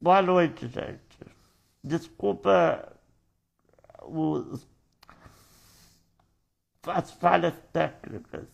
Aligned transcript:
Boa 0.00 0.22
noite, 0.22 0.68
gente. 0.68 1.18
Desculpa 1.82 2.96
os, 4.02 4.64
as 6.86 7.10
falhas 7.14 7.54
técnicas. 7.72 8.46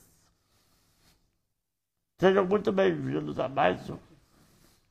Sejam 2.19 2.47
muito 2.47 2.73
bem-vindos 2.73 3.39
a 3.39 3.47
mais 3.47 3.91
um, 3.91 3.99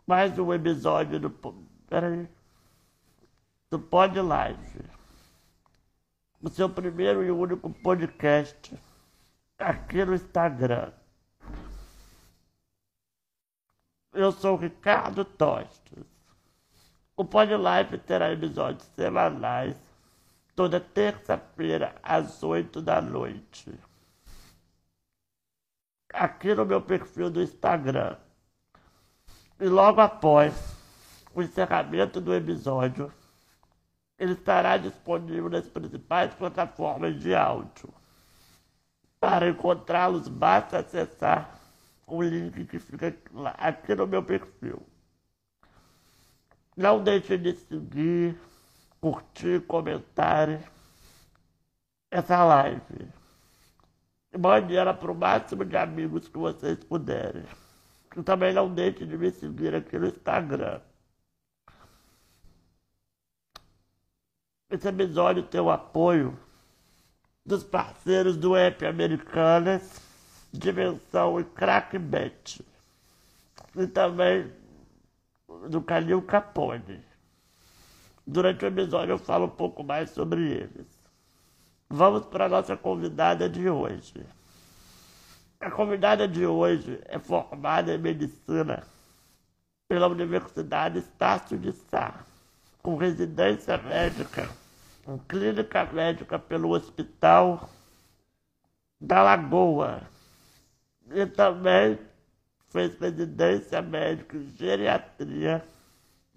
mais 0.05 0.37
um 0.37 0.53
episódio 0.53 1.19
do. 1.19 1.31
Peraí. 1.87 2.29
Do 3.71 3.79
Pod 3.79 4.21
Live. 4.21 4.85
O 6.39 6.49
seu 6.49 6.69
primeiro 6.69 7.23
e 7.23 7.31
único 7.31 7.67
podcast 7.71 8.77
aqui 9.57 10.05
no 10.05 10.13
Instagram. 10.13 10.91
Eu 14.13 14.31
sou 14.31 14.55
Ricardo 14.55 15.25
Tostes. 15.25 16.12
O 17.23 17.25
Pod 17.25 17.55
Live 17.55 17.99
terá 17.99 18.33
episódios 18.33 18.83
semanais 18.97 19.77
toda 20.53 20.77
terça-feira 20.77 21.95
às 22.03 22.43
oito 22.43 22.81
da 22.81 23.01
noite. 23.01 23.73
Aqui 26.13 26.53
no 26.53 26.65
meu 26.65 26.81
perfil 26.81 27.29
do 27.29 27.41
Instagram. 27.41 28.17
E 29.57 29.69
logo 29.69 30.01
após 30.01 30.75
o 31.33 31.41
encerramento 31.41 32.19
do 32.19 32.35
episódio, 32.35 33.09
ele 34.19 34.33
estará 34.33 34.75
disponível 34.75 35.49
nas 35.49 35.69
principais 35.69 36.33
plataformas 36.33 37.17
de 37.21 37.33
áudio. 37.33 37.87
Para 39.17 39.47
encontrá-los, 39.47 40.27
basta 40.27 40.79
acessar 40.79 41.57
o 42.05 42.21
link 42.21 42.65
que 42.65 42.79
fica 42.79 43.15
aqui 43.61 43.95
no 43.95 44.07
meu 44.07 44.21
perfil. 44.21 44.85
Não 46.75 47.03
deixe 47.03 47.37
de 47.37 47.55
seguir, 47.55 48.35
curtir, 48.99 49.61
comentar 49.67 50.59
essa 52.09 52.43
live. 52.43 53.07
Mande 54.37 54.75
ela 54.75 54.93
para 54.93 55.11
o 55.11 55.15
máximo 55.15 55.63
de 55.63 55.77
amigos 55.77 56.27
que 56.27 56.37
vocês 56.37 56.83
puderem. 56.83 57.45
E 58.17 58.23
também 58.23 58.53
não 58.53 58.73
deixe 58.73 59.05
de 59.05 59.17
me 59.17 59.29
seguir 59.31 59.75
aqui 59.75 59.97
no 59.99 60.07
Instagram. 60.07 60.81
Esse 64.69 64.87
episódio 64.87 65.43
tem 65.43 65.61
o 65.61 65.69
apoio 65.69 66.37
dos 67.45 67.63
parceiros 67.63 68.35
do 68.35 68.55
app 68.55 68.83
Americanas, 68.85 70.01
Dimensão 70.51 71.39
e 71.39 71.43
Crackbet. 71.43 72.65
E 73.75 73.85
também 73.85 74.51
do 75.69 75.81
Calil 75.81 76.21
Capone. 76.21 77.03
Durante 78.25 78.63
o 78.63 78.67
episódio 78.67 79.13
eu 79.13 79.19
falo 79.19 79.45
um 79.45 79.49
pouco 79.49 79.83
mais 79.83 80.09
sobre 80.11 80.41
eles. 80.41 80.87
Vamos 81.89 82.25
para 82.25 82.45
a 82.45 82.49
nossa 82.49 82.75
convidada 82.75 83.49
de 83.49 83.69
hoje. 83.69 84.25
A 85.59 85.69
convidada 85.69 86.27
de 86.27 86.45
hoje 86.45 86.99
é 87.05 87.19
formada 87.19 87.93
em 87.93 87.97
medicina 87.97 88.83
pela 89.87 90.07
Universidade 90.07 90.99
Estácio 90.99 91.57
de 91.57 91.71
Sá, 91.71 92.25
com 92.81 92.95
residência 92.95 93.77
médica 93.77 94.49
em 95.07 95.17
clínica 95.17 95.85
médica 95.85 96.39
pelo 96.39 96.71
Hospital 96.71 97.69
da 98.99 99.21
Lagoa. 99.21 100.01
E 101.11 101.25
também 101.25 101.99
fez 102.73 102.99
residência 102.99 103.83
médica 103.83 104.35
em 104.35 104.49
geriatria 104.57 105.63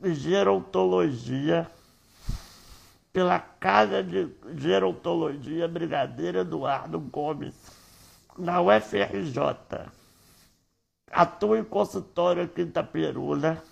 e 0.05 0.13
gerontologia 0.13 1.67
pela 3.11 3.41
Casa 3.41 4.05
de 4.05 4.29
Gerontologia 4.57 5.67
Brigadeiro 5.67 6.41
Eduardo 6.41 7.01
Gomes, 7.01 7.55
na 8.37 8.61
UFRJ. 8.61 9.91
Atua 11.11 11.59
em 11.59 11.65
consultório 11.65 12.43
aqui 12.43 12.61
em 12.61 12.67
Itaperuna. 12.67 13.63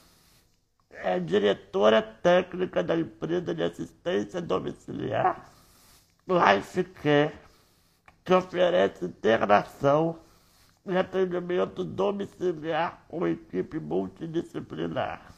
É 0.90 1.20
diretora 1.20 2.00
técnica 2.00 2.82
da 2.82 2.96
empresa 2.96 3.54
de 3.54 3.62
assistência 3.62 4.40
domiciliar 4.40 5.46
Life 6.26 6.84
Care, 6.84 7.34
que 8.24 8.32
oferece 8.32 9.04
internação 9.04 10.23
e 10.86 10.96
atendimento 10.96 11.82
domiciliar 11.82 13.04
com 13.08 13.26
equipe 13.26 13.78
multidisciplinar. 13.78 15.32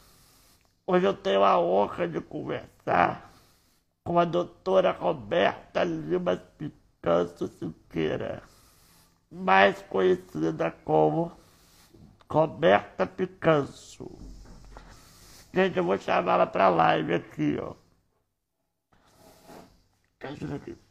Hoje 0.86 1.06
eu 1.06 1.14
tenho 1.14 1.44
a 1.44 1.58
honra 1.58 2.08
de 2.08 2.20
conversar 2.20 3.32
com 4.04 4.18
a 4.18 4.24
doutora 4.24 4.92
Roberta 4.92 5.84
Lima 5.84 6.36
Picanço 6.36 7.48
Siqueira, 7.48 8.42
mais 9.30 9.82
conhecida 9.82 10.70
como 10.84 11.32
Roberta 12.30 13.06
Picanço. 13.06 14.10
Gente, 15.54 15.78
eu 15.78 15.84
vou 15.84 15.98
chamá-la 15.98 16.46
para 16.46 16.68
live 16.68 17.14
aqui, 17.14 17.56
ó. 17.60 17.74
Ajuda 20.20 20.56
aqui. 20.56 20.85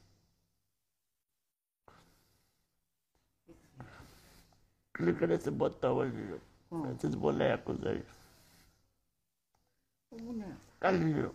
Clica 4.96 5.28
nesse 5.28 5.52
botão 5.52 6.00
ali, 6.00 6.34
ó. 6.34 6.76
Hum. 6.76 6.92
Esses 6.92 7.14
bonecos 7.16 7.86
aí. 7.86 8.04
O 10.10 10.18
boneco. 10.18 10.62
Ali, 10.82 11.26
ó. 11.26 11.32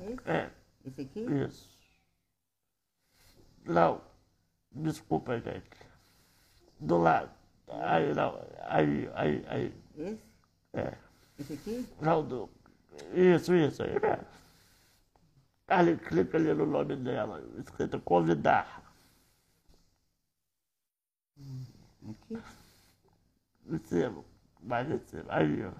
Esse? 0.00 0.30
É, 0.30 0.50
Esse 0.84 1.02
aqui? 1.02 1.20
isso. 1.20 1.78
Não, 3.64 4.00
desculpa, 4.72 5.38
gente. 5.40 5.68
Do 6.80 6.96
lado. 6.98 7.30
Aí, 7.68 8.14
não. 8.14 8.40
Aí, 8.62 9.10
aí, 9.14 9.44
aí. 9.48 9.74
Esse? 9.94 10.24
É. 10.72 10.96
Esse 11.38 11.52
aqui? 11.52 11.86
Não, 12.00 12.26
do... 12.26 12.48
Isso, 13.12 13.54
isso 13.54 13.82
aí. 13.82 13.92
né? 14.00 14.24
Ali, 15.68 15.98
clica 15.98 16.38
ali 16.38 16.54
no 16.54 16.64
nome 16.66 16.96
dela, 16.96 17.42
escrito 17.58 18.00
convidar. 18.00 18.87
Aqui? 22.06 22.38
Mais 24.62 24.90
em 24.90 24.98
cima. 24.98 25.24
Aí, 25.28 25.64
ó. 25.64 25.72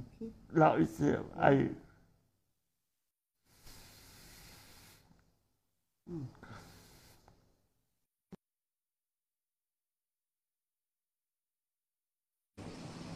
Aqui? 0.00 0.32
Em 0.78 0.86
cima. 0.86 1.26
Aí. 1.36 1.76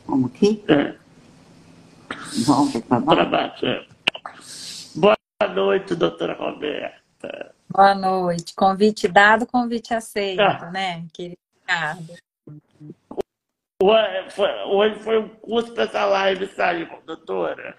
Vamos 0.06 0.30
aqui? 0.34 0.64
É, 0.68 0.96
Volta 2.46 2.80
para 2.80 3.02
para 3.02 3.24
baixo. 3.26 3.66
baixo. 3.66 3.66
é. 3.66 3.88
Boa 4.96 5.16
noite, 5.54 5.94
doutora 5.94 6.34
Roberta. 6.34 7.54
Boa 7.70 7.94
noite. 7.94 8.54
Convite 8.54 9.06
dado, 9.08 9.46
convite 9.46 9.92
aceito, 9.94 10.40
Ah. 10.40 10.70
né, 10.70 11.06
querido 11.12 11.36
Ricardo? 11.60 12.14
Hoje 13.80 15.00
foi, 15.00 15.18
um 15.18 15.28
curso 15.28 15.72
para 15.74 15.84
essa 15.84 16.04
live 16.04 16.46
sair, 16.48 16.88
doutora. 17.04 17.76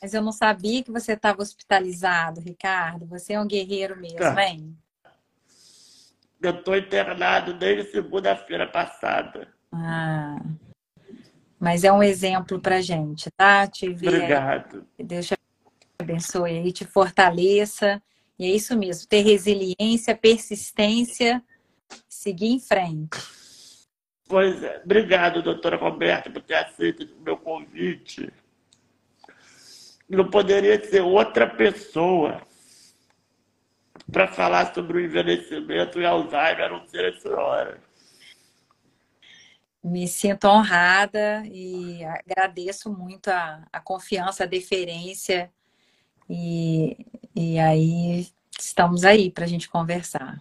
Mas 0.00 0.14
eu 0.14 0.22
não 0.22 0.32
sabia 0.32 0.82
que 0.82 0.90
você 0.90 1.12
estava 1.12 1.40
hospitalizado, 1.42 2.40
Ricardo. 2.40 3.06
Você 3.06 3.32
é 3.32 3.40
um 3.40 3.46
guerreiro 3.46 3.96
mesmo, 3.96 4.18
Tá. 4.18 4.44
hein? 4.44 4.76
Eu 6.40 6.50
estou 6.50 6.76
internado 6.76 7.54
desde 7.54 7.90
segunda-feira 7.90 8.66
passada. 8.66 9.48
Ah. 9.72 10.36
Mas 11.58 11.84
é 11.84 11.92
um 11.92 12.02
exemplo 12.02 12.60
pra 12.60 12.80
gente, 12.80 13.30
tá? 13.36 13.66
Te 13.68 13.92
ver. 13.94 14.08
Obrigado. 14.08 14.86
Deus 14.98 15.26
te 15.28 15.36
abençoe 16.00 16.58
aí, 16.58 16.72
te 16.72 16.84
fortaleça. 16.84 18.02
E 18.42 18.44
é 18.44 18.48
isso 18.48 18.76
mesmo, 18.76 19.06
ter 19.06 19.20
resiliência, 19.20 20.16
persistência, 20.16 21.40
seguir 22.08 22.48
em 22.48 22.58
frente. 22.58 23.16
Pois 24.26 24.60
é. 24.64 24.82
Obrigado, 24.84 25.44
doutora 25.44 25.76
Roberta, 25.76 26.28
por 26.28 26.42
ter 26.42 26.56
aceito 26.56 27.04
o 27.04 27.22
meu 27.22 27.36
convite. 27.36 28.32
Não 30.08 30.28
poderia 30.28 30.82
ser 30.84 31.02
outra 31.02 31.46
pessoa 31.46 32.42
para 34.10 34.26
falar 34.26 34.74
sobre 34.74 34.98
o 34.98 35.00
envelhecimento 35.00 36.00
e 36.00 36.04
Alzheimer, 36.04 36.64
a 36.64 36.68
não 36.68 36.84
ser 36.88 37.14
a 37.14 37.20
senhora. 37.20 37.80
Me 39.84 40.08
sinto 40.08 40.48
honrada 40.48 41.44
e 41.46 42.04
agradeço 42.04 42.92
muito 42.92 43.28
a, 43.28 43.64
a 43.72 43.78
confiança, 43.78 44.42
a 44.42 44.48
deferência. 44.48 45.48
E, 46.28 47.06
e 47.34 47.58
aí 47.58 48.26
estamos 48.58 49.04
aí 49.04 49.30
para 49.30 49.44
a 49.44 49.48
gente 49.48 49.68
conversar. 49.68 50.40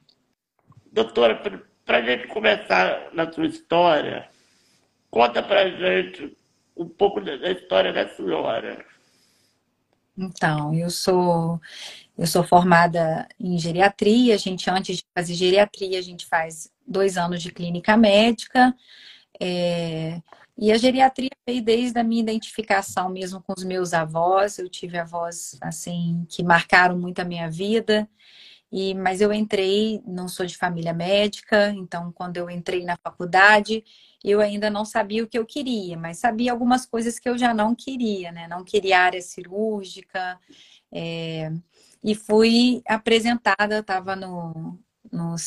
Doutora, 0.92 1.36
para 1.86 1.98
a 1.98 2.02
gente 2.02 2.28
começar 2.28 3.10
na 3.14 3.32
sua 3.32 3.48
história, 3.48 4.30
Conta 5.12 5.44
pra 5.44 5.70
gente 5.70 6.38
um 6.76 6.88
pouco 6.88 7.20
da 7.20 7.52
história 7.52 7.92
da 7.92 8.08
senhora. 8.08 8.84
Então, 10.18 10.74
eu 10.74 10.90
sou 10.90 11.60
eu 12.18 12.26
sou 12.26 12.44
formada 12.44 13.28
em 13.38 13.58
geriatria. 13.60 14.36
A 14.36 14.38
gente, 14.38 14.70
antes 14.70 14.98
de 14.98 15.04
fazer 15.14 15.34
geriatria, 15.34 16.00
a 16.00 16.02
gente 16.02 16.26
faz 16.26 16.72
dois 16.88 17.18
anos 17.18 17.44
de 17.44 17.52
clínica 17.52 17.98
médica. 17.98 18.74
É, 19.40 20.22
e 20.62 20.72
a 20.72 20.78
geriatria 20.78 21.32
veio 21.44 21.64
desde 21.64 21.98
a 21.98 22.04
minha 22.04 22.22
identificação 22.22 23.10
mesmo 23.10 23.42
com 23.42 23.52
os 23.58 23.64
meus 23.64 23.96
avós. 23.96 24.60
Eu 24.60 24.70
tive 24.70 24.96
avós 25.00 25.58
assim 25.60 26.24
que 26.30 26.44
marcaram 26.44 26.96
muito 27.00 27.20
a 27.20 27.26
minha 27.26 27.50
vida. 27.50 28.08
E, 28.72 28.94
mas 28.94 29.22
eu 29.22 29.34
entrei, 29.34 30.04
não 30.06 30.28
sou 30.28 30.46
de 30.46 30.56
família 30.56 30.94
médica, 30.94 31.72
então 31.72 32.12
quando 32.12 32.38
eu 32.38 32.48
entrei 32.48 32.86
na 32.86 32.96
faculdade, 32.96 33.84
eu 34.24 34.40
ainda 34.40 34.70
não 34.70 34.86
sabia 34.86 35.24
o 35.24 35.28
que 35.28 35.38
eu 35.38 35.46
queria, 35.48 35.98
mas 35.98 36.20
sabia 36.20 36.52
algumas 36.52 36.86
coisas 36.86 37.18
que 37.18 37.28
eu 37.28 37.38
já 37.38 37.54
não 37.56 37.74
queria, 37.76 38.32
né? 38.32 38.48
Não 38.48 38.64
queria 38.64 39.00
área 39.02 39.22
cirúrgica, 39.22 40.40
é... 40.92 41.52
e 42.04 42.14
fui 42.16 42.84
apresentada, 42.88 43.80
estava 43.80 44.16
no, 44.16 44.80
no 45.12 45.38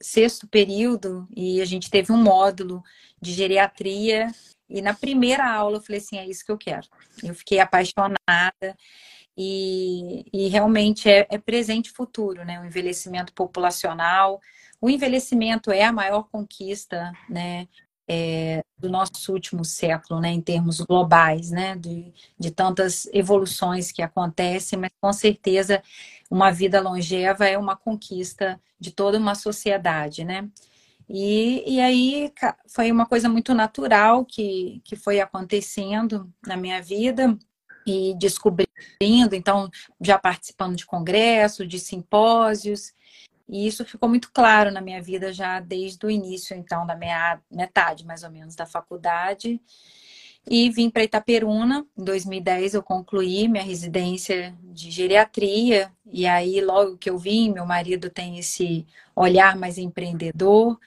sexto 0.00 0.46
período, 0.48 1.28
e 1.34 1.60
a 1.60 1.64
gente 1.64 1.90
teve 1.90 2.12
um 2.12 2.22
módulo 2.22 2.82
de 3.20 3.32
geriatria, 3.32 4.28
e 4.68 4.80
na 4.80 4.94
primeira 4.94 5.50
aula 5.50 5.76
eu 5.76 5.82
falei 5.82 6.00
assim, 6.00 6.16
é 6.16 6.26
isso 6.26 6.44
que 6.44 6.52
eu 6.52 6.58
quero. 6.58 6.86
Eu 7.22 7.34
fiquei 7.34 7.58
apaixonada, 7.58 8.76
e, 9.36 10.24
e 10.32 10.48
realmente 10.48 11.08
é, 11.08 11.26
é 11.30 11.38
presente 11.38 11.86
e 11.86 11.92
futuro, 11.92 12.44
né? 12.44 12.60
O 12.60 12.64
envelhecimento 12.64 13.32
populacional. 13.32 14.40
O 14.80 14.90
envelhecimento 14.90 15.70
é 15.70 15.82
a 15.82 15.92
maior 15.92 16.24
conquista, 16.24 17.12
né? 17.28 17.66
É, 18.12 18.64
do 18.76 18.88
nosso 18.88 19.32
último 19.32 19.64
século, 19.64 20.20
né, 20.20 20.30
em 20.30 20.40
termos 20.40 20.80
globais, 20.80 21.52
né, 21.52 21.76
de, 21.76 22.12
de 22.36 22.50
tantas 22.50 23.06
evoluções 23.12 23.92
que 23.92 24.02
acontecem, 24.02 24.76
mas 24.76 24.90
com 25.00 25.12
certeza 25.12 25.80
uma 26.28 26.50
vida 26.50 26.80
longeva 26.80 27.46
é 27.46 27.56
uma 27.56 27.76
conquista 27.76 28.60
de 28.80 28.90
toda 28.90 29.16
uma 29.16 29.36
sociedade, 29.36 30.24
né? 30.24 30.48
E, 31.08 31.74
e 31.74 31.80
aí 31.80 32.32
foi 32.66 32.90
uma 32.90 33.04
coisa 33.04 33.28
muito 33.28 33.52
natural 33.52 34.24
que, 34.24 34.80
que 34.84 34.96
foi 34.96 35.20
acontecendo 35.20 36.32
na 36.46 36.56
minha 36.56 36.80
vida 36.80 37.36
e 37.86 38.14
descobrindo, 38.16 39.34
então 39.34 39.68
já 40.00 40.18
participando 40.18 40.76
de 40.76 40.86
congressos, 40.86 41.68
de 41.68 41.78
simpósios, 41.78 42.92
e 43.50 43.66
isso 43.66 43.84
ficou 43.84 44.08
muito 44.08 44.30
claro 44.32 44.70
na 44.70 44.80
minha 44.80 45.02
vida 45.02 45.32
já 45.32 45.58
desde 45.58 46.06
o 46.06 46.10
início, 46.10 46.56
então, 46.56 46.86
da 46.86 46.94
minha 46.94 47.40
metade, 47.50 48.06
mais 48.06 48.22
ou 48.22 48.30
menos, 48.30 48.54
da 48.54 48.64
faculdade. 48.64 49.60
E 50.48 50.70
vim 50.70 50.88
para 50.88 51.02
Itaperuna, 51.02 51.84
em 51.98 52.04
2010 52.04 52.74
eu 52.74 52.82
concluí 52.82 53.48
minha 53.48 53.64
residência 53.64 54.56
de 54.62 54.88
geriatria, 54.90 55.92
e 56.06 56.26
aí 56.26 56.60
logo 56.60 56.96
que 56.96 57.10
eu 57.10 57.18
vim, 57.18 57.52
meu 57.52 57.66
marido 57.66 58.08
tem 58.08 58.38
esse 58.38 58.86
olhar 59.16 59.56
mais 59.56 59.78
empreendedor, 59.78 60.78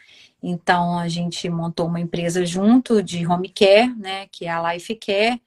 então 0.41 0.97
a 0.97 1.09
gente 1.09 1.49
montou 1.49 1.87
uma 1.87 1.99
empresa 1.99 2.45
junto 2.45 3.03
de 3.03 3.27
home 3.27 3.49
care, 3.49 3.93
né, 3.95 4.27
que 4.31 4.45
é 4.45 4.49
a 4.49 4.73
Life 4.73 4.95
Care, 4.95 5.41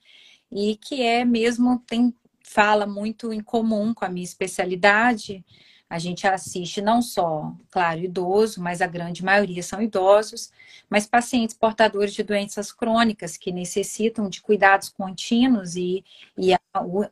e 0.53 0.77
que 0.77 1.03
é 1.03 1.25
mesmo, 1.25 1.83
tem 1.87 2.15
fala 2.43 2.87
muito 2.87 3.33
em 3.33 3.41
comum 3.41 3.93
com 3.93 4.05
a 4.05 4.09
minha 4.09 4.25
especialidade. 4.25 5.45
A 5.89 5.99
gente 6.01 6.27
assiste 6.27 6.83
não 6.83 7.01
só, 7.01 7.55
claro, 7.71 8.01
idoso, 8.01 8.61
mas 8.61 8.83
a 8.83 8.89
grande 8.89 9.25
maioria 9.25 9.63
são 9.63 9.81
idosos, 9.81 10.51
mas 10.91 11.07
pacientes 11.07 11.57
portadores 11.57 12.13
de 12.13 12.25
doenças 12.25 12.73
crônicas 12.73 13.37
que 13.37 13.53
necessitam 13.53 14.29
de 14.29 14.43
cuidados 14.43 14.89
contínuos 14.89 15.77
e, 15.77 16.05
e 16.37 16.53
a, 16.53 16.61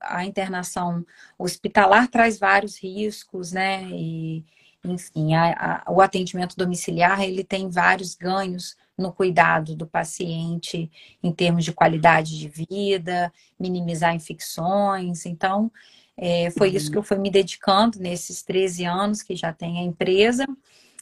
a 0.01 0.25
internação 0.25 1.07
hospitalar 1.39 2.09
traz 2.09 2.39
vários 2.39 2.77
riscos, 2.77 3.53
né? 3.53 3.85
E, 3.91 4.45
enfim, 4.85 5.35
a, 5.35 5.83
a, 5.87 5.93
o 5.93 6.01
atendimento 6.01 6.57
domiciliar 6.57 7.23
ele 7.23 7.45
tem 7.45 7.69
vários 7.71 8.15
ganhos 8.15 8.77
no 8.99 9.13
cuidado 9.13 9.75
do 9.75 9.87
paciente 9.87 10.91
em 11.23 11.33
termos 11.33 11.65
de 11.65 11.73
qualidade 11.73 12.39
de 12.39 12.49
vida, 12.49 13.33
minimizar 13.59 14.15
infecções. 14.15 15.27
Então, 15.27 15.71
é, 16.17 16.51
foi 16.51 16.71
uhum. 16.71 16.77
isso 16.77 16.91
que 16.91 16.99
eu 16.99 17.03
fui 17.03 17.19
me 17.19 17.31
dedicando 17.31 17.99
nesses 17.99 18.43
13 18.43 18.85
anos 18.85 19.23
que 19.23 19.35
já 19.35 19.53
tem 19.53 19.79
a 19.79 19.83
empresa, 19.83 20.47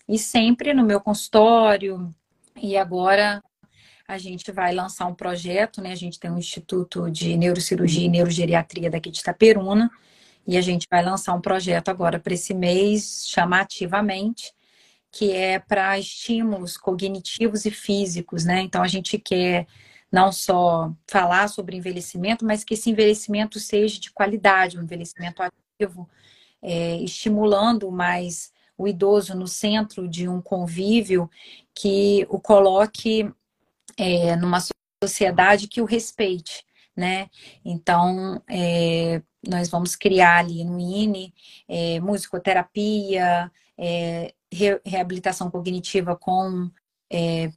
e 0.09 0.19
sempre 0.19 0.73
no 0.75 0.85
meu 0.85 1.00
consultório. 1.00 2.12
E 2.61 2.76
agora 2.76 3.43
a 4.06 4.19
gente 4.19 4.50
vai 4.50 4.75
lançar 4.75 5.06
um 5.06 5.14
projeto, 5.14 5.81
né? 5.81 5.93
A 5.93 5.97
gente 5.97 6.19
tem 6.19 6.31
um 6.31 6.38
Instituto 6.38 7.11
de 7.11 7.37
Neurocirurgia 7.37 8.06
e 8.06 8.09
Neurogeriatria 8.09 8.91
daqui 8.91 9.11
de 9.11 9.20
Itaperuna, 9.20 9.91
e 10.47 10.56
a 10.56 10.61
gente 10.61 10.87
vai 10.91 11.05
lançar 11.05 11.35
um 11.35 11.41
projeto 11.41 11.88
agora 11.88 12.19
para 12.19 12.35
esse 12.35 12.53
mês, 12.53 13.25
chamativamente, 13.29 14.53
que 15.11 15.31
é 15.31 15.58
para 15.58 15.99
estímulos 15.99 16.76
cognitivos 16.76 17.65
e 17.65 17.70
físicos, 17.70 18.44
né? 18.44 18.61
Então 18.61 18.82
a 18.82 18.88
gente 18.88 19.19
quer 19.19 19.67
não 20.12 20.31
só 20.31 20.93
falar 21.11 21.49
sobre 21.49 21.76
envelhecimento, 21.76 22.44
mas 22.44 22.62
que 22.62 22.75
esse 22.75 22.91
envelhecimento 22.91 23.59
seja 23.59 23.99
de 23.99 24.12
qualidade, 24.12 24.79
um 24.79 24.82
envelhecimento 24.82 25.43
ativo, 25.43 26.09
é, 26.61 26.97
estimulando 26.99 27.91
mais 27.91 28.53
o 28.76 28.87
idoso 28.87 29.35
no 29.35 29.49
centro 29.49 30.06
de 30.06 30.29
um 30.29 30.41
convívio 30.41 31.31
que 31.75 32.26
o 32.29 32.38
coloque 32.38 33.32
é, 33.97 34.37
numa 34.37 34.59
sociedade 35.03 35.69
que 35.69 35.81
o 35.81 35.85
respeite, 35.87 36.65
né? 36.94 37.29
Então, 37.65 38.43
é, 38.49 39.23
nós 39.49 39.69
vamos 39.69 39.97
criar 39.97 40.38
ali 40.38 40.65
no 40.65 40.79
INE 40.79 41.32
é, 41.69 42.00
musicoterapia, 42.00 43.50
é, 43.79 44.35
re, 44.53 44.81
reabilitação 44.85 45.50
cognitiva 45.50 46.17
com 46.17 46.70
é, 47.11 47.50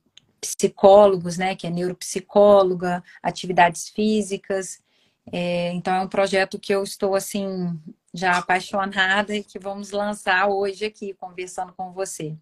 psicólogos, 0.54 1.38
né, 1.38 1.56
que 1.56 1.66
é 1.66 1.70
neuropsicóloga, 1.70 3.04
atividades 3.24 3.90
físicas. 3.90 4.84
É, 5.32 5.72
então 5.74 5.94
é 5.94 6.02
um 6.02 6.08
projeto 6.08 6.60
que 6.60 6.74
eu 6.74 6.84
estou 6.84 7.16
assim 7.16 7.80
já 8.14 8.38
apaixonada 8.38 9.36
e 9.36 9.44
que 9.44 9.58
vamos 9.58 9.92
lançar 9.92 10.48
hoje 10.48 10.86
aqui 10.86 11.14
conversando 11.14 11.74
com 11.74 11.92
você. 11.92 12.38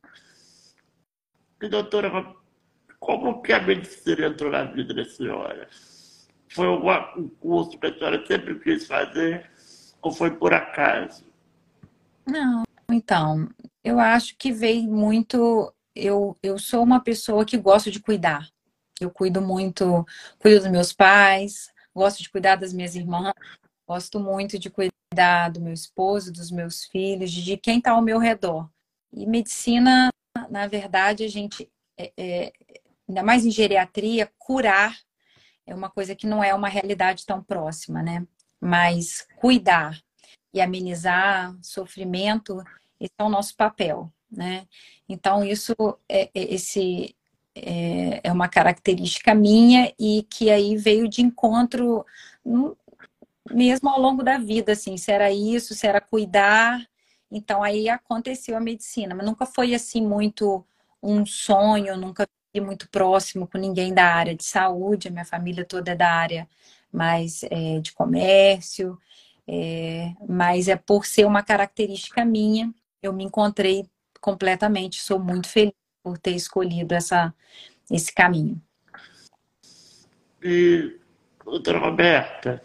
E, 1.61 1.69
doutora, 1.69 2.35
como 2.99 3.41
que 3.41 3.53
a 3.53 3.61
medicina 3.61 4.27
entrou 4.27 4.51
na 4.51 4.65
vida 4.65 4.93
da 4.93 5.05
senhora? 5.05 5.69
Foi 6.49 6.67
um 6.67 7.29
curso 7.39 7.77
que 7.77 7.87
a 7.87 7.93
senhora 7.93 8.25
sempre 8.27 8.59
quis 8.59 8.85
fazer 8.85 9.49
ou 10.01 10.11
foi 10.11 10.31
por 10.31 10.53
acaso? 10.53 11.25
Não, 12.27 12.63
então, 12.91 13.49
eu 13.83 13.99
acho 13.99 14.35
que 14.37 14.51
veio 14.51 14.83
muito. 14.83 15.73
Eu, 15.95 16.37
eu 16.41 16.57
sou 16.57 16.83
uma 16.83 16.99
pessoa 16.99 17.45
que 17.45 17.57
gosto 17.57 17.91
de 17.91 17.99
cuidar. 17.99 18.49
Eu 18.99 19.09
cuido 19.09 19.41
muito, 19.41 20.05
cuido 20.39 20.61
dos 20.61 20.71
meus 20.71 20.93
pais, 20.93 21.71
gosto 21.93 22.21
de 22.21 22.29
cuidar 22.29 22.55
das 22.55 22.73
minhas 22.73 22.95
irmãs, 22.95 23.33
gosto 23.87 24.19
muito 24.19 24.57
de 24.57 24.69
cuidar 24.69 25.49
do 25.49 25.61
meu 25.61 25.73
esposo, 25.73 26.31
dos 26.31 26.51
meus 26.51 26.85
filhos, 26.85 27.31
de 27.31 27.57
quem 27.57 27.77
está 27.77 27.91
ao 27.91 28.01
meu 28.01 28.17
redor. 28.17 28.69
E 29.11 29.25
medicina, 29.25 30.09
na 30.49 30.67
verdade, 30.67 31.23
a 31.23 31.27
gente, 31.27 31.69
é, 31.97 32.11
é, 32.17 32.53
ainda 33.07 33.23
mais 33.23 33.45
em 33.45 33.51
geriatria, 33.51 34.31
curar 34.37 34.95
é 35.65 35.73
uma 35.73 35.89
coisa 35.89 36.15
que 36.15 36.27
não 36.27 36.43
é 36.43 36.53
uma 36.53 36.67
realidade 36.67 37.25
tão 37.25 37.41
próxima, 37.41 38.01
né? 38.01 38.27
Mas 38.59 39.25
cuidar 39.37 39.97
e 40.53 40.61
amenizar 40.61 41.55
sofrimento 41.61 42.61
esse 42.99 43.13
é 43.17 43.23
o 43.23 43.29
nosso 43.29 43.55
papel, 43.55 44.11
né? 44.35 44.67
Então, 45.07 45.43
isso 45.43 45.73
é, 46.09 46.23
é, 46.33 46.53
esse, 46.53 47.15
é, 47.55 48.21
é 48.23 48.31
uma 48.31 48.47
característica 48.47 49.33
minha 49.33 49.93
e 49.99 50.23
que 50.29 50.49
aí 50.49 50.75
veio 50.75 51.07
de 51.07 51.21
encontro 51.21 52.05
mesmo 53.51 53.89
ao 53.89 53.99
longo 53.99 54.23
da 54.23 54.37
vida, 54.37 54.71
assim, 54.73 54.97
se 54.97 55.11
era 55.11 55.31
isso, 55.31 55.73
se 55.75 55.85
era 55.85 56.01
cuidar. 56.01 56.81
Então, 57.31 57.63
aí 57.63 57.89
aconteceu 57.89 58.57
a 58.57 58.59
medicina, 58.59 59.15
mas 59.15 59.25
nunca 59.25 59.45
foi 59.45 59.73
assim 59.75 60.05
muito 60.05 60.65
um 61.01 61.25
sonho, 61.25 61.97
nunca 61.97 62.27
fui 62.51 62.61
muito 62.61 62.89
próximo 62.89 63.47
com 63.47 63.57
ninguém 63.57 63.93
da 63.93 64.05
área 64.05 64.35
de 64.35 64.43
saúde, 64.45 65.07
a 65.07 65.11
minha 65.11 65.25
família 65.25 65.65
toda 65.65 65.91
é 65.91 65.95
da 65.95 66.09
área 66.11 66.47
mais 66.91 67.43
é, 67.43 67.79
de 67.79 67.91
comércio, 67.91 68.97
é, 69.47 70.13
mas 70.27 70.67
é 70.67 70.75
por 70.75 71.05
ser 71.05 71.25
uma 71.25 71.43
característica 71.43 72.23
minha 72.23 72.73
eu 73.03 73.11
me 73.11 73.25
encontrei 73.25 73.85
completamente. 74.23 75.01
Sou 75.01 75.19
muito 75.19 75.49
feliz 75.49 75.73
por 76.01 76.17
ter 76.17 76.31
escolhido 76.31 76.95
essa, 76.95 77.33
esse 77.91 78.13
caminho. 78.13 78.59
E, 80.41 80.97
doutora 81.43 81.79
Roberta, 81.79 82.63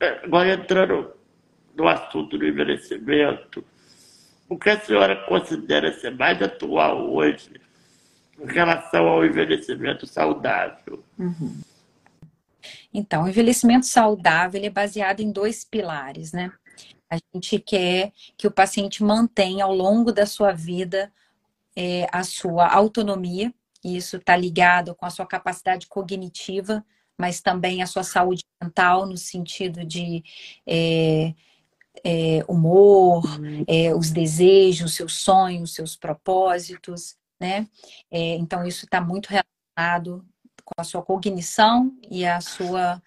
é, 0.00 0.24
agora 0.24 0.54
entrando 0.54 1.12
no 1.76 1.86
assunto 1.86 2.38
do 2.38 2.46
envelhecimento, 2.46 3.62
o 4.48 4.58
que 4.58 4.70
a 4.70 4.80
senhora 4.80 5.24
considera 5.26 5.92
ser 5.92 6.16
mais 6.16 6.40
atual 6.42 7.12
hoje 7.12 7.60
em 8.38 8.46
relação 8.46 9.06
ao 9.06 9.24
envelhecimento 9.24 10.06
saudável? 10.06 11.04
Uhum. 11.18 11.60
Então, 12.92 13.24
o 13.24 13.28
envelhecimento 13.28 13.86
saudável 13.86 14.62
é 14.62 14.70
baseado 14.70 15.20
em 15.20 15.30
dois 15.30 15.64
pilares, 15.64 16.32
né? 16.32 16.50
A 17.10 17.18
gente 17.34 17.58
quer 17.58 18.12
que 18.36 18.46
o 18.46 18.52
paciente 18.52 19.02
mantenha 19.02 19.64
ao 19.64 19.74
longo 19.74 20.12
da 20.12 20.24
sua 20.24 20.52
vida 20.52 21.12
é, 21.76 22.06
a 22.12 22.22
sua 22.22 22.68
autonomia, 22.68 23.52
e 23.84 23.96
isso 23.96 24.16
está 24.16 24.36
ligado 24.36 24.94
com 24.94 25.06
a 25.06 25.10
sua 25.10 25.26
capacidade 25.26 25.86
cognitiva, 25.86 26.84
mas 27.18 27.40
também 27.40 27.82
a 27.82 27.86
sua 27.86 28.02
saúde 28.02 28.44
mental, 28.62 29.06
no 29.06 29.16
sentido 29.16 29.84
de 29.84 30.22
é, 30.66 31.34
é, 32.04 32.44
humor, 32.48 33.24
uhum. 33.38 33.64
é, 33.66 33.94
os 33.94 34.10
desejos, 34.10 34.94
seus 34.94 35.14
sonhos, 35.14 35.74
seus 35.74 35.96
propósitos, 35.96 37.16
né? 37.38 37.68
É, 38.10 38.36
então, 38.36 38.64
isso 38.64 38.84
está 38.84 39.00
muito 39.00 39.28
relacionado 39.28 40.24
com 40.64 40.74
a 40.78 40.84
sua 40.84 41.02
cognição 41.02 41.92
e 42.10 42.24
a 42.24 42.40
sua 42.40 43.02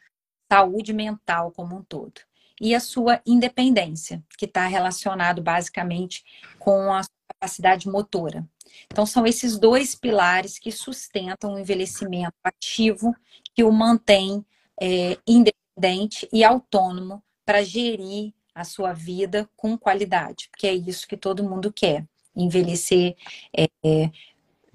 saúde 0.51 0.93
mental 0.93 1.51
como 1.51 1.77
um 1.77 1.83
todo. 1.83 2.21
E 2.61 2.73
a 2.73 2.79
sua 2.79 3.21
independência, 3.25 4.23
que 4.37 4.45
está 4.45 4.67
relacionado 4.67 5.41
basicamente 5.41 6.23
com 6.59 6.93
a 6.93 7.01
capacidade 7.27 7.89
motora. 7.89 8.47
Então, 8.87 9.05
são 9.05 9.25
esses 9.25 9.57
dois 9.57 9.95
pilares 9.95 10.57
que 10.57 10.71
sustentam 10.71 11.53
o 11.53 11.59
envelhecimento 11.59 12.35
ativo, 12.43 13.15
que 13.53 13.63
o 13.63 13.71
mantém 13.71 14.45
é, 14.81 15.17
independente 15.27 16.27
e 16.31 16.43
autônomo 16.43 17.21
para 17.45 17.63
gerir 17.63 18.33
a 18.53 18.63
sua 18.63 18.93
vida 18.93 19.49
com 19.55 19.77
qualidade, 19.77 20.47
porque 20.49 20.67
é 20.67 20.73
isso 20.73 21.07
que 21.07 21.17
todo 21.17 21.43
mundo 21.43 21.71
quer: 21.71 22.05
envelhecer 22.35 23.15
é, 23.55 23.67
é, 23.83 24.11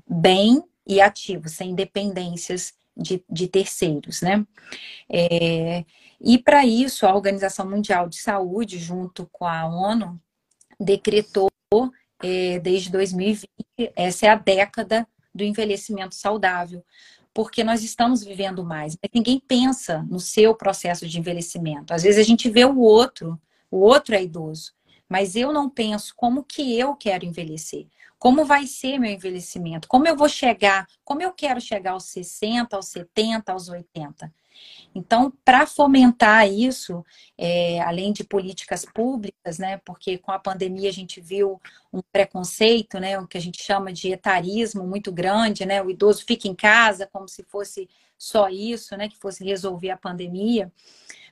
bem 0.06 0.62
e 0.87 1.00
ativo, 1.00 1.49
sem 1.49 1.75
dependências 1.75 2.75
de, 2.97 3.23
de 3.30 3.47
terceiros, 3.47 4.23
né? 4.23 4.44
É, 5.08 5.85
e 6.20 6.38
para 6.38 6.66
isso, 6.66 7.06
a 7.06 7.14
Organização 7.14 7.68
Mundial 7.68 8.08
de 8.08 8.16
Saúde, 8.16 8.78
junto 8.78 9.28
com 9.32 9.46
a 9.46 9.66
ONU, 9.66 10.20
decretou 10.78 11.48
é, 12.22 12.58
desde 12.58 12.90
2020, 12.90 13.48
essa 13.94 14.26
é 14.26 14.28
a 14.28 14.34
década 14.34 15.06
do 15.34 15.44
envelhecimento 15.44 16.14
saudável, 16.14 16.84
porque 17.32 17.62
nós 17.62 17.84
estamos 17.84 18.25
vivendo 18.25 18.64
mais. 18.64 18.96
Mas 19.00 19.10
ninguém 19.14 19.38
pensa 19.38 20.04
no 20.10 20.18
seu 20.18 20.54
processo 20.54 21.06
de 21.06 21.18
envelhecimento. 21.18 21.94
Às 21.94 22.02
vezes 22.02 22.18
a 22.18 22.25
gente 22.25 22.50
vê 22.50 22.64
o 22.64 22.78
outro, 22.78 23.40
o 23.70 23.78
outro 23.78 24.14
é 24.14 24.22
idoso, 24.22 24.72
mas 25.08 25.37
eu 25.37 25.52
não 25.52 25.70
penso 25.70 26.12
como 26.16 26.42
que 26.42 26.76
eu 26.76 26.96
quero 26.96 27.25
envelhecer. 27.25 27.87
Como 28.18 28.44
vai 28.44 28.66
ser 28.66 28.98
meu 28.98 29.12
envelhecimento? 29.12 29.87
Como 29.87 30.08
eu 30.08 30.16
vou 30.16 30.28
chegar? 30.28 30.88
Como 31.04 31.22
eu 31.22 31.32
quero 31.32 31.60
chegar 31.60 31.92
aos 31.92 32.04
60, 32.06 32.75
aos 32.75 32.88
70, 32.88 33.52
aos 33.52 33.68
80? 33.68 34.32
Então, 34.94 35.32
para 35.44 35.66
fomentar 35.66 36.50
isso, 36.50 37.04
é, 37.36 37.80
além 37.80 38.12
de 38.12 38.24
políticas 38.24 38.84
públicas, 38.84 39.58
né, 39.58 39.80
porque 39.84 40.18
com 40.18 40.32
a 40.32 40.38
pandemia 40.38 40.88
a 40.88 40.92
gente 40.92 41.20
viu 41.20 41.60
um 41.92 42.00
preconceito, 42.12 42.98
né, 42.98 43.18
o 43.18 43.26
que 43.26 43.38
a 43.38 43.40
gente 43.40 43.62
chama 43.62 43.92
de 43.92 44.10
etarismo 44.10 44.86
muito 44.86 45.12
grande, 45.12 45.66
né, 45.66 45.82
o 45.82 45.90
idoso 45.90 46.24
fica 46.24 46.48
em 46.48 46.54
casa 46.54 47.08
como 47.12 47.28
se 47.28 47.44
fosse 47.44 47.88
só 48.16 48.48
isso, 48.48 48.96
né, 48.96 49.08
que 49.08 49.16
fosse 49.16 49.44
resolver 49.44 49.90
a 49.90 49.96
pandemia, 49.96 50.72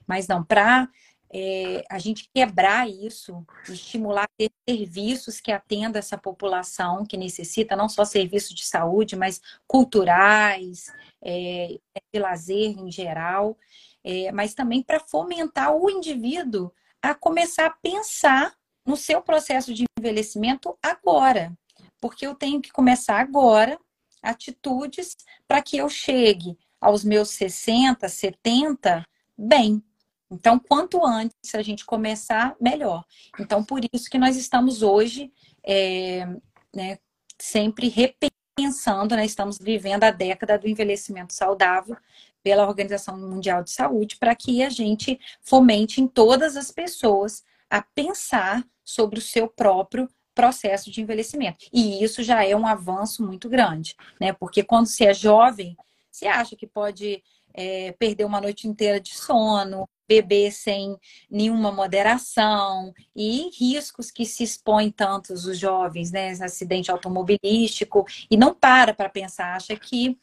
mas 0.06 0.28
não, 0.28 0.44
para 0.44 0.88
é, 1.32 1.84
a 1.90 1.98
gente 1.98 2.28
quebrar 2.32 2.88
isso, 2.88 3.44
estimular 3.68 4.28
ter 4.38 4.50
serviços 4.68 5.40
que 5.40 5.50
atendam 5.50 5.98
essa 5.98 6.16
população 6.16 7.04
que 7.04 7.16
necessita, 7.16 7.76
não 7.76 7.88
só 7.88 8.04
serviços 8.04 8.54
de 8.54 8.64
saúde, 8.64 9.16
mas 9.16 9.40
culturais, 9.66 10.86
é, 11.22 11.78
de 12.12 12.20
lazer 12.20 12.78
em 12.78 12.90
geral, 12.90 13.58
é, 14.04 14.30
mas 14.32 14.54
também 14.54 14.82
para 14.82 15.00
fomentar 15.00 15.74
o 15.74 15.90
indivíduo 15.90 16.72
a 17.02 17.14
começar 17.14 17.66
a 17.66 17.70
pensar 17.70 18.54
no 18.84 18.96
seu 18.96 19.20
processo 19.20 19.74
de 19.74 19.84
envelhecimento 19.98 20.78
agora. 20.82 21.52
Porque 22.00 22.26
eu 22.26 22.34
tenho 22.34 22.60
que 22.60 22.70
começar 22.70 23.20
agora 23.20 23.78
atitudes 24.22 25.16
para 25.46 25.62
que 25.62 25.76
eu 25.76 25.88
chegue 25.88 26.56
aos 26.80 27.04
meus 27.04 27.30
60, 27.30 28.08
70 28.08 29.04
bem, 29.36 29.82
então, 30.30 30.58
quanto 30.58 31.04
antes 31.04 31.54
a 31.54 31.62
gente 31.62 31.84
começar, 31.84 32.56
melhor. 32.60 33.04
Então, 33.38 33.64
por 33.64 33.80
isso 33.92 34.10
que 34.10 34.18
nós 34.18 34.36
estamos 34.36 34.82
hoje 34.82 35.32
é, 35.64 36.26
né, 36.74 36.98
sempre 37.40 37.88
repensando, 37.88 39.14
né, 39.14 39.24
estamos 39.24 39.58
vivendo 39.58 40.04
a 40.04 40.10
década 40.10 40.58
do 40.58 40.68
envelhecimento 40.68 41.32
saudável 41.32 41.96
pela 42.42 42.66
Organização 42.66 43.16
Mundial 43.18 43.62
de 43.62 43.70
Saúde, 43.70 44.16
para 44.16 44.34
que 44.34 44.62
a 44.62 44.70
gente 44.70 45.18
fomente 45.42 46.00
em 46.00 46.06
todas 46.06 46.56
as 46.56 46.70
pessoas 46.70 47.44
a 47.68 47.82
pensar 47.82 48.64
sobre 48.84 49.18
o 49.18 49.22
seu 49.22 49.48
próprio 49.48 50.08
processo 50.34 50.90
de 50.90 51.00
envelhecimento. 51.00 51.66
E 51.72 52.04
isso 52.04 52.22
já 52.22 52.44
é 52.44 52.54
um 52.54 52.66
avanço 52.66 53.24
muito 53.24 53.48
grande, 53.48 53.96
né? 54.20 54.32
Porque 54.32 54.62
quando 54.62 54.86
você 54.86 55.06
é 55.06 55.14
jovem, 55.14 55.76
você 56.10 56.26
acha 56.26 56.54
que 56.54 56.66
pode 56.66 57.22
é, 57.52 57.92
perder 57.92 58.24
uma 58.24 58.40
noite 58.40 58.68
inteira 58.68 59.00
de 59.00 59.14
sono, 59.14 59.88
beber 60.08 60.52
sem 60.52 60.96
nenhuma 61.30 61.72
moderação 61.72 62.92
e 63.14 63.50
riscos 63.50 64.10
que 64.10 64.24
se 64.24 64.44
expõem 64.44 64.90
tantos 64.90 65.46
os 65.46 65.58
jovens, 65.58 66.12
né? 66.12 66.30
Acidente 66.30 66.90
automobilístico 66.90 68.04
e 68.30 68.36
não 68.36 68.54
para 68.54 68.94
para 68.94 69.08
pensar, 69.08 69.54
acha 69.54 69.76
que 69.76 70.18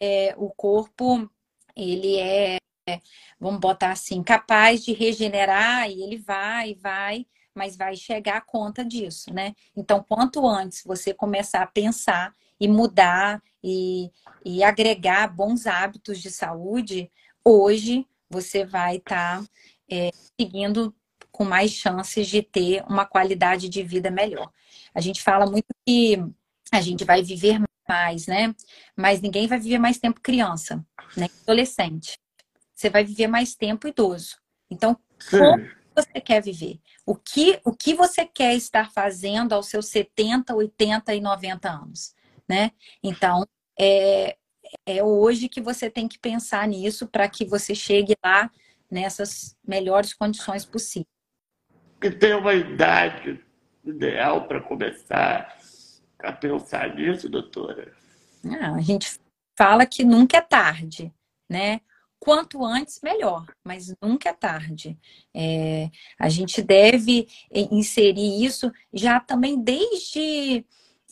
é, 0.00 0.34
o 0.36 0.50
corpo 0.50 1.30
ele 1.76 2.18
é, 2.18 2.58
vamos 3.38 3.60
botar 3.60 3.92
assim, 3.92 4.22
capaz 4.22 4.84
de 4.84 4.92
regenerar 4.92 5.88
e 5.88 6.02
ele 6.02 6.16
vai, 6.18 6.74
vai, 6.74 7.26
mas 7.54 7.76
vai 7.76 7.94
chegar 7.96 8.38
a 8.38 8.40
conta 8.40 8.84
disso, 8.84 9.32
né? 9.32 9.54
Então, 9.76 10.04
quanto 10.06 10.46
antes 10.46 10.82
você 10.84 11.14
começar 11.14 11.62
a 11.62 11.66
pensar 11.66 12.32
e 12.60 12.66
mudar 12.66 13.42
e, 13.62 14.10
e 14.44 14.62
agregar 14.64 15.28
bons 15.28 15.66
hábitos 15.66 16.20
de 16.20 16.30
saúde, 16.30 17.10
hoje 17.44 18.06
você 18.30 18.64
vai 18.64 18.96
estar 18.96 19.40
tá, 19.40 19.48
é, 19.90 20.10
seguindo 20.38 20.94
com 21.30 21.44
mais 21.44 21.70
chances 21.70 22.26
de 22.26 22.42
ter 22.42 22.82
uma 22.88 23.06
qualidade 23.06 23.68
de 23.68 23.82
vida 23.82 24.10
melhor. 24.10 24.50
A 24.94 25.00
gente 25.00 25.22
fala 25.22 25.46
muito 25.46 25.66
que 25.86 26.18
a 26.72 26.80
gente 26.80 27.04
vai 27.04 27.22
viver 27.22 27.60
mais, 27.88 28.26
né? 28.26 28.54
Mas 28.96 29.20
ninguém 29.20 29.46
vai 29.46 29.58
viver 29.58 29.78
mais 29.78 29.98
tempo 29.98 30.20
criança, 30.20 30.84
né? 31.16 31.28
Adolescente. 31.42 32.18
Você 32.74 32.90
vai 32.90 33.04
viver 33.04 33.26
mais 33.26 33.54
tempo 33.54 33.88
idoso. 33.88 34.36
Então, 34.70 34.98
como 35.30 35.66
você 35.94 36.20
quer 36.20 36.42
viver? 36.42 36.78
O 37.06 37.16
que, 37.16 37.60
o 37.64 37.72
que 37.72 37.94
você 37.94 38.26
quer 38.26 38.54
estar 38.54 38.90
fazendo 38.92 39.52
aos 39.52 39.66
seus 39.66 39.86
70, 39.86 40.54
80 40.54 41.14
e 41.14 41.20
90 41.20 41.70
anos, 41.70 42.14
né? 42.48 42.72
Então, 43.02 43.46
é, 43.78 44.36
é 44.86 45.02
hoje 45.02 45.48
que 45.48 45.60
você 45.60 45.90
tem 45.90 46.08
que 46.08 46.18
pensar 46.18 46.66
nisso 46.66 47.06
para 47.06 47.28
que 47.28 47.44
você 47.44 47.74
chegue 47.74 48.14
lá 48.24 48.50
nessas 48.90 49.56
melhores 49.66 50.14
condições 50.14 50.64
possíveis. 50.64 51.06
E 52.02 52.10
tem 52.10 52.34
uma 52.34 52.54
idade 52.54 53.44
ideal 53.84 54.46
para 54.46 54.60
começar 54.60 55.56
a 56.18 56.32
pensar 56.32 56.94
nisso, 56.94 57.28
doutora? 57.28 57.92
Não, 58.42 58.76
a 58.76 58.80
gente 58.80 59.18
fala 59.56 59.84
que 59.84 60.04
nunca 60.04 60.38
é 60.38 60.40
tarde, 60.40 61.12
né? 61.48 61.80
Quanto 62.20 62.64
antes, 62.64 63.00
melhor, 63.02 63.46
mas 63.64 63.94
nunca 64.02 64.30
é 64.30 64.32
tarde. 64.32 64.98
É, 65.34 65.88
a 66.18 66.28
gente 66.28 66.60
deve 66.62 67.28
inserir 67.52 68.44
isso 68.44 68.72
já 68.92 69.20
também 69.20 69.60
desde 69.60 70.64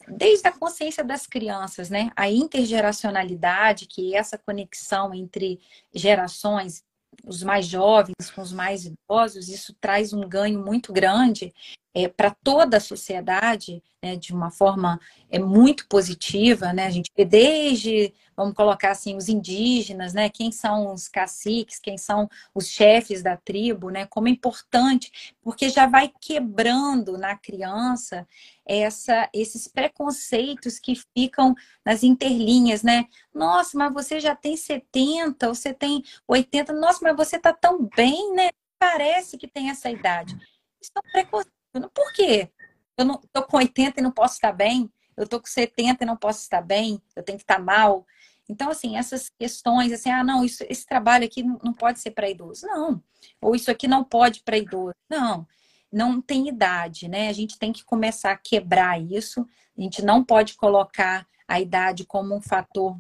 desde 0.08 0.46
a 0.48 0.52
consciência 0.52 1.04
das 1.04 1.26
crianças, 1.26 1.90
né? 1.90 2.10
A 2.16 2.30
intergeracionalidade, 2.30 3.86
que 3.86 4.14
é 4.14 4.18
essa 4.18 4.38
conexão 4.38 5.14
entre 5.14 5.60
gerações, 5.94 6.84
os 7.25 7.42
mais 7.42 7.66
jovens 7.66 8.30
com 8.34 8.42
os 8.42 8.52
mais 8.52 8.84
idosos, 8.84 9.48
isso 9.48 9.75
traz 9.80 10.12
um 10.12 10.20
ganho 10.20 10.62
muito 10.64 10.92
grande 10.92 11.52
é, 11.94 12.08
para 12.08 12.30
toda 12.30 12.76
a 12.76 12.80
sociedade, 12.80 13.82
né, 14.02 14.16
de 14.16 14.34
uma 14.34 14.50
forma 14.50 15.00
é, 15.30 15.38
muito 15.38 15.86
positiva, 15.88 16.72
né? 16.72 16.86
A 16.86 16.90
gente 16.90 17.10
vê 17.16 17.25
desde, 17.25 18.12
vamos 18.36 18.54
colocar 18.54 18.90
assim, 18.90 19.16
os 19.16 19.28
indígenas, 19.28 20.12
né? 20.12 20.28
Quem 20.28 20.52
são 20.52 20.92
os 20.92 21.08
caciques, 21.08 21.78
quem 21.78 21.96
são 21.96 22.28
os 22.54 22.68
chefes 22.68 23.22
da 23.22 23.36
tribo, 23.36 23.90
né? 23.90 24.06
Como 24.06 24.28
é 24.28 24.30
importante, 24.30 25.34
porque 25.40 25.68
já 25.68 25.86
vai 25.86 26.12
quebrando 26.20 27.16
na 27.16 27.36
criança 27.36 28.26
essa, 28.64 29.28
esses 29.32 29.66
preconceitos 29.66 30.78
que 30.78 30.94
ficam 31.16 31.54
nas 31.84 32.02
interlinhas, 32.02 32.82
né? 32.82 33.06
Nossa, 33.32 33.78
mas 33.78 33.92
você 33.92 34.20
já 34.20 34.36
tem 34.36 34.56
70, 34.56 35.48
você 35.48 35.72
tem 35.72 36.02
80, 36.28 36.72
nossa, 36.72 37.00
mas 37.02 37.16
você 37.16 37.38
tá 37.38 37.52
tão 37.52 37.88
bem, 37.96 38.34
né? 38.34 38.50
Parece 38.78 39.38
que 39.38 39.48
tem 39.48 39.70
essa 39.70 39.90
idade. 39.90 40.36
Isso 40.80 40.92
é 40.94 40.98
um 40.98 41.12
preconceito 41.12 41.56
por 41.92 42.12
quê? 42.12 42.50
Eu 42.96 43.04
não 43.04 43.20
tô 43.32 43.42
com 43.44 43.58
80 43.58 44.00
e 44.00 44.02
não 44.02 44.10
posso 44.10 44.34
estar 44.34 44.52
bem. 44.52 44.90
Eu 45.16 45.26
tô 45.26 45.40
com 45.40 45.46
70 45.46 46.04
e 46.04 46.06
não 46.06 46.16
posso 46.16 46.40
estar 46.40 46.61
bem, 46.61 47.00
eu 47.14 47.23
tenho 47.23 47.38
que 47.38 47.44
estar 47.44 47.58
mal. 47.58 48.06
Então, 48.49 48.70
assim, 48.70 48.96
essas 48.96 49.28
questões, 49.28 49.92
assim, 49.92 50.11
ah, 50.11 50.23
não, 50.23 50.44
isso, 50.44 50.64
esse 50.68 50.87
trabalho 50.87 51.25
aqui 51.25 51.42
não, 51.42 51.73
pode 51.73 52.00
ser 52.00 52.12
para 52.12 52.30
idoso. 52.30 52.66
Não. 52.66 53.02
Ou 53.40 53.56
isso 53.56 53.70
aqui 53.70 53.88
não 53.88 54.04
pode 54.04 54.42
para 54.42 54.56
idoso. 54.56 54.94
Não. 55.08 55.46
Não 55.92 56.20
tem 56.20 56.49
idade, 56.49 57.08
né? 57.08 57.28
A 57.28 57.32
gente 57.32 57.58
tem 57.58 57.73
que 57.73 57.85
começar 57.85 58.32
a 58.32 58.37
quebrar 58.37 59.00
isso. 59.00 59.44
A 59.76 59.80
gente 59.80 60.04
não 60.04 60.25
pode 60.25 60.54
colocar 60.54 61.26
a 61.49 61.61
idade 61.61 62.04
como 62.04 62.35
um 62.35 62.40
fator 62.40 62.96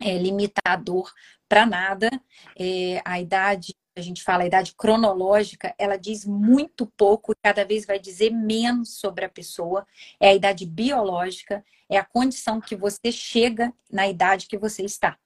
é, 0.00 0.18
limitador 0.18 1.10
para 1.48 1.64
nada. 1.64 2.10
É, 2.58 3.00
a 3.04 3.18
idade 3.20 3.74
a 3.96 4.02
gente 4.02 4.22
fala 4.22 4.42
a 4.42 4.46
idade 4.46 4.74
cronológica, 4.76 5.74
ela 5.78 5.96
diz 5.96 6.24
muito 6.26 6.84
pouco 6.84 7.32
e 7.32 7.36
cada 7.42 7.64
vez 7.64 7.86
vai 7.86 7.98
dizer 7.98 8.30
menos 8.30 8.90
sobre 8.98 9.24
a 9.24 9.28
pessoa. 9.28 9.86
É 10.20 10.28
a 10.28 10.34
idade 10.34 10.66
biológica, 10.66 11.64
é 11.88 11.96
a 11.96 12.04
condição 12.04 12.60
que 12.60 12.76
você 12.76 13.10
chega 13.10 13.72
na 13.90 14.06
idade 14.06 14.46
que 14.46 14.58
você 14.58 14.84
está. 14.84 15.16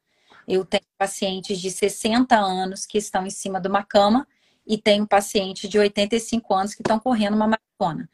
Eu 0.47 0.65
tenho 0.65 0.85
pacientes 0.97 1.61
de 1.61 1.69
60 1.69 2.37
anos 2.37 2.87
que 2.87 2.97
estão 2.97 3.27
em 3.27 3.31
cima 3.31 3.61
de 3.61 3.69
uma 3.69 3.83
cama 3.83 4.27
e 4.65 4.79
tenho 4.79 5.07
pacientes 5.07 5.69
de 5.69 5.77
85 5.77 6.55
anos 6.55 6.75
que 6.75 6.83
estão 6.83 7.01
correndo 7.01 7.35
uma 7.35 7.49
maratona. 7.49 8.09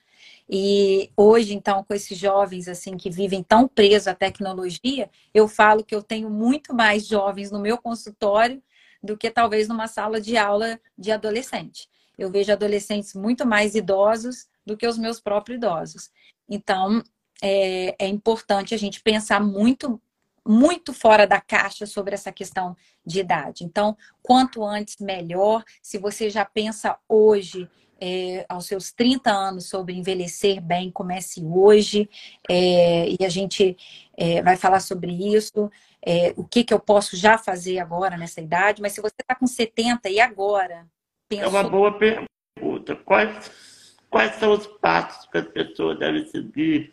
E 0.49 1.11
hoje, 1.17 1.53
então, 1.55 1.85
com 1.85 1.93
esses 1.93 2.17
jovens 2.17 2.67
assim 2.67 2.97
que 2.97 3.11
vivem 3.11 3.43
tão 3.43 3.69
presos 3.69 4.09
à 4.09 4.15
tecnologia, 4.15 5.11
eu 5.35 5.49
falo 5.49 5.85
que 5.85 5.95
eu 5.95 6.03
tenho 6.03 6.31
muito 6.31 6.73
mais 6.73 7.07
jovens 7.07 7.51
no 7.51 7.61
meu 7.61 7.77
consultório 7.77 8.63
do 9.03 9.17
que 9.17 9.31
talvez 9.31 9.69
numa 9.69 9.89
sala 9.89 10.21
de 10.21 10.37
aula 10.37 10.81
de 10.97 11.13
adolescente. 11.13 11.89
Eu 12.19 12.31
vejo 12.31 12.53
adolescentes 12.53 13.15
muito 13.15 13.47
mais 13.47 13.75
idosos 13.75 14.49
do 14.65 14.77
que 14.77 14.87
os 14.87 14.99
meus 14.99 15.21
próprios 15.21 15.59
idosos. 15.59 16.11
Então, 16.49 17.03
é, 17.43 17.95
é 17.99 18.09
importante 18.09 18.75
a 18.75 18.79
gente 18.79 19.03
pensar 19.03 19.41
muito, 19.41 20.01
muito 20.45 20.93
fora 20.93 21.27
da 21.27 21.41
caixa 21.41 21.87
sobre 21.87 22.15
essa 22.15 22.33
questão 22.33 22.77
de 23.05 23.21
idade. 23.21 23.65
Então, 23.65 23.97
quanto 24.23 24.65
antes, 24.65 24.97
melhor. 24.99 25.63
Se 25.83 25.99
você 25.99 26.31
já 26.31 26.45
pensa 26.45 26.99
hoje 27.09 27.69
é, 28.01 28.45
aos 28.49 28.67
seus 28.67 28.93
30 28.93 29.31
anos 29.31 29.69
sobre 29.69 29.95
envelhecer 29.95 30.61
bem, 30.61 30.91
comece 30.91 31.43
hoje, 31.45 32.09
é, 32.49 33.09
e 33.09 33.25
a 33.25 33.29
gente 33.29 33.77
é, 34.17 34.43
vai 34.43 34.57
falar 34.57 34.81
sobre 34.81 35.13
isso 35.35 35.71
é, 36.05 36.33
o 36.37 36.45
que, 36.45 36.65
que 36.65 36.73
eu 36.73 36.81
posso 36.81 37.17
já 37.17 37.37
fazer 37.37 37.79
agora 37.79 38.17
nessa 38.17 38.41
idade, 38.41 38.81
mas 38.81 38.93
se 38.93 39.01
você 39.01 39.17
está 39.21 39.35
com 39.35 39.47
70 39.47 40.09
e 40.09 40.21
agora? 40.21 40.87
É 41.31 41.47
uma 41.47 41.65
boa 41.65 41.99
pergunta. 41.99 42.97
Quais, 43.05 43.97
quais 44.09 44.35
são 44.37 44.53
os 44.53 44.67
passos 44.67 45.29
que 45.31 45.39
as 45.39 45.49
pessoas 45.49 45.99
devem 45.99 46.27
seguir 46.27 46.93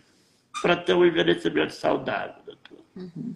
para 0.61 0.75
ter 0.75 0.93
um 0.93 1.05
envelhecimento 1.05 1.73
saudável, 1.73 2.41
doutor? 2.45 2.79
Uhum. 2.95 3.35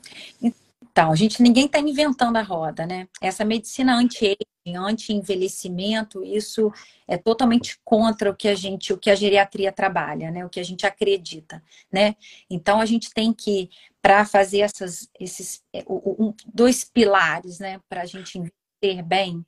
Então, 0.97 1.11
a 1.11 1.15
gente 1.15 1.43
ninguém 1.43 1.65
está 1.67 1.79
inventando 1.79 2.37
a 2.37 2.41
roda, 2.41 2.85
né? 2.85 3.07
Essa 3.21 3.45
medicina 3.45 3.95
anti-aging, 3.95 4.37
anti-envelhecimento, 4.75 6.23
isso 6.23 6.71
é 7.07 7.17
totalmente 7.17 7.79
contra 7.83 8.29
o 8.29 8.35
que 8.35 8.47
a 8.47 8.55
gente, 8.55 8.91
o 8.91 8.97
que 8.97 9.09
a 9.09 9.15
geriatria 9.15 9.71
trabalha, 9.71 10.31
né? 10.31 10.45
O 10.45 10.49
que 10.49 10.59
a 10.59 10.63
gente 10.63 10.85
acredita, 10.85 11.63
né? 11.91 12.15
Então 12.49 12.79
a 12.79 12.85
gente 12.85 13.13
tem 13.13 13.31
que 13.33 13.69
para 14.01 14.25
fazer 14.25 14.59
essas, 14.59 15.09
esses 15.19 15.63
é, 15.73 15.83
um, 15.87 16.33
dois 16.53 16.83
pilares, 16.83 17.59
né? 17.59 17.79
Para 17.87 18.01
a 18.01 18.05
gente 18.05 18.37
envelhecer 18.37 19.03
bem, 19.05 19.45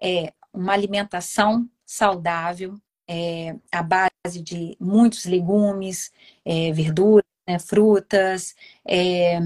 é 0.00 0.32
uma 0.52 0.72
alimentação 0.72 1.68
saudável, 1.84 2.78
é, 3.08 3.56
a 3.72 3.82
base 3.82 4.40
de 4.42 4.76
muitos 4.78 5.24
legumes, 5.24 6.12
é, 6.44 6.72
verduras, 6.72 7.24
né, 7.46 7.58
frutas, 7.58 8.54
é, 8.86 9.38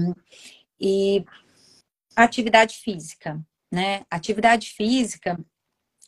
e 0.79 1.25
atividade 2.15 2.77
física, 2.77 3.43
né? 3.71 4.05
Atividade 4.09 4.69
física, 4.69 5.37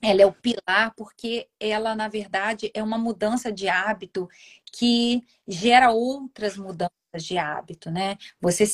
ela 0.01 0.21
é 0.21 0.25
o 0.25 0.31
pilar 0.33 0.93
porque 0.95 1.47
ela, 1.59 1.95
na 1.95 2.07
verdade, 2.07 2.71
é 2.73 2.83
uma 2.83 2.97
mudança 2.97 3.51
de 3.51 3.67
hábito 3.67 4.29
que 4.71 5.23
gera 5.47 5.91
outras 5.91 6.55
mudanças 6.55 6.91
de 7.19 7.37
hábito, 7.37 7.89
né? 7.89 8.17
Você, 8.39 8.65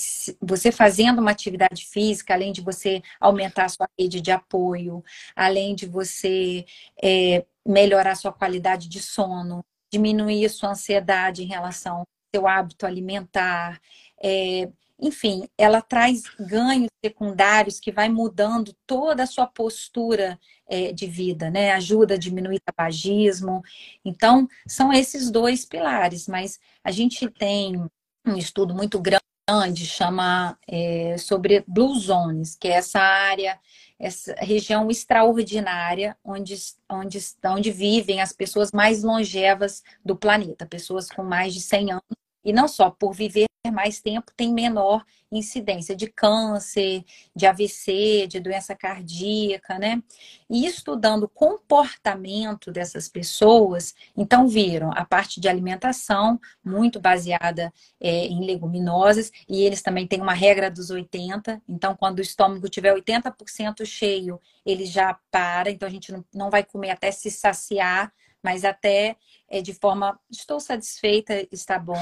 você 0.42 0.72
fazendo 0.72 1.20
uma 1.20 1.32
atividade 1.32 1.86
física, 1.86 2.34
além 2.34 2.52
de 2.52 2.62
você 2.62 3.02
aumentar 3.20 3.66
a 3.66 3.70
sua 3.70 3.90
rede 3.98 4.20
de 4.20 4.32
apoio, 4.32 5.04
além 5.36 5.76
de 5.76 5.86
você 5.86 6.66
é, 7.02 7.46
melhorar 7.66 8.12
a 8.12 8.16
sua 8.16 8.34
qualidade 8.34 8.90
de 8.90 9.02
sono, 9.02 9.64
diminuir 9.92 10.46
a 10.46 10.50
sua 10.50 10.72
ansiedade 10.72 11.44
em 11.44 11.48
relação 11.48 12.00
ao 12.00 12.08
seu 12.36 12.48
hábito 12.48 12.86
alimentar, 12.86 13.80
é, 14.22 14.70
enfim, 15.04 15.50
ela 15.58 15.82
traz 15.82 16.24
ganhos 16.40 16.88
secundários 17.04 17.78
que 17.78 17.92
vai 17.92 18.08
mudando 18.08 18.74
toda 18.88 19.24
a 19.24 19.28
sua 19.28 19.46
postura 19.46 20.40
é, 20.66 20.94
de 20.94 21.06
vida, 21.08 21.50
né? 21.50 21.74
Ajuda 21.74 22.14
a 22.14 22.18
diminuir 22.18 22.62
tabagismo. 22.62 23.62
Então, 24.06 24.48
são 24.66 24.94
esses 24.94 25.30
dois 25.30 25.66
pilares, 25.66 26.26
mas 26.28 26.58
a 26.82 26.90
gente 26.90 27.30
tem 27.30 27.86
um 28.26 28.38
estudo 28.38 28.74
muito 28.74 28.98
grande, 28.98 29.86
chama 29.86 30.58
é, 30.66 31.18
sobre 31.18 31.66
Blue 31.68 32.00
Zones, 32.00 32.56
que 32.56 32.70
é 32.70 32.76
essa 32.76 33.00
área, 33.00 33.60
essa 34.00 34.34
região 34.36 34.90
extraordinária 34.90 36.18
onde, 36.24 36.56
onde, 36.90 37.20
onde 37.46 37.72
vivem 37.72 38.22
as 38.22 38.32
pessoas 38.32 38.72
mais 38.72 39.04
longevas 39.04 39.84
do 40.04 40.16
planeta, 40.16 40.66
pessoas 40.66 41.10
com 41.10 41.24
mais 41.24 41.54
de 41.54 41.60
100 41.60 41.92
anos, 41.92 42.04
e 42.46 42.54
não 42.54 42.70
só 42.70 42.90
por 42.90 43.12
viver 43.14 43.48
mais 43.72 44.02
tempo 44.02 44.34
tem 44.36 44.54
menor 44.54 45.06
incidência 45.32 45.96
de 45.96 46.08
câncer, 46.08 47.04
de 47.34 47.46
AVC, 47.46 48.28
de 48.28 48.40
doença 48.40 48.76
cardíaca, 48.76 49.80
né? 49.80 50.04
E 50.50 50.66
estudando 50.66 51.24
o 51.24 51.30
comportamento 51.30 52.72
dessas 52.72 53.08
pessoas, 53.08 53.96
então 54.18 54.50
viram 54.50 54.92
a 54.94 55.06
parte 55.06 55.40
de 55.40 55.48
alimentação, 55.48 56.40
muito 56.64 57.00
baseada 57.00 57.74
é, 58.02 58.26
em 58.28 58.46
leguminosas, 58.46 59.32
e 59.48 59.62
eles 59.62 59.82
também 59.82 60.06
têm 60.06 60.22
uma 60.22 60.34
regra 60.34 60.70
dos 60.70 60.90
80, 60.90 61.62
então 61.68 61.96
quando 61.96 62.20
o 62.20 62.22
estômago 62.22 62.68
tiver 62.68 62.94
80% 62.94 63.86
cheio, 63.86 64.42
ele 64.66 64.86
já 64.86 65.18
para, 65.32 65.72
então 65.72 65.88
a 65.88 65.92
gente 65.92 66.12
não, 66.12 66.26
não 66.34 66.50
vai 66.50 66.64
comer 66.66 66.92
até 66.92 67.12
se 67.12 67.32
saciar, 67.32 68.14
mas 68.44 68.66
até 68.66 69.16
é, 69.50 69.62
de 69.62 69.74
forma, 69.74 70.20
estou 70.30 70.60
satisfeita, 70.60 71.48
está 71.50 71.80
bom 71.80 71.96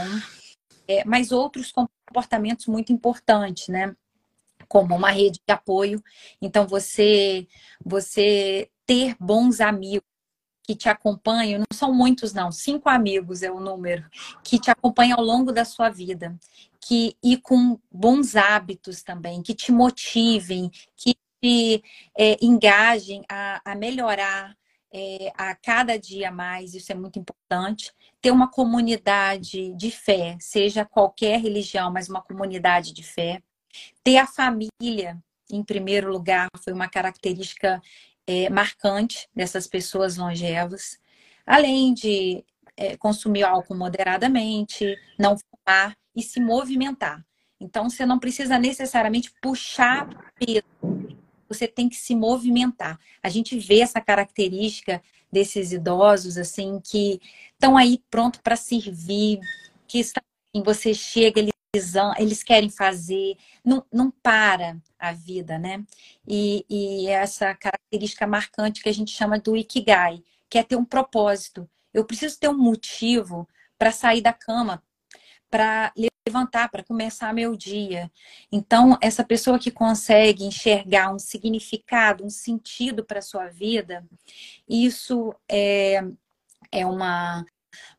é, 0.88 1.04
mas 1.06 1.32
outros 1.32 1.72
comportamentos 1.72 2.67
muito 2.67 2.91
importantes, 2.91 3.67
né? 3.67 3.96
Como 4.67 4.96
uma 4.96 5.12
rede 5.12 5.39
de 5.46 5.54
apoio. 5.54 6.04
Então, 6.41 6.67
você, 6.67 7.48
você 7.84 8.70
ter 8.86 9.15
bons 9.20 9.60
amigos 9.62 10.06
que 10.63 10.76
te 10.76 10.88
acompanham, 10.88 11.60
não 11.60 11.78
são 11.78 11.94
muitos, 11.94 12.34
não, 12.34 12.52
cinco 12.52 12.88
amigos 12.88 13.41
é 13.41 13.52
o 13.52 13.60
número, 13.60 14.06
que 14.44 14.60
te 14.60 14.70
acompanham 14.70 15.17
ao 15.17 15.26
longo 15.26 15.52
da 15.52 15.65
sua 15.65 15.89
vida, 15.89 16.38
que 16.80 17.17
e 17.22 17.36
com 17.36 17.80
bons 17.91 18.36
hábitos 18.36 19.02
também, 19.02 19.41
que 19.41 19.54
te 19.54 19.72
motivem, 19.72 20.72
que 20.96 21.15
te 21.41 21.84
é, 22.17 22.38
engajem 22.41 23.24
a, 23.30 23.62
a 23.65 23.76
melhorar 23.76 24.56
é, 24.94 25.32
a 25.36 25.56
cada 25.56 25.98
dia 25.98 26.32
mais, 26.32 26.74
isso 26.74 26.91
é 26.91 26.96
muito 26.96 27.17
importante 27.17 27.91
ter 28.21 28.31
uma 28.31 28.47
comunidade 28.47 29.73
de 29.73 29.89
fé, 29.89 30.38
seja 30.39 30.86
qualquer 30.86 31.39
religião, 31.39 31.91
mas 31.91 32.07
uma 32.07 32.21
comunidade 32.21 32.93
de 32.93 33.03
fé. 33.03 33.41
Ter 34.03 34.17
a 34.17 34.27
família, 34.27 35.17
em 35.49 35.63
primeiro 35.63 36.12
lugar, 36.12 36.47
foi 36.63 36.71
uma 36.71 36.88
característica 36.88 37.81
é, 38.27 38.49
marcante 38.49 39.27
dessas 39.36 39.65
pessoas 39.65 40.17
longevas. 40.17 40.99
Além 41.45 41.93
de 41.93 42.45
é, 42.77 42.95
consumir 42.95 43.43
álcool 43.43 43.75
moderadamente, 43.75 44.95
não 45.17 45.36
fumar 45.38 45.97
e 46.15 46.21
se 46.21 46.39
movimentar. 46.39 47.25
Então, 47.60 47.89
você 47.89 48.05
não 48.05 48.19
precisa 48.19 48.57
necessariamente 48.57 49.31
puxar 49.41 50.07
peso, 50.36 51.17
você 51.47 51.67
tem 51.67 51.89
que 51.89 51.95
se 51.95 52.15
movimentar. 52.15 52.99
A 53.21 53.29
gente 53.29 53.57
vê 53.57 53.81
essa 53.81 53.99
característica 53.99 55.01
desses 55.32 55.72
idosos, 55.72 56.38
assim, 56.38 56.80
que 56.80 57.22
estão 57.54 57.78
aí 57.78 58.04
pronto 58.10 58.41
para 58.41 58.56
servir, 58.56 59.39
que 59.88 60.00
estão, 60.00 60.24
você 60.63 60.94
chega, 60.94 61.39
eles, 61.39 61.94
eles 62.17 62.44
querem 62.44 62.70
fazer, 62.70 63.38
não, 63.63 63.86
não 63.91 64.12
para 64.12 64.78
a 65.00 65.13
vida, 65.13 65.58
né? 65.58 65.84
E, 66.28 66.65
e 66.70 67.08
essa 67.08 67.56
característica 67.56 68.28
marcante 68.28 68.84
que 68.84 68.89
a 68.89 68.94
gente 68.94 69.12
chama 69.12 69.39
do 69.39 69.56
Ikigai, 69.56 70.24
que 70.50 70.58
é 70.58 70.63
ter 70.63 70.76
um 70.76 70.86
propósito. 70.86 71.70
Eu 71.94 72.06
preciso 72.06 72.39
ter 72.39 72.50
um 72.50 72.58
motivo 72.58 73.48
para 73.78 73.91
sair 73.91 74.22
da 74.22 74.34
cama, 74.34 74.84
para 75.51 75.91
levantar, 76.25 76.69
para 76.69 76.83
começar 76.83 77.33
meu 77.33 77.57
dia. 77.57 78.09
Então, 78.51 78.97
essa 79.01 79.23
pessoa 79.23 79.59
que 79.59 79.69
consegue 79.69 80.45
enxergar 80.45 81.13
um 81.13 81.19
significado, 81.19 82.25
um 82.25 82.29
sentido 82.29 83.03
para 83.03 83.19
a 83.19 83.23
sua 83.23 83.49
vida, 83.49 84.05
isso 84.67 85.35
é, 85.49 86.01
é 86.71 86.85
uma, 86.85 87.45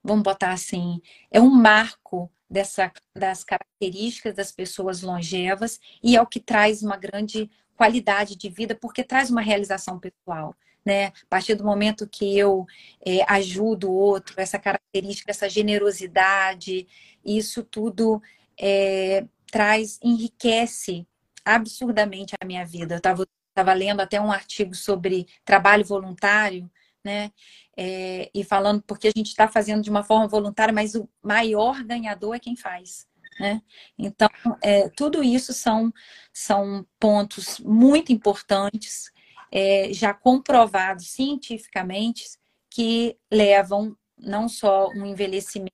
vamos 0.03 0.23
botar 0.23 0.53
assim, 0.53 1.01
é 1.31 1.41
um 1.41 1.51
marco 1.51 2.31
dessa, 2.49 2.91
das 3.15 3.45
características 3.45 4.35
das 4.35 4.51
pessoas 4.51 5.03
longevas 5.03 5.79
e 6.03 6.17
é 6.17 6.23
o 6.23 6.27
que 6.27 6.41
traz 6.41 6.83
uma 6.83 6.97
grande 6.97 7.51
qualidade 7.77 8.37
de 8.37 8.49
vida, 8.49 8.75
porque 8.75 9.05
traz 9.05 9.31
uma 9.31 9.41
realização 9.43 9.99
pessoal. 9.99 10.55
Né? 10.85 11.07
A 11.07 11.27
partir 11.29 11.55
do 11.55 11.65
momento 11.65 12.09
que 12.09 12.37
eu 12.37 12.67
é, 13.07 13.23
ajudo 13.33 13.89
o 13.91 13.95
outro, 13.95 14.35
essa 14.41 14.59
característica, 14.59 15.31
essa 15.31 15.49
generosidade, 15.49 16.89
isso 17.25 17.63
tudo 17.63 18.21
é, 18.59 19.25
traz, 19.51 20.01
enriquece 20.03 21.07
absurdamente 21.45 22.35
a 22.41 22.45
minha 22.45 22.65
vida. 22.65 22.95
Eu 22.95 22.99
estava 22.99 23.73
lendo 23.75 24.01
até 24.01 24.21
um 24.21 24.33
artigo 24.33 24.75
sobre 24.75 25.27
trabalho 25.45 25.85
voluntário, 25.85 26.71
né? 27.05 27.31
É, 27.77 28.31
e 28.35 28.45
falando 28.45 28.83
porque 28.83 29.09
a 29.09 29.13
gente 29.15 29.29
está 29.29 29.49
fazendo 29.49 29.83
de 29.83 29.91
uma 29.91 30.05
forma 30.05 30.29
voluntária, 30.29 30.75
mas 30.75 30.95
o 30.95 31.09
maior 31.23 31.83
ganhador 31.85 32.35
é 32.35 32.39
quem 32.39 32.57
faz. 32.57 33.07
Né? 33.41 33.63
Então, 33.99 34.29
é, 34.63 34.89
tudo 34.91 35.23
isso 35.23 35.53
são, 35.53 35.93
são 36.33 36.87
pontos 36.99 37.59
muito 37.61 38.13
importantes, 38.13 39.11
é, 39.53 39.93
já 39.93 40.15
comprovados 40.15 41.11
cientificamente, 41.11 42.25
que 42.71 43.17
levam 43.31 43.95
não 44.19 44.49
só 44.49 44.89
um 44.89 45.05
envelhecimento 45.05 45.71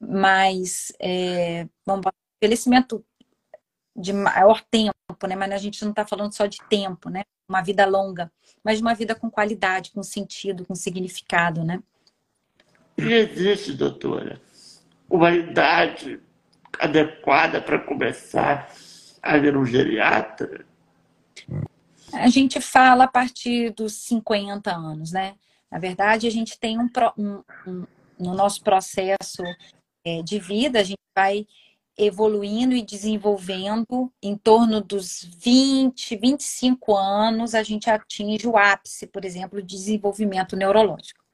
mais, 0.00 0.92
é, 1.00 1.68
vamos 1.86 2.04
envelhecimento 2.42 3.04
de 3.96 4.12
maior 4.12 4.62
tempo, 4.70 4.94
né? 5.28 5.36
Mas 5.36 5.52
a 5.52 5.58
gente 5.58 5.82
não 5.82 5.90
está 5.90 6.06
falando 6.06 6.32
só 6.32 6.46
de 6.46 6.58
tempo, 6.68 7.08
né? 7.08 7.24
Uma 7.48 7.62
vida 7.62 7.86
longa, 7.86 8.30
mas 8.62 8.80
uma 8.80 8.94
vida 8.94 9.14
com 9.14 9.30
qualidade, 9.30 9.90
com 9.92 10.02
sentido, 10.02 10.66
com 10.66 10.74
significado, 10.74 11.64
né? 11.64 11.80
E 12.96 13.12
existe, 13.12 13.72
doutora, 13.72 14.40
uma 15.08 15.30
idade 15.30 16.20
adequada 16.78 17.60
para 17.60 17.78
começar 17.78 18.72
a 19.22 19.36
ver 19.38 19.56
um 19.56 19.64
geriatra? 19.64 20.67
A 22.12 22.28
gente 22.28 22.60
fala 22.60 23.04
a 23.04 23.08
partir 23.08 23.70
dos 23.70 23.94
50 23.94 24.74
anos, 24.74 25.12
né? 25.12 25.36
Na 25.70 25.78
verdade, 25.78 26.26
a 26.26 26.30
gente 26.30 26.58
tem 26.58 26.78
um, 26.78 26.88
um, 27.16 27.42
um 27.66 27.86
no 28.18 28.34
nosso 28.34 28.62
processo 28.62 29.42
é, 30.04 30.22
de 30.22 30.38
vida, 30.38 30.80
a 30.80 30.82
gente 30.82 30.98
vai 31.14 31.46
evoluindo 31.96 32.74
e 32.74 32.82
desenvolvendo 32.82 34.12
em 34.22 34.36
torno 34.36 34.80
dos 34.80 35.24
20, 35.24 36.16
25 36.16 36.96
anos, 36.96 37.54
a 37.54 37.62
gente 37.62 37.90
atinge 37.90 38.46
o 38.46 38.56
ápice, 38.56 39.06
por 39.06 39.24
exemplo, 39.24 39.60
de 39.60 39.76
desenvolvimento 39.76 40.56
neurológico. 40.56 41.24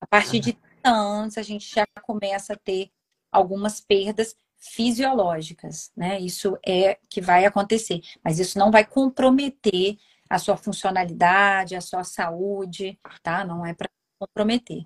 A 0.00 0.06
partir 0.06 0.38
de 0.38 0.52
30 0.52 0.90
anos, 0.90 1.38
a 1.38 1.42
gente 1.42 1.68
já 1.74 1.84
começa 2.02 2.52
a 2.52 2.56
ter 2.56 2.90
algumas 3.32 3.80
perdas 3.80 4.36
fisiológicas, 4.56 5.90
né? 5.96 6.20
Isso 6.20 6.56
é 6.64 6.98
que 7.10 7.20
vai 7.20 7.44
acontecer, 7.44 8.00
mas 8.22 8.38
isso 8.38 8.56
não 8.58 8.70
vai 8.70 8.84
comprometer 8.84 9.98
a 10.32 10.38
sua 10.38 10.56
funcionalidade, 10.56 11.76
a 11.76 11.80
sua 11.82 12.04
saúde, 12.04 12.98
tá? 13.22 13.44
Não 13.44 13.66
é 13.66 13.74
para 13.74 13.90
comprometer. 14.18 14.82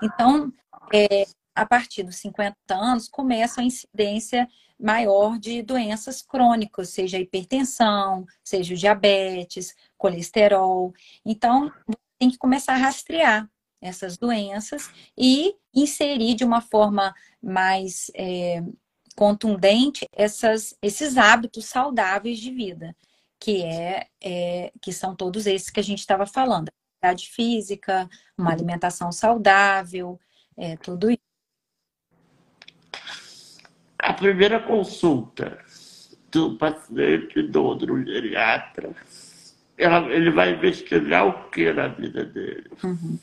Então, 0.00 0.52
é, 0.92 1.26
a 1.52 1.66
partir 1.66 2.04
dos 2.04 2.14
50 2.18 2.54
anos, 2.70 3.08
começa 3.08 3.60
a 3.60 3.64
incidência 3.64 4.48
maior 4.78 5.36
de 5.36 5.62
doenças 5.62 6.22
crônicas, 6.22 6.90
seja 6.90 7.18
hipertensão, 7.18 8.24
seja 8.44 8.76
diabetes, 8.76 9.74
colesterol. 9.98 10.94
Então, 11.26 11.72
tem 12.16 12.30
que 12.30 12.38
começar 12.38 12.74
a 12.74 12.78
rastrear 12.78 13.50
essas 13.80 14.16
doenças 14.16 14.88
e 15.18 15.56
inserir 15.74 16.36
de 16.36 16.44
uma 16.44 16.60
forma 16.60 17.12
mais 17.42 18.12
é, 18.14 18.62
contundente 19.16 20.06
essas, 20.12 20.72
esses 20.80 21.16
hábitos 21.16 21.64
saudáveis 21.64 22.38
de 22.38 22.52
vida, 22.52 22.94
que 23.44 23.62
é, 23.62 24.06
é 24.22 24.72
que 24.80 24.90
são 24.90 25.14
todos 25.14 25.46
esses 25.46 25.68
que 25.68 25.78
a 25.78 25.82
gente 25.82 25.98
estava 25.98 26.24
falando, 26.24 26.70
atividade 27.02 27.28
física, 27.28 28.08
uma 28.38 28.50
alimentação 28.50 29.12
saudável, 29.12 30.18
é, 30.56 30.78
tudo 30.78 31.10
isso. 31.10 31.20
A 33.98 34.14
primeira 34.14 34.58
consulta 34.60 35.58
do 36.32 36.56
paciente 36.56 37.42
do, 37.42 37.78
geriatra, 38.06 38.94
ela, 39.76 40.10
ele 40.10 40.30
vai 40.30 40.54
investigar 40.54 41.26
o 41.26 41.50
que 41.50 41.70
na 41.70 41.88
vida 41.88 42.24
dele? 42.24 42.70
Uhum. 42.82 43.18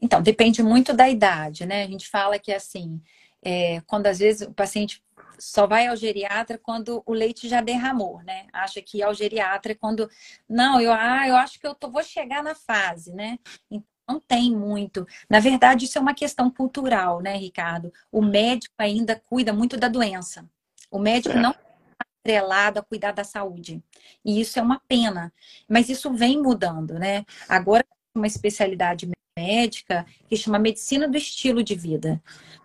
Então, 0.00 0.22
depende 0.22 0.62
muito 0.62 0.94
da 0.94 1.06
idade, 1.06 1.66
né? 1.66 1.82
A 1.82 1.86
gente 1.86 2.08
fala 2.08 2.38
que 2.38 2.52
assim, 2.52 2.98
é, 3.42 3.82
quando 3.82 4.06
às 4.06 4.20
vezes 4.20 4.48
o 4.48 4.54
paciente 4.54 5.02
só 5.38 5.66
vai 5.66 5.86
ao 5.86 5.96
geriatra 5.96 6.58
quando 6.58 7.02
o 7.06 7.12
leite 7.12 7.48
já 7.48 7.60
derramou, 7.60 8.22
né? 8.22 8.46
Acha 8.52 8.82
que 8.82 9.02
ao 9.02 9.14
geriatra 9.14 9.72
é 9.72 9.74
quando 9.74 10.08
não, 10.48 10.80
eu 10.80 10.92
ah, 10.92 11.26
eu 11.28 11.36
acho 11.36 11.58
que 11.60 11.66
eu 11.66 11.74
tô, 11.74 11.90
vou 11.90 12.02
chegar 12.02 12.42
na 12.42 12.54
fase, 12.54 13.12
né? 13.12 13.38
Então, 13.70 13.86
não 14.08 14.18
tem 14.18 14.50
muito. 14.50 15.06
Na 15.28 15.38
verdade, 15.38 15.84
isso 15.84 15.98
é 15.98 16.00
uma 16.00 16.14
questão 16.14 16.50
cultural, 16.50 17.20
né, 17.20 17.36
Ricardo? 17.36 17.92
O 18.10 18.22
médico 18.22 18.74
ainda 18.78 19.14
cuida 19.14 19.52
muito 19.52 19.76
da 19.76 19.86
doença. 19.86 20.48
O 20.90 20.98
médico 20.98 21.36
é. 21.36 21.40
não 21.40 21.50
está 21.50 22.06
atrelado 22.18 22.78
a 22.80 22.82
cuidar 22.82 23.12
da 23.12 23.22
saúde. 23.22 23.82
E 24.24 24.40
isso 24.40 24.58
é 24.58 24.62
uma 24.62 24.80
pena. 24.88 25.30
Mas 25.68 25.90
isso 25.90 26.10
vem 26.14 26.40
mudando, 26.40 26.94
né? 26.94 27.26
Agora, 27.46 27.84
uma 28.14 28.26
especialidade 28.26 29.06
médica 29.38 30.06
que 30.26 30.36
chama 30.36 30.58
medicina 30.58 31.06
do 31.06 31.18
estilo 31.18 31.62
de 31.62 31.74
vida. 31.74 32.20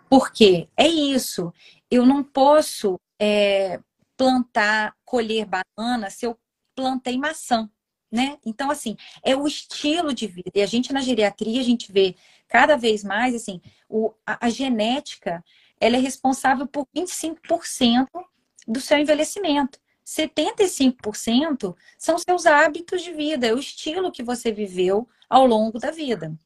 Porque 0.09 0.69
é 0.77 0.87
isso. 0.87 1.53
Eu 1.93 2.05
não 2.05 2.23
posso 2.23 2.99
é, 3.19 3.79
plantar, 4.17 4.95
colher 5.05 5.45
banana 5.45 6.09
se 6.09 6.25
eu 6.25 6.37
plantei 6.75 7.17
maçã 7.17 7.69
né? 8.13 8.37
Então, 8.45 8.69
assim, 8.69 8.95
é 9.23 9.35
o 9.35 9.47
estilo 9.47 10.13
de 10.13 10.27
vida. 10.27 10.51
E 10.53 10.61
a 10.61 10.67
gente 10.67 10.93
na 10.93 11.01
geriatria, 11.01 11.59
a 11.59 11.63
gente 11.63 11.91
vê 11.91 12.15
cada 12.47 12.77
vez 12.77 13.03
mais, 13.03 13.33
assim, 13.33 13.59
o, 13.89 14.13
a, 14.23 14.45
a 14.45 14.49
genética, 14.51 15.43
ela 15.81 15.97
é 15.97 15.99
responsável 15.99 16.67
por 16.67 16.87
25% 16.95 18.07
do 18.67 18.79
seu 18.79 18.99
envelhecimento. 18.99 19.79
75% 20.05 21.75
são 21.97 22.19
seus 22.19 22.45
hábitos 22.45 23.01
de 23.01 23.11
vida, 23.11 23.47
é 23.47 23.53
o 23.53 23.57
estilo 23.57 24.11
que 24.11 24.21
você 24.21 24.51
viveu 24.51 25.09
ao 25.27 25.47
longo 25.47 25.79
da 25.79 25.89
vida. 25.89 26.37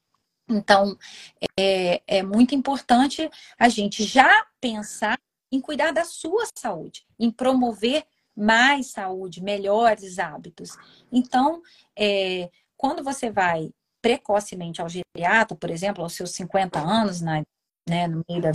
Então, 0.47 0.97
é, 1.60 2.01
é 2.07 2.23
muito 2.23 2.55
importante 2.55 3.29
a 3.60 3.67
gente 3.67 4.03
já 4.05 4.45
pensar 4.62 5.19
em 5.51 5.62
cuidar 5.62 5.91
da 5.91 6.03
sua 6.03 6.45
saúde, 6.57 7.05
em 7.19 7.31
promover 7.31 8.05
mais 8.36 8.91
saúde, 8.91 9.41
melhores 9.41 10.19
hábitos. 10.19 10.77
Então, 11.12 11.62
é, 11.97 12.49
quando 12.75 13.03
você 13.03 13.31
vai 13.31 13.71
precocemente 14.01 14.81
ao 14.81 14.88
geriatra, 14.88 15.57
por 15.57 15.69
exemplo, 15.71 16.03
aos 16.03 16.13
seus 16.13 16.31
50 16.31 16.79
anos, 16.79 17.19
na, 17.21 17.41
né, 17.89 18.07
no 18.07 18.23
meio 18.29 18.41
da 18.41 18.51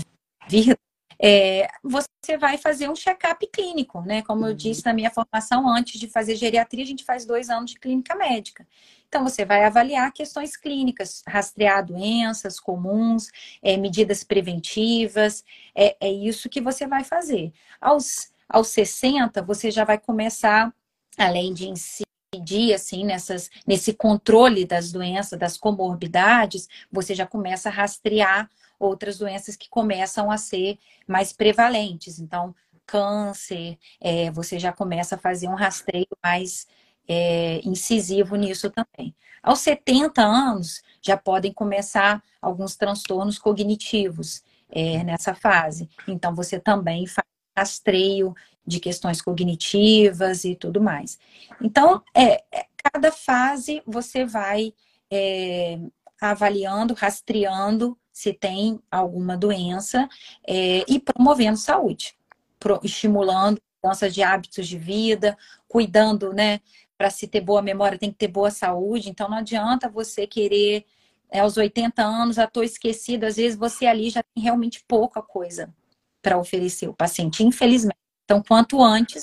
vida, 0.48 0.78
é, 1.22 1.68
você 1.82 2.36
vai 2.36 2.58
fazer 2.58 2.88
um 2.88 2.96
check-up 2.96 3.46
clínico, 3.46 4.00
né? 4.02 4.22
Como 4.22 4.44
eu 4.44 4.50
uhum. 4.50 4.56
disse 4.56 4.84
na 4.84 4.92
minha 4.92 5.10
formação, 5.10 5.68
antes 5.68 6.00
de 6.00 6.08
fazer 6.08 6.34
geriatria, 6.34 6.82
a 6.82 6.86
gente 6.86 7.04
faz 7.04 7.24
dois 7.24 7.48
anos 7.48 7.70
de 7.70 7.78
clínica 7.78 8.14
médica. 8.14 8.66
Então, 9.08 9.22
você 9.22 9.44
vai 9.44 9.64
avaliar 9.64 10.12
questões 10.12 10.56
clínicas, 10.56 11.22
rastrear 11.28 11.84
doenças 11.84 12.58
comuns, 12.58 13.28
é, 13.62 13.76
medidas 13.76 14.24
preventivas, 14.24 15.44
é, 15.74 15.96
é 16.00 16.10
isso 16.10 16.48
que 16.48 16.60
você 16.60 16.86
vai 16.86 17.04
fazer. 17.04 17.52
Aos 17.80 18.32
aos 18.52 18.68
60, 18.68 19.40
você 19.42 19.70
já 19.70 19.82
vai 19.82 19.98
começar, 19.98 20.72
além 21.16 21.54
de 21.54 21.68
incidir 21.68 22.74
assim, 22.74 23.04
nessas, 23.04 23.50
nesse 23.66 23.94
controle 23.94 24.66
das 24.66 24.92
doenças, 24.92 25.38
das 25.38 25.56
comorbidades, 25.56 26.68
você 26.90 27.14
já 27.14 27.26
começa 27.26 27.70
a 27.70 27.72
rastrear 27.72 28.50
outras 28.82 29.18
doenças 29.18 29.56
que 29.56 29.68
começam 29.68 30.30
a 30.30 30.36
ser 30.36 30.78
mais 31.06 31.32
prevalentes. 31.32 32.18
Então, 32.18 32.54
câncer, 32.84 33.78
é, 34.00 34.30
você 34.30 34.58
já 34.58 34.72
começa 34.72 35.14
a 35.14 35.18
fazer 35.18 35.48
um 35.48 35.54
rastreio 35.54 36.08
mais 36.22 36.66
é, 37.08 37.60
incisivo 37.64 38.36
nisso 38.36 38.70
também. 38.70 39.14
Aos 39.42 39.60
70 39.60 40.22
anos, 40.22 40.82
já 41.00 41.16
podem 41.16 41.52
começar 41.52 42.22
alguns 42.40 42.76
transtornos 42.76 43.38
cognitivos 43.38 44.42
é, 44.70 45.02
nessa 45.04 45.34
fase. 45.34 45.88
Então, 46.06 46.34
você 46.34 46.58
também 46.58 47.06
faz 47.06 47.26
rastreio 47.56 48.34
de 48.66 48.80
questões 48.80 49.20
cognitivas 49.20 50.44
e 50.44 50.54
tudo 50.54 50.80
mais. 50.80 51.18
Então, 51.60 52.02
é, 52.14 52.42
é 52.52 52.66
cada 52.82 53.12
fase 53.12 53.82
você 53.86 54.24
vai 54.24 54.72
é, 55.10 55.78
avaliando, 56.20 56.94
rastreando 56.94 57.98
se 58.12 58.32
tem 58.32 58.78
alguma 58.90 59.36
doença 59.36 60.08
é, 60.46 60.84
e 60.88 61.00
promovendo 61.00 61.56
saúde, 61.56 62.14
pro, 62.58 62.78
estimulando 62.82 63.60
mudanças 63.82 64.14
de 64.14 64.22
hábitos 64.22 64.68
de 64.68 64.78
vida, 64.78 65.36
cuidando, 65.66 66.32
né? 66.32 66.60
Para 66.96 67.10
se 67.10 67.26
ter 67.26 67.40
boa 67.40 67.60
memória, 67.60 67.98
tem 67.98 68.10
que 68.10 68.18
ter 68.18 68.28
boa 68.28 68.50
saúde. 68.50 69.10
Então, 69.10 69.28
não 69.28 69.38
adianta 69.38 69.88
você 69.88 70.26
querer, 70.26 70.84
é, 71.28 71.40
aos 71.40 71.56
80 71.56 72.00
anos, 72.02 72.36
já 72.36 72.44
estou 72.44 72.62
esquecido. 72.62 73.24
Às 73.24 73.36
vezes, 73.36 73.58
você 73.58 73.86
ali 73.86 74.08
já 74.08 74.22
tem 74.22 74.44
realmente 74.44 74.84
pouca 74.86 75.20
coisa 75.20 75.74
para 76.20 76.38
oferecer 76.38 76.88
o 76.88 76.94
paciente, 76.94 77.42
infelizmente. 77.42 77.98
Então, 78.24 78.40
quanto 78.46 78.80
antes, 78.80 79.22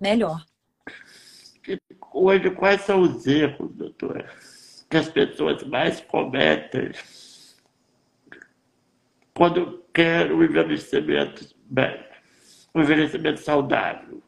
melhor. 0.00 0.44
Hoje, 2.12 2.50
quais 2.50 2.82
são 2.82 3.00
os 3.00 3.26
erros, 3.26 3.74
doutora, 3.74 4.30
que 4.88 4.96
as 4.96 5.08
pessoas 5.08 5.64
mais 5.64 6.00
cometem 6.00 6.92
quando 9.36 9.84
querem 9.92 10.32
o 10.32 10.42
envelhecimento 10.42 11.54
bem, 11.66 12.02
o 12.72 12.80
envelhecimento 12.80 13.38
saudável? 13.38 14.22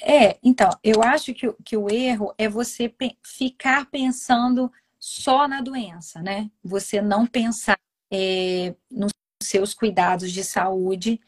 É, 0.00 0.38
então, 0.44 0.70
eu 0.84 1.02
acho 1.02 1.34
que, 1.34 1.52
que 1.64 1.76
o 1.76 1.90
erro 1.90 2.32
é 2.38 2.48
você 2.48 2.88
pe 2.88 3.18
ficar 3.24 3.86
pensando 3.86 4.70
só 4.96 5.48
na 5.48 5.60
doença, 5.60 6.22
né? 6.22 6.48
Você 6.62 7.02
não 7.02 7.26
pensar 7.26 7.76
é, 8.12 8.72
nos 8.88 9.12
seus 9.42 9.74
cuidados 9.74 10.30
de 10.30 10.44
saúde. 10.44 11.20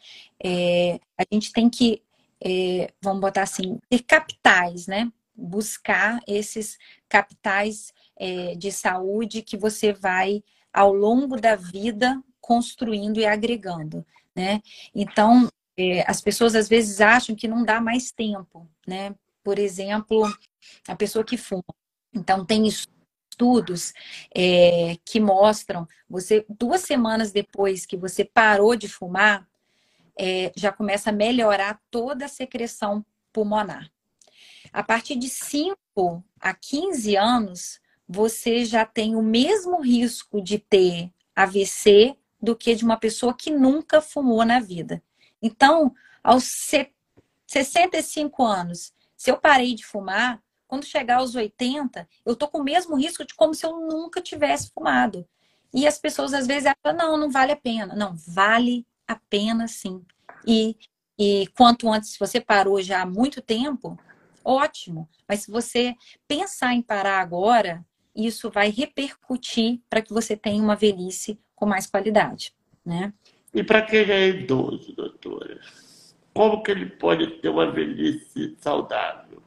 É, 0.43 1.01
a 1.19 1.25
gente 1.33 1.53
tem 1.53 1.69
que, 1.69 2.01
é, 2.41 2.93
vamos 3.03 3.21
botar 3.21 3.43
assim, 3.43 3.81
ter 3.91 4.05
capitais, 4.05 4.87
né? 4.87 5.11
Buscar 5.35 6.21
esses 6.29 6.79
capitais 7.09 7.93
é, 8.17 8.55
de 8.55 8.71
saúde 8.71 9.43
que 9.43 9.57
você 9.57 9.93
vai, 9.93 10.45
ao 10.79 10.95
longo 10.95 11.41
da 11.41 11.57
vida, 11.57 12.23
construindo 12.41 13.19
e 13.19 13.27
agregando, 13.27 14.07
né? 14.33 14.63
Então, 14.95 15.49
é, 15.77 16.09
as 16.09 16.21
pessoas 16.21 16.55
às 16.55 16.69
vezes 16.69 17.01
acham 17.01 17.35
que 17.35 17.49
não 17.49 17.65
dá 17.65 17.81
mais 17.81 18.13
tempo, 18.13 18.71
né? 18.87 19.13
Por 19.43 19.59
exemplo, 19.59 20.23
a 20.87 20.95
pessoa 20.95 21.25
que 21.25 21.37
fuma. 21.37 21.65
Então, 22.15 22.45
tem 22.45 22.65
estudos 22.65 23.93
é, 24.33 24.97
que 25.05 25.19
mostram, 25.19 25.85
você 26.09 26.47
duas 26.49 26.83
semanas 26.83 27.33
depois 27.33 27.85
que 27.85 27.97
você 27.97 28.25
parou 28.25 28.77
de 28.77 28.87
fumar, 28.87 29.49
é, 30.17 30.53
já 30.55 30.71
começa 30.71 31.11
a 31.11 31.13
melhorar 31.13 31.81
toda 31.91 32.27
a 32.27 32.29
secreção 32.29 33.05
pulmonar. 33.33 33.91
A 34.73 34.85
partir 34.85 35.17
de 35.17 35.29
5 35.29 36.23
a 36.41 36.55
15 36.55 37.17
anos, 37.17 37.81
você 38.09 38.65
já 38.65 38.87
tem 38.87 39.15
o 39.15 39.23
mesmo 39.23 39.81
risco 39.81 40.41
de 40.41 40.59
ter 40.59 41.13
AVC 41.37 42.17
do 42.41 42.57
que 42.57 42.75
de 42.75 42.85
uma 42.85 42.97
pessoa 42.97 43.35
que 43.35 43.51
nunca 43.51 44.01
fumou 44.01 44.45
na 44.45 44.59
vida. 44.61 45.03
Então, 45.43 45.95
aos 46.23 46.45
65 47.47 48.45
anos, 48.45 48.93
se 49.17 49.31
eu 49.31 49.37
parei 49.37 49.75
de 49.75 49.85
fumar, 49.85 50.43
quando 50.67 50.85
chegar 50.85 51.17
aos 51.17 51.35
80, 51.35 52.09
eu 52.25 52.37
tô 52.37 52.49
com 52.49 52.59
o 52.59 52.65
mesmo 52.65 52.97
risco 52.97 53.25
de 53.25 53.35
como 53.35 53.55
se 53.55 53.67
eu 53.67 53.81
nunca 53.81 54.21
tivesse 54.21 54.71
fumado. 54.71 55.27
E 55.73 55.87
as 55.87 55.99
pessoas 55.99 56.33
às 56.33 56.47
vezes 56.47 56.67
acham, 56.67 56.97
não, 56.97 57.17
não 57.17 57.31
vale 57.31 57.53
a 57.53 57.57
pena. 57.57 57.95
Não, 57.95 58.15
vale 58.15 58.87
a 59.07 59.17
pena 59.17 59.67
sim. 59.67 60.05
E, 60.47 60.77
e 61.19 61.47
quanto 61.57 61.91
antes, 61.91 62.11
se 62.11 62.19
você 62.19 62.41
parou 62.41 62.81
já 62.83 63.03
há 63.03 63.07
muito 63.07 63.41
tempo, 63.41 63.99
ótimo. 64.45 65.09
Mas 65.27 65.43
se 65.43 65.51
você 65.51 65.95
pensar 66.27 66.75
em 66.75 66.83
parar 66.83 67.21
agora, 67.21 67.85
isso 68.27 68.51
vai 68.51 68.71
repercutir 68.71 69.81
para 69.89 70.03
que 70.03 70.13
você 70.13 70.37
tenha 70.37 70.63
uma 70.63 70.75
velhice 70.75 71.39
com 71.55 71.67
mais 71.67 71.87
qualidade, 71.87 72.53
né? 72.85 73.13
E 73.55 73.63
para 73.63 73.83
quem 73.83 74.01
é 74.01 74.29
idoso, 74.29 74.93
doutora, 74.95 75.61
como 76.35 76.63
que 76.63 76.71
ele 76.71 76.87
pode 76.87 77.27
ter 77.41 77.49
uma 77.49 77.71
velhice 77.71 78.57
saudável? 78.61 79.43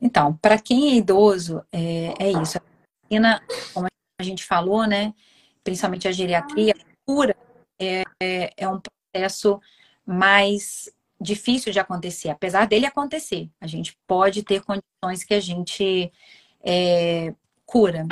Então, 0.00 0.34
para 0.36 0.58
quem 0.58 0.92
é 0.92 0.94
idoso, 0.96 1.64
é, 1.72 2.14
é 2.18 2.30
isso. 2.30 2.58
A 2.58 2.62
medicina, 3.02 3.42
como 3.72 3.86
a 4.18 4.22
gente 4.22 4.44
falou, 4.44 4.86
né? 4.86 5.14
Principalmente 5.64 6.06
a 6.06 6.12
geriatria, 6.12 6.72
a 6.72 6.84
cura 7.04 7.36
é, 7.78 8.04
é, 8.22 8.52
é 8.56 8.68
um 8.68 8.80
processo 8.80 9.60
mais 10.04 10.88
difícil 11.20 11.72
de 11.72 11.80
acontecer, 11.80 12.28
apesar 12.28 12.66
dele 12.66 12.86
acontecer. 12.86 13.50
A 13.60 13.66
gente 13.66 13.98
pode 14.06 14.42
ter 14.42 14.62
condições 14.62 15.24
que 15.24 15.34
a 15.34 15.40
gente 15.40 16.12
é, 16.66 17.32
cura. 17.64 18.06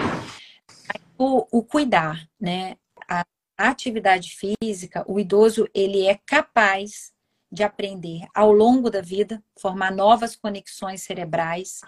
O, 1.18 1.58
o, 1.58 1.62
cuidar, 1.62 2.28
né? 2.40 2.76
A 3.08 3.24
atividade 3.58 4.30
física, 4.30 5.04
o 5.06 5.18
idoso 5.18 5.68
ele 5.74 6.06
é 6.06 6.18
capaz 6.26 7.12
de 7.50 7.62
aprender 7.62 8.26
ao 8.34 8.52
longo 8.52 8.90
da 8.90 9.00
vida, 9.00 9.42
formar 9.56 9.92
novas 9.92 10.34
conexões 10.34 11.02
cerebrais. 11.02 11.80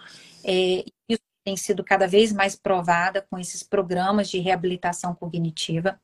É, 0.43 0.85
isso 1.09 1.21
tem 1.43 1.57
sido 1.57 1.83
cada 1.83 2.07
vez 2.07 2.31
mais 2.31 2.55
provada 2.55 3.25
com 3.29 3.37
esses 3.37 3.63
programas 3.63 4.29
de 4.29 4.39
reabilitação 4.39 5.13
cognitiva, 5.13 5.99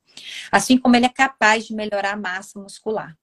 assim 0.50 0.76
como 0.76 0.96
ele 0.96 1.06
é 1.06 1.10
capaz 1.10 1.66
de 1.66 1.74
melhorar 1.74 2.12
a 2.12 2.16
massa 2.16 2.58
muscular. 2.58 3.16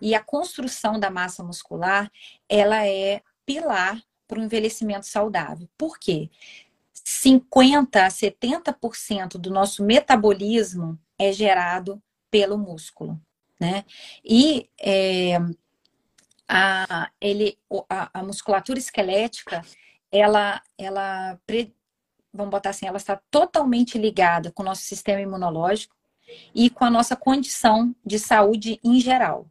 E 0.00 0.14
a 0.14 0.22
construção 0.22 0.98
da 0.98 1.10
massa 1.10 1.42
muscular, 1.42 2.10
ela 2.48 2.86
é 2.86 3.22
pilar 3.44 4.00
para 4.28 4.38
o 4.38 4.42
envelhecimento 4.42 5.06
saudável. 5.06 5.68
Por 5.76 5.98
quê? 5.98 6.30
50 7.10 8.04
a 8.04 8.08
70% 8.08 9.38
do 9.38 9.50
nosso 9.50 9.82
metabolismo 9.82 10.98
é 11.18 11.32
gerado 11.32 12.02
pelo 12.30 12.58
músculo, 12.58 13.18
né? 13.58 13.86
E 14.22 14.68
é, 14.78 15.38
a, 16.46 17.10
ele, 17.18 17.58
a, 17.88 18.20
a, 18.20 18.22
musculatura 18.22 18.78
esquelética, 18.78 19.64
ela, 20.12 20.62
ela, 20.76 21.40
vamos 22.30 22.50
botar 22.50 22.70
assim, 22.70 22.86
ela 22.86 22.98
está 22.98 23.18
totalmente 23.30 23.96
ligada 23.96 24.52
com 24.52 24.62
o 24.62 24.66
nosso 24.66 24.82
sistema 24.82 25.22
imunológico 25.22 25.96
e 26.54 26.68
com 26.68 26.84
a 26.84 26.90
nossa 26.90 27.16
condição 27.16 27.96
de 28.04 28.18
saúde 28.18 28.78
em 28.84 29.00
geral. 29.00 29.48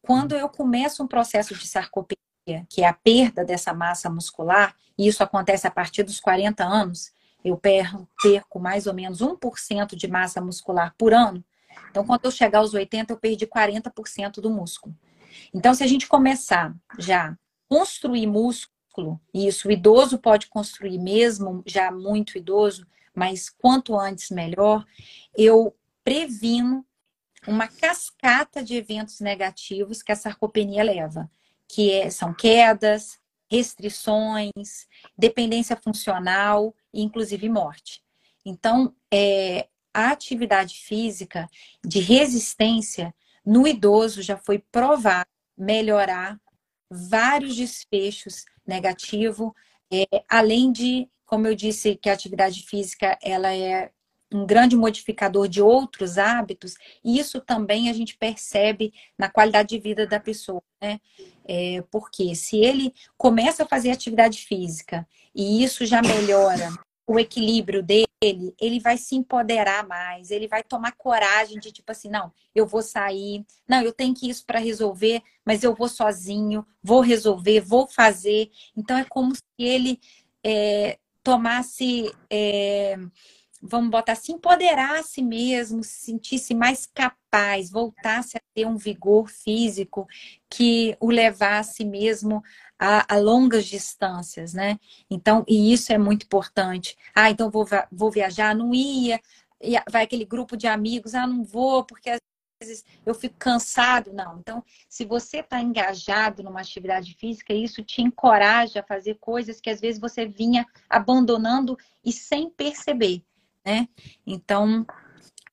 Quando 0.00 0.36
eu 0.36 0.48
começo 0.48 1.02
um 1.02 1.08
processo 1.08 1.56
de 1.56 1.66
sarcopenia, 1.66 2.19
que 2.68 2.82
é 2.82 2.88
a 2.88 2.92
perda 2.92 3.44
dessa 3.44 3.72
massa 3.72 4.08
muscular, 4.10 4.74
e 4.96 5.06
isso 5.06 5.22
acontece 5.22 5.66
a 5.66 5.70
partir 5.70 6.02
dos 6.02 6.20
40 6.20 6.64
anos, 6.64 7.12
eu 7.44 7.56
perco 7.56 8.58
mais 8.58 8.86
ou 8.86 8.94
menos 8.94 9.20
1% 9.20 9.94
de 9.96 10.08
massa 10.08 10.40
muscular 10.40 10.94
por 10.98 11.14
ano. 11.14 11.42
Então, 11.90 12.04
quando 12.04 12.24
eu 12.24 12.30
chegar 12.30 12.58
aos 12.58 12.74
80, 12.74 13.12
eu 13.12 13.16
perdi 13.16 13.46
40% 13.46 14.40
do 14.40 14.50
músculo. 14.50 14.94
Então, 15.54 15.72
se 15.72 15.82
a 15.82 15.86
gente 15.86 16.06
começar 16.06 16.74
já 16.98 17.36
construir 17.68 18.26
músculo, 18.26 19.20
e 19.32 19.46
isso 19.46 19.68
o 19.68 19.72
idoso 19.72 20.18
pode 20.18 20.48
construir 20.48 20.98
mesmo, 20.98 21.62
já 21.64 21.90
muito 21.90 22.36
idoso, 22.36 22.86
mas 23.14 23.48
quanto 23.48 23.98
antes 23.98 24.30
melhor, 24.30 24.84
eu 25.36 25.74
previno 26.04 26.84
uma 27.46 27.68
cascata 27.68 28.62
de 28.62 28.74
eventos 28.74 29.20
negativos 29.20 30.02
que 30.02 30.12
a 30.12 30.16
sarcopenia 30.16 30.82
leva, 30.82 31.30
que 31.74 31.92
é, 31.92 32.10
são 32.10 32.34
quedas, 32.34 33.18
restrições, 33.50 34.86
dependência 35.16 35.76
funcional 35.76 36.74
e 36.92 37.02
inclusive 37.02 37.48
morte. 37.48 38.02
Então, 38.44 38.94
é, 39.12 39.68
a 39.92 40.10
atividade 40.10 40.76
física 40.76 41.48
de 41.84 42.00
resistência 42.00 43.14
no 43.44 43.66
idoso 43.66 44.22
já 44.22 44.36
foi 44.36 44.58
provar 44.70 45.26
melhorar 45.56 46.40
vários 46.90 47.54
desfechos 47.54 48.44
negativos, 48.66 49.52
é, 49.92 50.06
além 50.28 50.72
de, 50.72 51.08
como 51.26 51.46
eu 51.46 51.54
disse, 51.54 51.96
que 51.96 52.08
a 52.08 52.14
atividade 52.14 52.62
física 52.62 53.18
ela 53.22 53.54
é 53.54 53.90
um 54.32 54.46
grande 54.46 54.76
modificador 54.76 55.48
de 55.48 55.60
outros 55.60 56.18
hábitos, 56.18 56.74
e 57.04 57.18
isso 57.18 57.40
também 57.40 57.90
a 57.90 57.92
gente 57.92 58.16
percebe 58.16 58.92
na 59.18 59.28
qualidade 59.28 59.70
de 59.70 59.78
vida 59.78 60.06
da 60.06 60.20
pessoa, 60.20 60.62
né? 60.80 61.00
É, 61.44 61.82
porque 61.90 62.34
se 62.34 62.58
ele 62.58 62.94
começa 63.18 63.64
a 63.64 63.66
fazer 63.66 63.90
atividade 63.90 64.38
física 64.38 65.06
e 65.34 65.64
isso 65.64 65.84
já 65.84 66.00
melhora 66.00 66.70
o 67.10 67.18
equilíbrio 67.18 67.82
dele, 67.82 68.06
ele 68.60 68.78
vai 68.78 68.96
se 68.96 69.16
empoderar 69.16 69.84
mais, 69.84 70.30
ele 70.30 70.46
vai 70.46 70.62
tomar 70.62 70.92
coragem 70.92 71.58
de 71.58 71.72
tipo 71.72 71.90
assim, 71.90 72.08
não, 72.08 72.32
eu 72.54 72.64
vou 72.68 72.82
sair, 72.82 73.44
não, 73.66 73.82
eu 73.82 73.92
tenho 73.92 74.14
que 74.14 74.30
isso 74.30 74.46
para 74.46 74.60
resolver, 74.60 75.20
mas 75.44 75.64
eu 75.64 75.74
vou 75.74 75.88
sozinho, 75.88 76.64
vou 76.80 77.00
resolver, 77.00 77.60
vou 77.60 77.88
fazer. 77.88 78.48
Então 78.76 78.96
é 78.96 79.04
como 79.04 79.34
se 79.34 79.42
ele 79.58 79.98
é, 80.44 80.98
tomasse 81.24 82.14
é, 82.30 82.96
vamos 83.60 83.90
botar 83.90 84.12
assim, 84.12 84.32
empoderasse 84.32 85.22
mesmo, 85.22 85.84
se 85.84 86.06
sentisse 86.06 86.54
mais 86.54 86.86
capaz, 86.86 87.70
voltasse 87.70 88.36
a 88.36 88.40
ter 88.54 88.66
um 88.66 88.76
vigor 88.76 89.28
físico 89.28 90.06
que 90.48 90.96
o 91.00 91.10
levasse 91.10 91.84
mesmo 91.84 92.42
a, 92.78 93.14
a, 93.14 93.18
longas 93.18 93.66
distâncias, 93.66 94.54
né? 94.54 94.78
Então, 95.10 95.44
e 95.46 95.72
isso 95.72 95.92
é 95.92 95.98
muito 95.98 96.24
importante. 96.24 96.96
Ah, 97.14 97.30
então 97.30 97.50
vou, 97.50 97.66
vou 97.92 98.10
viajar, 98.10 98.54
não 98.54 98.74
ia, 98.74 99.20
vai 99.90 100.04
aquele 100.04 100.24
grupo 100.24 100.56
de 100.56 100.66
amigos, 100.66 101.14
ah, 101.14 101.26
não 101.26 101.44
vou, 101.44 101.84
porque 101.84 102.08
às 102.08 102.20
vezes 102.62 102.84
eu 103.04 103.14
fico 103.14 103.36
cansado. 103.38 104.12
Não. 104.12 104.38
Então, 104.38 104.64
se 104.88 105.04
você 105.04 105.40
está 105.40 105.60
engajado 105.60 106.42
numa 106.42 106.60
atividade 106.60 107.14
física, 107.14 107.52
isso 107.52 107.82
te 107.84 108.00
encoraja 108.00 108.80
a 108.80 108.86
fazer 108.86 109.16
coisas 109.20 109.60
que 109.60 109.68
às 109.68 109.80
vezes 109.80 110.00
você 110.00 110.26
vinha 110.26 110.66
abandonando 110.88 111.76
e 112.02 112.12
sem 112.12 112.48
perceber 112.48 113.22
né? 113.64 113.88
Então, 114.26 114.86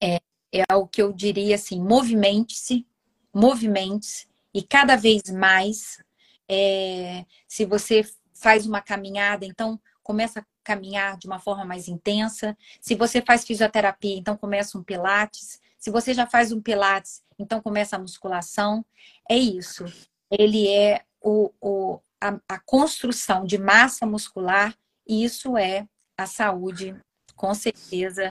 é, 0.02 0.20
é 0.52 0.76
o 0.76 0.88
que 0.88 1.02
eu 1.02 1.12
diria 1.12 1.56
assim, 1.56 1.82
movimente-se, 1.82 2.86
movimente-se, 3.34 4.28
e 4.54 4.64
cada 4.64 4.96
vez 4.96 5.24
mais, 5.30 6.04
é, 6.50 7.26
se 7.48 7.66
você 7.66 8.04
faz 8.34 8.66
uma 8.66 8.82
caminhada, 8.82 9.46
então 9.46 9.80
começa 10.02 10.40
a 10.40 10.46
caminhar 10.64 11.18
de 11.18 11.28
uma 11.28 11.40
forma 11.40 11.66
mais 11.66 11.88
intensa. 11.88 12.58
Se 12.80 12.96
você 12.96 13.22
faz 13.22 13.46
fisioterapia, 13.46 14.18
então 14.18 14.38
começa 14.38 14.78
um 14.78 14.84
pilates. 14.84 15.60
Se 15.78 15.92
você 15.92 16.14
já 16.14 16.26
faz 16.26 16.52
um 16.52 16.62
pilates, 16.62 17.22
então 17.38 17.62
começa 17.62 17.96
a 17.96 18.00
musculação. 18.00 18.86
É 19.30 19.36
isso. 19.36 19.86
Ele 20.32 20.68
é 20.68 21.04
o, 21.22 21.52
o 21.62 22.00
a, 22.22 22.40
a 22.50 22.60
construção 22.60 23.46
de 23.46 23.58
massa 23.58 24.06
muscular, 24.06 24.76
e 25.08 25.24
isso 25.24 25.58
é 25.58 25.88
a 26.18 26.26
saúde, 26.26 26.96
com 27.38 27.54
certeza, 27.54 28.28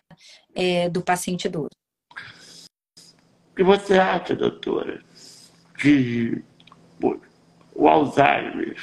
é, 0.55 0.90
do 0.90 1.01
paciente 1.01 1.47
idoso. 1.47 1.71
O 3.53 3.57
que 3.57 3.64
você 3.64 3.95
acha, 3.95 4.35
doutora, 4.35 5.03
que 5.79 6.45
o 7.75 7.88
Alzheimer 7.88 8.77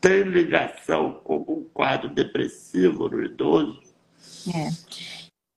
tem 0.00 0.22
ligação 0.22 1.20
com 1.22 1.36
um 1.46 1.68
quadro 1.72 2.08
depressivo 2.08 3.08
no 3.08 3.22
idoso? 3.22 3.80
É. 4.48 4.70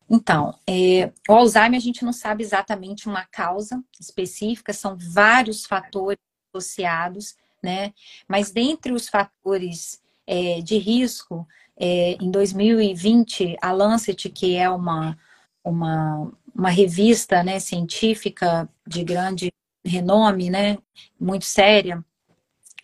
Então, 0.10 0.54
é, 0.68 1.12
o 1.28 1.34
Alzheimer 1.34 1.78
a 1.78 1.82
gente 1.82 2.04
não 2.04 2.14
sabe 2.14 2.44
exatamente 2.44 3.08
uma 3.08 3.26
causa 3.26 3.84
específica, 4.00 4.74
são 4.74 4.98
vários 5.00 5.66
fatores 5.66 6.20
associados, 6.54 7.36
né? 7.64 7.94
Mas 8.28 8.52
dentre 8.52 8.92
os 8.92 9.08
fatores 9.08 10.02
é, 10.28 10.62
de 10.62 10.78
risco, 10.78 11.48
é, 11.78 12.14
em 12.14 12.30
2020, 12.30 13.58
a 13.62 13.72
Lancet, 13.72 14.30
que 14.30 14.56
é 14.56 14.70
uma, 14.70 15.18
uma, 15.64 16.32
uma 16.54 16.70
revista 16.70 17.44
né, 17.44 17.60
científica 17.60 18.70
de 18.88 19.04
grande 19.04 19.52
renome, 19.86 20.50
né, 20.50 20.78
muito 21.20 21.46
séria, 21.46 22.04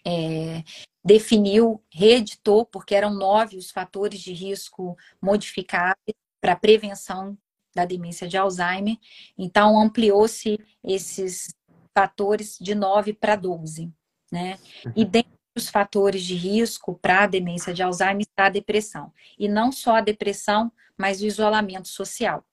é, 0.05 0.63
definiu, 1.03 1.81
reeditou, 1.91 2.65
porque 2.65 2.95
eram 2.95 3.13
nove 3.13 3.57
os 3.57 3.71
fatores 3.71 4.19
de 4.19 4.33
risco 4.33 4.97
modificáveis 5.21 6.15
para 6.41 6.55
prevenção 6.55 7.37
da 7.75 7.85
demência 7.85 8.27
de 8.27 8.37
Alzheimer. 8.37 8.97
Então, 9.37 9.79
ampliou-se 9.79 10.59
esses 10.83 11.53
fatores 11.97 12.57
de 12.59 12.73
9 12.75 13.13
para 13.13 13.35
12. 13.35 13.91
Né? 14.31 14.57
E 14.95 15.03
uhum. 15.03 15.09
Os 15.55 15.69
fatores 15.69 16.23
de 16.23 16.35
risco 16.35 16.97
para 17.01 17.23
a 17.23 17.27
demência 17.27 17.73
de 17.73 17.83
Alzheimer 17.83 18.21
está 18.21 18.45
a 18.45 18.49
depressão. 18.49 19.11
E 19.37 19.47
não 19.47 19.71
só 19.71 19.95
a 19.95 20.01
depressão, 20.01 20.71
mas 20.97 21.21
o 21.21 21.25
isolamento 21.25 21.87
social. 21.87 22.43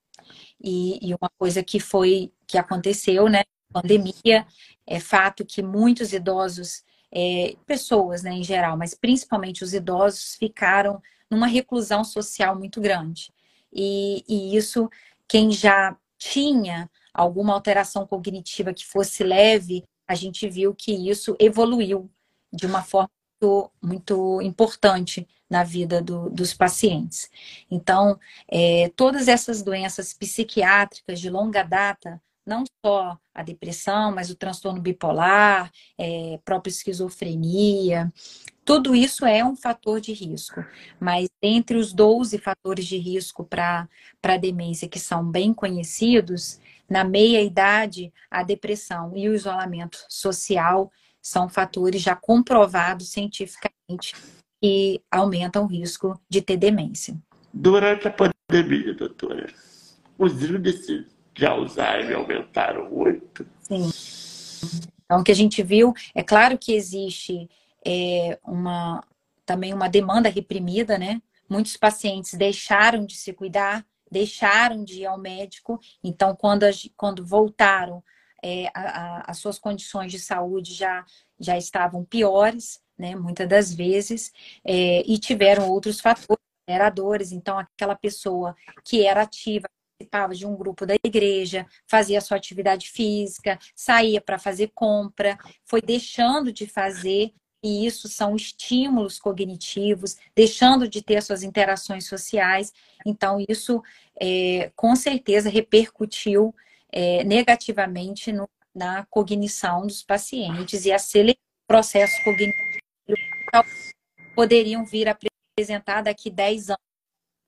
E, 0.61 0.99
e 1.01 1.13
uma 1.13 1.29
coisa 1.37 1.63
que 1.63 1.79
foi, 1.79 2.31
que 2.45 2.57
aconteceu, 2.57 3.29
né? 3.29 3.43
Pandemia, 3.71 4.45
é 4.85 4.99
fato 4.99 5.45
que 5.45 5.61
muitos 5.61 6.13
idosos, 6.13 6.83
é, 7.11 7.55
pessoas 7.65 8.23
né, 8.23 8.31
em 8.31 8.43
geral, 8.43 8.77
mas 8.77 8.93
principalmente 8.93 9.63
os 9.63 9.73
idosos, 9.73 10.35
ficaram 10.35 11.01
numa 11.29 11.47
reclusão 11.47 12.03
social 12.03 12.57
muito 12.57 12.79
grande. 12.79 13.31
E, 13.71 14.23
e 14.27 14.55
isso, 14.55 14.89
quem 15.27 15.51
já 15.51 15.95
tinha 16.17 16.89
alguma 17.13 17.53
alteração 17.53 18.07
cognitiva 18.07 18.73
que 18.73 18.85
fosse 18.85 19.23
leve, 19.23 19.83
a 20.07 20.15
gente 20.15 20.47
viu 20.47 20.73
que 20.73 20.91
isso 21.09 21.35
evoluiu 21.39 22.09
de 22.57 22.65
uma 22.65 22.83
forma 22.83 23.09
muito, 23.41 23.71
muito 23.81 24.41
importante 24.41 25.27
na 25.49 25.63
vida 25.63 26.01
do, 26.01 26.29
dos 26.29 26.53
pacientes. 26.53 27.29
Então, 27.71 28.19
é, 28.49 28.91
todas 28.95 29.27
essas 29.27 29.61
doenças 29.61 30.13
psiquiátricas 30.13 31.19
de 31.19 31.29
longa 31.29 31.63
data, 31.63 32.21
não 32.45 32.63
só 32.85 33.17
a 33.33 33.43
depressão, 33.43 34.13
mas 34.13 34.29
o 34.29 34.35
transtorno 34.35 34.81
bipolar, 34.81 35.71
é, 35.97 36.39
própria 36.43 36.71
esquizofrenia, 36.71 38.11
tudo 38.65 38.95
isso 38.95 39.25
é 39.25 39.45
um 39.45 39.55
fator 39.55 40.01
de 40.01 40.11
risco. 40.11 40.65
Mas 40.99 41.29
entre 41.41 41.77
os 41.77 41.93
12 41.93 42.37
fatores 42.37 42.85
de 42.85 42.97
risco 42.97 43.43
para 43.43 43.87
a 44.21 44.37
demência 44.37 44.89
que 44.89 44.99
são 44.99 45.23
bem 45.23 45.53
conhecidos, 45.53 46.59
na 46.89 47.03
meia 47.03 47.41
idade, 47.41 48.13
a 48.31 48.43
depressão 48.43 49.15
e 49.15 49.27
o 49.27 49.33
isolamento 49.33 50.05
social 50.09 50.91
são 51.27 51.49
fatores 51.49 52.01
já 52.01 52.15
comprovados 52.15 53.09
cientificamente 53.09 54.15
que 54.61 55.01
aumentam 55.11 55.65
o 55.65 55.67
risco 55.67 56.19
de 56.29 56.41
ter 56.41 56.55
demência. 56.55 57.17
Durante 57.53 58.07
a 58.07 58.11
pandemia, 58.11 58.93
doutora, 58.93 59.47
os 60.17 60.41
índices 60.41 61.05
de 61.33 61.45
Alzheimer 61.45 62.17
aumentaram 62.17 62.89
muito? 62.89 63.45
Sim. 63.61 63.91
Então, 65.03 65.19
o 65.19 65.23
que 65.23 65.31
a 65.31 65.35
gente 65.35 65.61
viu, 65.61 65.93
é 66.15 66.23
claro 66.23 66.57
que 66.57 66.73
existe 66.73 67.49
é, 67.85 68.39
uma, 68.43 69.03
também 69.45 69.73
uma 69.73 69.89
demanda 69.89 70.29
reprimida, 70.29 70.97
né? 70.97 71.21
Muitos 71.49 71.75
pacientes 71.75 72.33
deixaram 72.33 73.05
de 73.05 73.15
se 73.15 73.33
cuidar, 73.33 73.85
deixaram 74.09 74.83
de 74.83 75.01
ir 75.01 75.05
ao 75.05 75.17
médico, 75.17 75.79
então, 76.01 76.35
quando, 76.35 76.65
quando 76.95 77.25
voltaram, 77.25 78.01
é, 78.47 78.71
a, 78.73 78.81
a, 78.81 79.31
as 79.31 79.39
suas 79.39 79.59
condições 79.59 80.11
de 80.11 80.19
saúde 80.19 80.73
já, 80.73 81.05
já 81.37 81.57
estavam 81.57 82.05
piores, 82.05 82.79
né, 82.97 83.15
muitas 83.15 83.47
das 83.47 83.73
vezes, 83.73 84.31
é, 84.63 85.03
e 85.05 85.17
tiveram 85.19 85.69
outros 85.69 85.99
fatores 85.99 86.43
geradores. 86.69 87.31
Então, 87.31 87.59
aquela 87.59 87.95
pessoa 87.95 88.55
que 88.85 89.05
era 89.05 89.21
ativa, 89.21 89.67
participava 89.97 90.35
de 90.35 90.45
um 90.45 90.55
grupo 90.55 90.85
da 90.85 90.95
igreja, 91.03 91.65
fazia 91.87 92.21
sua 92.21 92.37
atividade 92.37 92.89
física, 92.89 93.59
saía 93.75 94.21
para 94.21 94.37
fazer 94.37 94.71
compra, 94.73 95.37
foi 95.65 95.81
deixando 95.81 96.51
de 96.51 96.67
fazer 96.67 97.33
e 97.63 97.85
isso 97.85 98.07
são 98.07 98.35
estímulos 98.35 99.19
cognitivos, 99.19 100.15
deixando 100.35 100.87
de 100.87 101.01
ter 101.01 101.21
suas 101.23 101.41
interações 101.41 102.07
sociais. 102.07 102.71
Então, 103.05 103.43
isso 103.49 103.81
é, 104.21 104.71
com 104.75 104.95
certeza 104.95 105.49
repercutiu 105.49 106.53
é, 106.91 107.23
negativamente 107.23 108.31
no, 108.31 108.49
na 108.73 109.05
cognição 109.09 109.85
dos 109.85 110.03
pacientes 110.03 110.85
e 110.85 110.91
acelerou 110.91 111.37
processos 111.67 112.23
cognitivos 112.23 112.77
que 113.05 114.35
poderiam 114.35 114.85
vir 114.85 115.09
a 115.09 115.17
apresentar 115.53 116.01
daqui 116.01 116.29
10 116.29 116.69
anos 116.69 116.81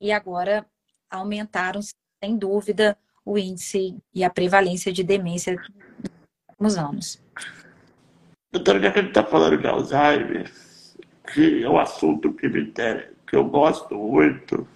e 0.01 0.11
agora 0.11 0.65
aumentaram, 1.09 1.81
sem 2.23 2.37
dúvida, 2.37 2.97
o 3.25 3.37
índice 3.37 3.97
e 4.13 4.23
a 4.23 4.29
prevalência 4.29 4.91
de 4.91 5.03
demência 5.03 5.55
nos 6.59 6.77
anos. 6.77 7.21
Doutora, 8.51 8.79
já 8.79 8.91
que 8.91 8.99
a 8.99 9.01
gente 9.01 9.11
está 9.11 9.23
falando 9.23 9.57
de 9.57 9.67
Alzheimer, 9.67 10.51
que 11.33 11.63
é 11.63 11.69
um 11.69 11.77
assunto 11.77 12.33
que 12.33 12.49
me 12.49 12.61
interessa, 12.61 13.13
que 13.27 13.35
eu 13.35 13.45
gosto 13.45 13.95
muito, 13.95 14.67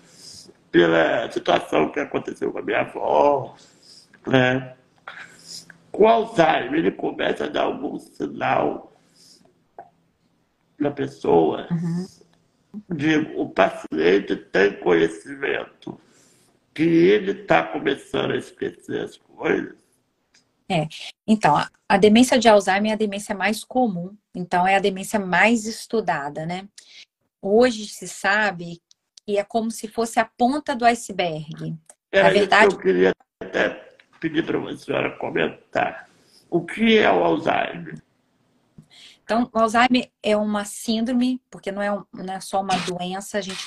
pela 0.72 1.32
situação 1.32 1.92
que 1.92 2.00
aconteceu 2.00 2.52
com 2.52 2.60
a 2.60 2.62
minha 2.62 2.82
avó, 2.82 3.56
né? 4.28 4.76
Com 5.92 6.04
o 6.04 6.08
Alzheimer, 6.08 6.74
ele 6.74 6.92
começa 6.92 7.46
a 7.46 7.50
dar 7.50 7.64
algum 7.64 8.00
sinal 8.00 8.92
na 10.80 10.92
pessoa. 10.92 11.68
Uhum. 11.72 12.08
Digo, 12.96 13.42
o 13.42 13.50
paciente 13.50 14.36
tem 14.36 14.80
conhecimento 14.80 16.00
que 16.74 16.84
ele 16.84 17.32
está 17.32 17.62
começando 17.64 18.32
a 18.32 18.38
esquecer 18.38 19.02
as 19.02 19.18
coisas 19.18 19.84
é, 20.70 20.88
então, 21.28 21.56
a, 21.56 21.70
a, 21.88 21.98
demência 21.98 22.40
de 22.40 22.48
Alzheimer 22.48 22.92
é 22.92 22.94
a 22.94 22.98
demência 22.98 23.36
mais 23.36 23.64
comum, 23.64 24.16
então 24.34 24.66
é 24.66 24.76
a 24.76 24.80
demência 24.80 25.20
mais 25.20 25.66
estudada, 25.66 26.46
né? 26.46 26.68
Hoje 27.42 27.88
se 27.88 28.08
sabe 28.08 28.82
que 29.26 29.38
é 29.38 29.44
como 29.44 29.70
se 29.70 29.88
fosse 29.88 30.20
a 30.20 30.26
ponta 30.26 30.76
do 30.76 30.86
iceberg. 30.86 31.76
É, 32.12 32.24
Na 32.24 32.30
verdade, 32.30 32.74
eu 32.74 32.80
queria 32.80 33.14
até 33.42 33.93
pedir 34.24 34.46
para 34.46 34.58
a 34.58 34.78
senhora 34.78 35.18
comentar. 35.18 36.10
O 36.50 36.62
que 36.62 36.98
é 36.98 37.12
o 37.12 37.22
Alzheimer? 37.26 38.02
Então, 39.22 39.50
o 39.52 39.60
Alzheimer 39.60 40.10
é 40.22 40.38
uma 40.38 40.64
síndrome, 40.64 41.42
porque 41.52 41.74
não 41.74 41.82
é, 41.82 41.90
não 42.14 42.34
é 42.34 42.40
só 42.40 42.62
uma 42.62 42.78
doença, 42.78 43.38
a 43.38 43.42
gente 43.42 43.62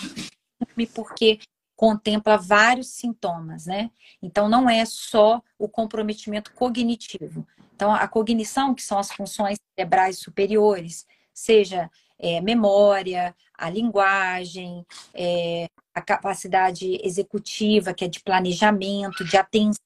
porque 0.94 1.40
contempla 1.74 2.38
vários 2.38 2.88
sintomas, 2.88 3.66
né? 3.66 3.90
Então, 4.22 4.48
não 4.48 4.68
é 4.68 4.86
só 4.86 5.42
o 5.58 5.68
comprometimento 5.68 6.50
cognitivo. 6.54 7.46
Então, 7.74 7.92
a 7.92 8.08
cognição, 8.08 8.74
que 8.74 8.82
são 8.82 8.98
as 8.98 9.12
funções 9.12 9.58
cerebrais 9.74 10.18
superiores, 10.18 11.06
seja 11.34 11.90
é, 12.18 12.40
memória, 12.40 13.36
a 13.52 13.68
linguagem, 13.68 14.86
é, 15.12 15.68
a 15.94 16.00
capacidade 16.00 16.98
executiva, 17.02 17.92
que 17.92 18.06
é 18.06 18.08
de 18.08 18.20
planejamento, 18.20 19.22
de 19.22 19.36
atenção, 19.36 19.85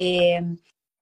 é, 0.00 0.42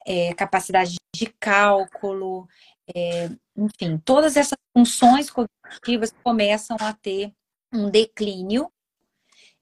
é 0.06 0.34
capacidade 0.34 0.96
de 1.14 1.26
cálculo, 1.38 2.48
é, 2.94 3.30
enfim, 3.56 3.98
todas 4.04 4.36
essas 4.36 4.58
funções 4.76 5.30
cognitivas 5.30 6.12
começam 6.22 6.76
a 6.80 6.92
ter 6.92 7.32
um 7.72 7.90
declínio 7.90 8.70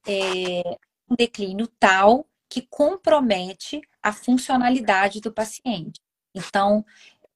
é, 0.07 0.79
um 1.11 1.17
declínio 1.17 1.67
tal 1.79 2.27
que 2.49 2.63
compromete 2.63 3.81
a 4.03 4.13
funcionalidade 4.13 5.21
do 5.21 5.33
paciente. 5.33 6.01
Então, 6.35 6.85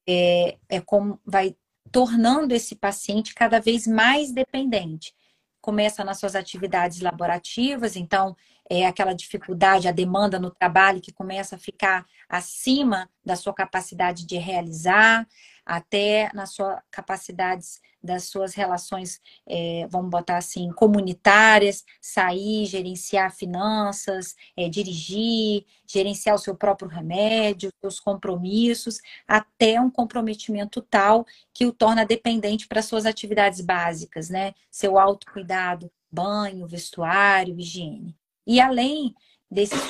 é, 0.07 0.57
é 0.69 0.81
como 0.81 1.21
vai 1.25 1.57
tornando 1.91 2.55
esse 2.55 2.77
paciente 2.77 3.35
cada 3.35 3.61
vez 3.61 3.87
mais 3.87 4.33
dependente. 4.33 5.13
Começa 5.61 6.05
nas 6.05 6.19
suas 6.19 6.37
atividades 6.37 7.01
laborativas, 7.01 7.97
então 7.97 8.37
é 8.71 8.87
aquela 8.87 9.13
dificuldade, 9.13 9.89
a 9.89 9.93
demanda 9.93 10.39
no 10.39 10.51
trabalho 10.51 11.01
que 11.01 11.13
começa 11.13 11.57
a 11.57 11.59
ficar 11.59 12.07
acima 12.29 13.11
da 13.25 13.35
sua 13.35 13.53
capacidade 13.53 14.25
de 14.25 14.39
realizar, 14.39 15.27
até 15.67 16.31
nas 16.33 16.55
suas 16.55 16.81
capacidades 16.91 17.81
das 18.03 18.25
suas 18.25 18.55
relações, 18.55 19.21
é, 19.47 19.87
vamos 19.91 20.11
botar 20.11 20.39
assim, 20.39 20.73
comunitárias, 20.73 21.85
sair, 22.01 22.65
gerenciar 22.65 23.35
finanças, 23.35 24.35
é, 24.57 24.69
dirigir, 24.69 25.67
gerenciar 25.87 26.35
o 26.35 26.39
seu 26.39 26.57
próprio 26.57 26.89
remédio, 26.89 27.73
seus 27.81 28.01
compromissos, 28.01 29.01
até 29.29 29.81
um 29.81 29.91
comprometimento 29.91 30.81
tal 30.81 31.27
que 31.53 31.67
o 31.67 31.73
torna 31.73 32.07
dependente 32.07 32.67
para 32.67 32.83
suas 32.83 33.05
atividades 33.05 33.61
básicas, 33.61 34.31
né? 34.31 34.55
Seu 34.71 34.99
autocuidado, 34.99 35.91
banho, 36.11 36.67
vestuário, 36.67 37.59
higiene. 37.59 38.20
E 38.47 38.61
além 38.61 39.15
desses 39.51 39.81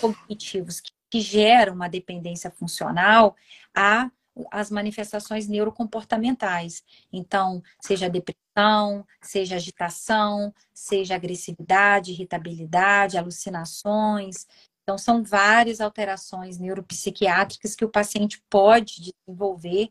cognitivos 0.00 0.80
que, 1.10 1.20
geram 1.20 1.74
uma 1.74 1.88
dependência 1.88 2.50
funcional, 2.50 3.34
há 3.74 4.10
as 4.50 4.70
manifestações 4.70 5.48
neurocomportamentais. 5.48 6.84
Então, 7.12 7.62
seja 7.80 8.10
depressão, 8.10 9.06
seja 9.22 9.56
agitação, 9.56 10.52
seja 10.72 11.14
agressividade, 11.14 12.12
irritabilidade, 12.12 13.16
alucinações. 13.16 14.46
Então, 14.82 14.96
são 14.96 15.22
várias 15.22 15.80
alterações 15.80 16.58
neuropsiquiátricas 16.58 17.74
que 17.74 17.84
o 17.84 17.90
paciente 17.90 18.42
pode 18.48 19.12
desenvolver. 19.26 19.90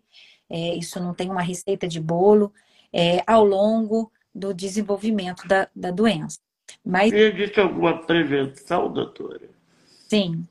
É, 0.50 0.76
isso 0.76 1.00
não 1.00 1.14
tem 1.14 1.30
uma 1.30 1.42
receita 1.42 1.88
de 1.88 2.00
bolo 2.00 2.54
é, 2.94 3.22
ao 3.28 3.44
longo 3.44 4.12
do 4.34 4.54
desenvolvimento 4.54 5.48
da, 5.48 5.68
da 5.76 5.92
doença. 5.92 6.40
Mas... 6.88 7.12
Existe 7.12 7.60
alguma 7.60 8.06
prevenção, 8.06 8.92
doutora? 8.92 9.50
Sim. 10.08 10.48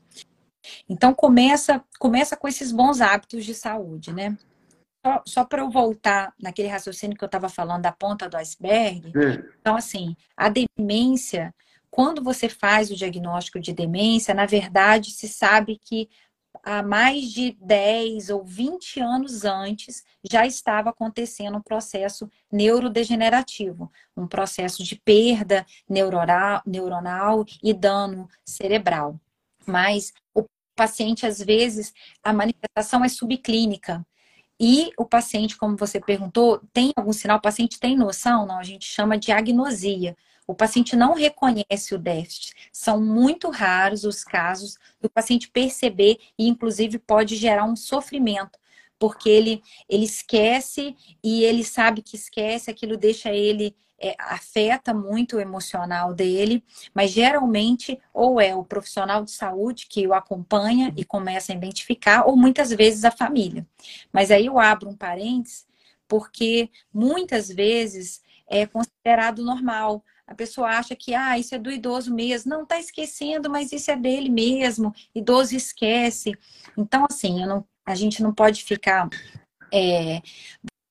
Então 0.87 1.13
começa, 1.13 1.83
começa 1.97 2.37
com 2.37 2.47
esses 2.47 2.71
bons 2.71 3.01
hábitos 3.01 3.43
de 3.43 3.55
saúde, 3.55 4.13
né? 4.13 4.37
Só, 5.03 5.21
só 5.25 5.45
para 5.45 5.61
eu 5.61 5.69
voltar 5.69 6.33
naquele 6.39 6.67
raciocínio 6.67 7.17
que 7.17 7.23
eu 7.23 7.27
estava 7.27 7.49
falando 7.49 7.81
da 7.81 7.91
ponta 7.91 8.29
do 8.29 8.37
iceberg. 8.37 9.11
Sim. 9.11 9.43
Então, 9.59 9.75
assim, 9.75 10.15
a 10.35 10.49
demência, 10.49 11.53
quando 11.89 12.23
você 12.23 12.47
faz 12.47 12.91
o 12.91 12.95
diagnóstico 12.95 13.59
de 13.59 13.73
demência, 13.73 14.33
na 14.33 14.45
verdade, 14.45 15.11
se 15.11 15.27
sabe 15.27 15.79
que 15.81 16.07
há 16.63 16.83
mais 16.83 17.31
de 17.31 17.57
10 17.61 18.29
ou 18.29 18.43
20 18.43 18.99
anos 18.99 19.45
antes 19.45 20.03
já 20.23 20.45
estava 20.45 20.89
acontecendo 20.89 21.57
um 21.57 21.61
processo 21.61 22.29
neurodegenerativo, 22.51 23.91
um 24.15 24.27
processo 24.27 24.83
de 24.83 24.95
perda 24.95 25.65
neuronal, 25.89 27.45
e 27.63 27.73
dano 27.73 28.27
cerebral. 28.45 29.19
Mas 29.65 30.13
o 30.33 30.45
paciente, 30.75 31.25
às 31.25 31.39
vezes, 31.39 31.93
a 32.23 32.31
manifestação 32.31 33.03
é 33.03 33.09
subclínica. 33.09 34.05
E 34.59 34.91
o 34.97 35.05
paciente, 35.05 35.55
como 35.55 35.77
você 35.77 35.99
perguntou, 35.99 36.61
tem 36.73 36.91
algum 36.95 37.13
sinal? 37.13 37.37
O 37.37 37.41
paciente 37.41 37.79
tem 37.79 37.95
noção? 37.95 38.45
Não, 38.45 38.57
a 38.57 38.63
gente 38.63 38.85
chama 38.85 39.17
de 39.17 39.31
agnosia. 39.31 40.15
O 40.47 40.55
paciente 40.55 40.95
não 40.95 41.13
reconhece 41.13 41.93
o 41.93 41.99
déficit. 41.99 42.55
São 42.71 43.01
muito 43.01 43.49
raros 43.49 44.05
os 44.05 44.23
casos 44.23 44.77
do 44.99 45.09
paciente 45.09 45.49
perceber 45.49 46.17
e, 46.39 46.47
inclusive, 46.47 46.97
pode 46.97 47.35
gerar 47.35 47.65
um 47.65 47.75
sofrimento, 47.75 48.57
porque 48.97 49.29
ele, 49.29 49.61
ele 49.89 50.05
esquece 50.05 50.95
e 51.21 51.43
ele 51.43 51.63
sabe 51.63 52.01
que 52.01 52.15
esquece, 52.15 52.71
aquilo 52.71 52.95
deixa 52.95 53.33
ele 53.33 53.75
é, 53.99 54.15
afeta 54.19 54.93
muito 54.93 55.37
o 55.37 55.39
emocional 55.39 56.13
dele, 56.13 56.63
mas 56.93 57.11
geralmente 57.11 57.99
ou 58.13 58.39
é 58.39 58.55
o 58.55 58.63
profissional 58.63 59.23
de 59.23 59.31
saúde 59.31 59.87
que 59.87 60.07
o 60.07 60.13
acompanha 60.13 60.93
e 60.95 61.03
começa 61.03 61.51
a 61.51 61.55
identificar, 61.55 62.25
ou 62.27 62.37
muitas 62.37 62.69
vezes 62.69 63.03
a 63.03 63.11
família. 63.11 63.65
Mas 64.11 64.31
aí 64.31 64.45
eu 64.45 64.59
abro 64.59 64.89
um 64.89 64.95
parênteses, 64.95 65.65
porque 66.07 66.69
muitas 66.93 67.49
vezes 67.49 68.21
é 68.47 68.65
considerado 68.65 69.43
normal. 69.43 70.03
A 70.27 70.35
pessoa 70.35 70.67
acha 70.67 70.95
que, 70.95 71.15
ah, 71.15 71.39
isso 71.39 71.55
é 71.55 71.57
do 71.57 71.71
idoso 71.71 72.13
mesmo. 72.13 72.51
Não, 72.51 72.63
está 72.63 72.77
esquecendo, 72.79 73.49
mas 73.49 73.71
isso 73.71 73.89
é 73.89 73.95
dele 73.95 74.29
mesmo. 74.29 74.93
Idoso 75.15 75.55
esquece. 75.55 76.37
Então, 76.77 77.05
assim, 77.09 77.45
não, 77.45 77.65
a 77.85 77.95
gente 77.95 78.21
não 78.21 78.33
pode 78.33 78.63
ficar 78.63 79.09
é, 79.71 80.21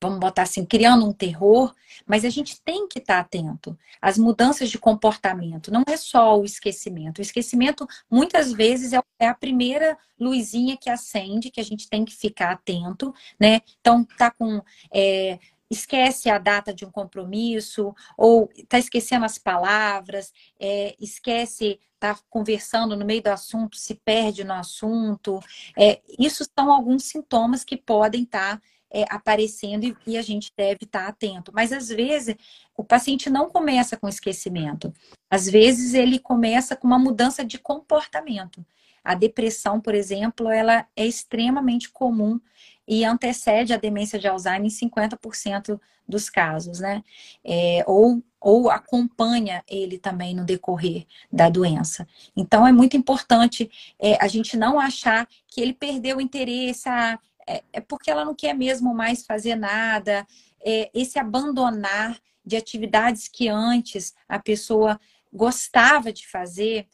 vamos 0.03 0.21
botar 0.21 0.43
assim, 0.43 0.65
criando 0.65 1.07
um 1.07 1.13
terror, 1.13 1.75
mas 2.07 2.25
a 2.25 2.29
gente 2.29 2.61
tem 2.63 2.87
que 2.87 2.99
estar 2.99 3.19
atento 3.19 3.77
às 4.01 4.19
mudanças 4.19 4.71
de 4.71 4.79
comportamento. 4.79 5.73
Não 5.73 5.83
é 5.89 5.97
só 5.97 6.39
o 6.39 6.45
esquecimento. 6.45 7.19
O 7.19 7.23
esquecimento, 7.23 7.87
muitas 8.11 8.53
vezes, 8.53 8.93
é, 8.93 9.01
é 9.19 9.29
a 9.29 9.35
primeira 9.35 9.97
luzinha 10.19 10.77
que 10.77 10.91
acende, 10.91 11.51
que 11.51 11.61
a 11.61 11.65
gente 11.65 11.89
tem 11.89 12.05
que 12.05 12.15
ficar 12.15 12.53
atento, 12.53 13.15
né? 13.41 13.61
Então, 13.81 14.05
tá 14.17 14.31
com. 14.31 14.63
É, 14.93 15.39
esquece 15.71 16.31
a 16.31 16.39
data 16.39 16.73
de 16.73 16.85
um 16.85 16.91
compromisso, 16.91 17.95
ou 18.17 18.49
está 18.57 18.79
esquecendo 18.79 19.25
as 19.25 19.39
palavras, 19.39 20.33
é, 20.59 20.95
esquece, 21.01 21.81
está 21.95 22.19
conversando 22.31 22.97
no 22.97 23.05
meio 23.05 23.23
do 23.23 23.29
assunto, 23.29 23.77
se 23.77 23.95
perde 23.95 24.45
no 24.45 24.55
assunto. 24.55 25.41
É, 25.77 26.01
isso 26.19 26.45
são 26.59 26.71
alguns 26.71 27.05
sintomas 27.05 27.65
que 27.65 27.77
podem 27.77 28.23
estar 28.23 28.57
tá 28.57 28.63
é, 28.91 29.05
aparecendo 29.11 29.85
e, 29.85 29.97
e, 30.07 30.17
a 30.17 30.23
gente 30.23 30.53
deve 30.57 30.85
estar 30.85 31.07
atento. 31.07 31.53
Mas 31.55 31.73
às 31.73 31.89
vezes 31.89 32.37
o 32.77 32.85
paciente 32.85 33.29
não 33.29 33.51
começa 33.51 33.97
com 33.97 34.09
esquecimento. 34.09 34.93
Às 35.29 35.49
vezes 35.49 35.95
ele 35.95 36.19
começa 36.19 36.77
com 36.77 36.87
uma 36.87 36.99
mudança 36.99 37.45
de 37.45 37.59
comportamento. 37.59 38.65
A 39.07 39.15
depressão, 39.15 39.81
por 39.81 39.95
exemplo, 39.95 40.49
ela 40.49 40.85
é 40.97 41.07
extremamente 41.07 41.89
comum 41.91 42.41
e 42.89 43.05
antecede 43.05 43.73
a 43.73 43.77
demência 43.77 44.19
de 44.19 44.27
Alzheimer 44.27 44.67
em 44.67 44.89
50% 44.89 45.81
dos 46.09 46.29
casos, 46.29 46.81
né? 46.81 47.05
É, 47.45 47.85
ou, 47.87 48.21
ou 48.41 48.69
acompanha 48.69 49.63
ele 49.69 49.97
também 49.97 50.35
no 50.35 50.45
decorrer 50.45 51.07
da 51.33 51.49
doença. 51.49 52.07
Então, 52.37 52.67
é 52.67 52.73
muito 52.73 52.97
importante 52.97 53.71
é, 53.99 54.17
a 54.21 54.27
gente 54.27 54.57
não 54.57 54.79
achar 54.79 55.29
que 55.47 55.61
ele 55.61 55.73
perdeu 55.73 56.17
o 56.17 56.21
interesse, 56.21 56.89
ah, 56.89 57.19
é, 57.47 57.63
é 57.73 57.81
porque 57.81 58.11
ela 58.11 58.25
não 58.25 58.35
quer 58.35 58.55
mesmo 58.55 58.93
mais 58.93 59.25
fazer 59.25 59.55
nada. 59.55 60.27
É, 60.65 60.91
esse 60.93 61.17
abandonar 61.17 62.19
de 62.45 62.57
atividades 62.57 63.29
que 63.29 63.49
antes 63.49 64.15
a 64.29 64.39
pessoa 64.39 65.01
gostava 65.33 66.13
de 66.13 66.27
fazer, 66.27 66.89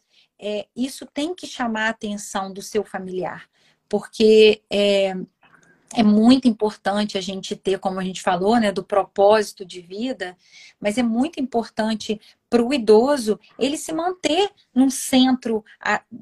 é, 0.45 0.67
isso 0.75 1.05
tem 1.05 1.33
que 1.33 1.47
chamar 1.47 1.85
a 1.87 1.89
atenção 1.91 2.51
do 2.51 2.61
seu 2.61 2.83
familiar, 2.83 3.49
porque 3.87 4.61
é, 4.69 5.15
é 5.95 6.03
muito 6.03 6.47
importante 6.47 7.17
a 7.17 7.21
gente 7.21 7.55
ter, 7.55 7.79
como 7.79 7.99
a 7.99 8.03
gente 8.03 8.21
falou, 8.21 8.59
né, 8.59 8.71
do 8.71 8.83
propósito 8.83 9.65
de 9.65 9.81
vida, 9.81 10.35
mas 10.79 10.97
é 10.97 11.03
muito 11.03 11.39
importante 11.39 12.19
para 12.49 12.63
o 12.63 12.73
idoso 12.73 13.39
ele 13.57 13.77
se 13.77 13.91
manter 13.91 14.51
num 14.75 14.89
centro 14.89 15.63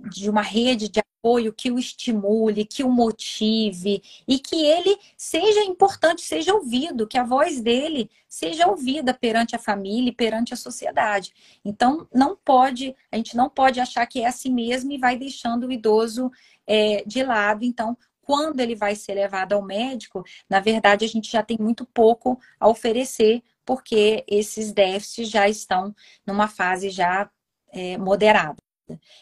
de 0.10 0.30
uma 0.30 0.42
rede 0.42 0.88
de 0.88 1.00
apoio 1.22 1.54
que 1.54 1.70
o 1.70 1.78
estimule, 1.78 2.66
que 2.66 2.84
o 2.84 2.90
motive 2.90 4.02
e 4.28 4.40
que 4.40 4.56
ele 4.56 4.98
seja 5.16 5.62
importante, 5.64 6.22
seja 6.22 6.54
ouvido, 6.54 7.08
que 7.08 7.18
a 7.18 7.24
voz 7.24 7.62
dele 7.62 8.10
seja 8.28 8.68
ouvida 8.68 9.14
perante 9.14 9.56
a 9.56 9.60
família 9.60 10.10
e 10.10 10.16
perante 10.16 10.54
a 10.54 10.58
sociedade. 10.58 11.34
Então, 11.64 12.08
não 12.14 12.36
pode, 12.36 12.96
a 13.12 13.18
gente 13.18 13.36
não 13.36 13.50
pode 13.50 13.80
achar 13.80 14.06
que 14.08 14.22
é 14.22 14.28
assim 14.28 14.52
mesmo 14.52 14.92
e 14.92 14.98
vai 14.98 15.18
deixando 15.18 15.68
o 15.68 15.72
idoso 15.72 16.32
é, 16.66 17.04
de 17.06 17.24
lado. 17.24 17.64
Então, 17.64 17.98
quando 18.32 18.62
ele 18.62 18.78
vai 18.78 18.96
ser 18.96 19.16
levado 19.16 19.52
ao 19.52 19.62
médico, 19.62 20.24
na 20.50 20.62
verdade, 20.62 21.04
a 21.04 21.08
gente 21.08 21.30
já 21.30 21.44
tem 21.44 21.58
muito 21.60 21.86
pouco 21.86 22.40
a 22.58 22.70
oferecer, 22.70 23.44
porque 23.66 24.24
esses 24.26 24.72
déficits 24.72 25.30
já 25.30 25.50
estão 25.50 25.94
numa 26.26 26.48
fase 26.48 26.90
já 26.90 27.30
é, 27.74 27.98
moderada. 27.98 28.56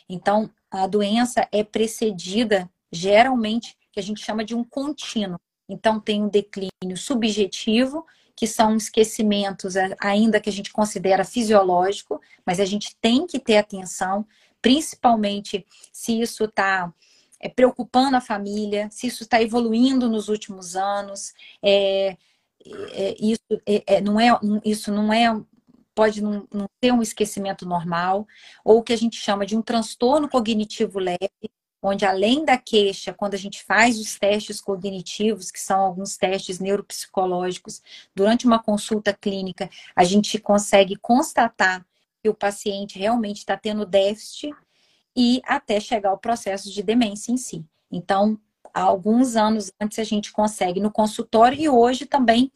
Então, 0.07 0.47
a 0.69 0.85
doença 0.85 1.47
é 1.51 1.63
precedida, 1.63 2.69
geralmente, 2.91 3.75
que 3.91 3.99
a 3.99 4.03
gente 4.03 4.23
chama 4.23 4.45
de 4.45 4.53
um 4.53 4.63
contínuo. 4.63 5.39
Então, 5.67 5.99
tem 5.99 6.21
um 6.21 6.29
declínio 6.29 6.95
subjetivo, 6.95 8.05
que 8.35 8.45
são 8.45 8.75
esquecimentos, 8.75 9.73
ainda 9.99 10.39
que 10.39 10.51
a 10.51 10.53
gente 10.53 10.71
considera 10.71 11.25
fisiológico, 11.25 12.21
mas 12.45 12.59
a 12.59 12.65
gente 12.65 12.95
tem 13.01 13.25
que 13.25 13.39
ter 13.39 13.57
atenção, 13.57 14.23
principalmente 14.61 15.65
se 15.91 16.21
isso 16.21 16.43
está 16.43 16.93
é, 17.39 17.49
preocupando 17.49 18.17
a 18.17 18.21
família, 18.21 18.89
se 18.91 19.07
isso 19.07 19.23
está 19.23 19.41
evoluindo 19.41 20.09
nos 20.09 20.27
últimos 20.27 20.75
anos, 20.75 21.33
é, 21.63 22.17
é, 22.91 23.15
isso, 23.19 23.41
é, 23.65 23.95
é, 23.95 24.01
não 24.01 24.19
é, 24.19 24.37
isso 24.65 24.91
não 24.91 25.13
é, 25.13 25.39
pode 25.95 26.21
não, 26.21 26.47
não 26.53 26.69
ter 26.79 26.91
um 26.91 27.01
esquecimento 27.01 27.65
normal, 27.65 28.27
ou 28.63 28.79
o 28.79 28.83
que 28.83 28.93
a 28.93 28.97
gente 28.97 29.17
chama 29.17 29.45
de 29.45 29.55
um 29.55 29.61
transtorno 29.61 30.29
cognitivo 30.29 30.99
leve, 30.99 31.51
onde 31.81 32.05
além 32.05 32.43
da 32.43 32.57
queixa, 32.57 33.13
quando 33.13 33.35
a 33.35 33.37
gente 33.37 33.63
faz 33.63 33.97
os 33.97 34.19
testes 34.19 34.59
cognitivos, 34.59 35.49
que 35.49 35.59
são 35.59 35.79
alguns 35.79 36.17
testes 36.17 36.59
neuropsicológicos, 36.59 37.81
durante 38.13 38.45
uma 38.45 38.61
consulta 38.61 39.13
clínica, 39.13 39.69
a 39.95 40.03
gente 40.03 40.37
consegue 40.39 40.97
constatar 40.97 41.85
que 42.21 42.29
o 42.29 42.33
paciente 42.33 42.99
realmente 42.99 43.37
está 43.37 43.55
tendo 43.55 43.85
déficit 43.85 44.53
e 45.15 45.41
até 45.45 45.79
chegar 45.79 46.09
ao 46.09 46.17
processo 46.17 46.71
de 46.71 46.83
demência 46.83 47.31
em 47.31 47.37
si. 47.37 47.65
Então, 47.91 48.39
há 48.73 48.81
alguns 48.81 49.35
anos 49.35 49.71
antes 49.79 49.99
a 49.99 50.03
gente 50.03 50.31
consegue 50.31 50.79
no 50.79 50.91
consultório 50.91 51.59
e 51.59 51.69
hoje 51.69 52.05
também, 52.05 52.51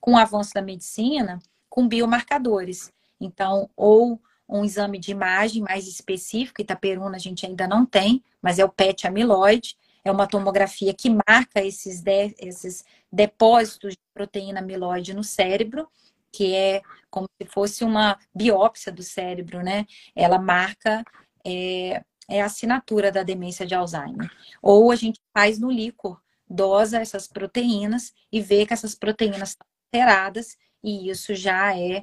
com 0.00 0.14
o 0.14 0.18
avanço 0.18 0.54
da 0.54 0.62
medicina, 0.62 1.38
com 1.68 1.86
biomarcadores. 1.86 2.92
Então, 3.20 3.68
ou 3.76 4.20
um 4.48 4.64
exame 4.64 4.98
de 4.98 5.10
imagem 5.10 5.62
mais 5.62 5.86
específico, 5.86 6.62
Itaperuna 6.62 7.16
a 7.16 7.20
gente 7.20 7.44
ainda 7.44 7.68
não 7.68 7.84
tem, 7.84 8.22
mas 8.40 8.58
é 8.58 8.64
o 8.64 8.68
PET 8.68 9.06
amiloide, 9.06 9.76
é 10.04 10.10
uma 10.10 10.26
tomografia 10.26 10.94
que 10.94 11.10
marca 11.10 11.62
esses, 11.62 12.00
de, 12.00 12.34
esses 12.38 12.84
depósitos 13.12 13.92
de 13.92 14.00
proteína 14.14 14.60
amiloide 14.60 15.12
no 15.12 15.22
cérebro, 15.22 15.88
que 16.32 16.54
é 16.54 16.82
como 17.10 17.28
se 17.40 17.48
fosse 17.48 17.84
uma 17.84 18.18
biópsia 18.34 18.92
do 18.92 19.02
cérebro, 19.02 19.62
né? 19.62 19.86
Ela 20.14 20.38
marca 20.38 21.04
é, 21.48 22.02
é 22.28 22.42
a 22.42 22.46
assinatura 22.46 23.10
da 23.10 23.22
demência 23.22 23.66
de 23.66 23.74
Alzheimer. 23.74 24.30
Ou 24.62 24.90
a 24.90 24.96
gente 24.96 25.20
faz 25.32 25.58
no 25.58 25.70
líquor, 25.70 26.20
dosa 26.48 27.00
essas 27.00 27.26
proteínas 27.26 28.12
e 28.32 28.40
vê 28.40 28.66
que 28.66 28.72
essas 28.72 28.94
proteínas 28.94 29.50
estão 29.50 29.66
alteradas 29.86 30.56
e 30.82 31.10
isso 31.10 31.34
já 31.34 31.76
é 31.76 32.02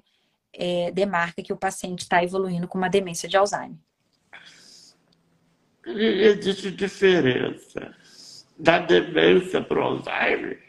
é, 0.58 0.92
demarca 0.92 1.44
que 1.44 1.54
o 1.54 1.58
paciente 1.58 2.00
está 2.00 2.24
evoluindo 2.24 2.68
com 2.68 2.78
uma 2.78 2.90
demência 2.90 3.28
de 3.28 3.38
Alzheimer. 3.38 3.78
Existe 5.86 6.72
diferença 6.72 7.96
da 8.58 8.80
demência 8.80 9.62
para 9.62 9.80
o 9.80 9.84
Alzheimer? 9.84 10.64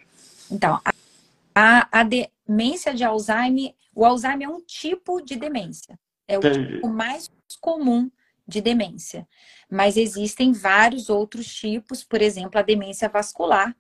Então, 0.51 0.81
a, 1.55 1.89
a, 1.91 2.05
demência 2.05 2.93
de 2.93 3.03
Alzheimer, 3.03 3.74
o 3.95 4.05
Alzheimer 4.05 4.49
é 4.49 4.51
um 4.51 4.61
tipo 4.61 5.22
de 5.22 5.37
demência. 5.37 5.99
É 6.29 6.37
o 6.37 6.41
Entendi. 6.41 6.74
tipo 6.74 6.89
mais 6.89 7.31
comum 7.61 8.11
de 8.47 8.61
demência. 8.61 9.27
Mas 9.71 9.97
existem 9.97 10.53
vários 10.53 11.09
outros 11.11 11.53
tipos, 11.53 12.05
por 12.05 12.23
exemplo, 12.23 12.59
a 12.59 12.63
demência 12.63 13.09
vascular, 13.09 13.75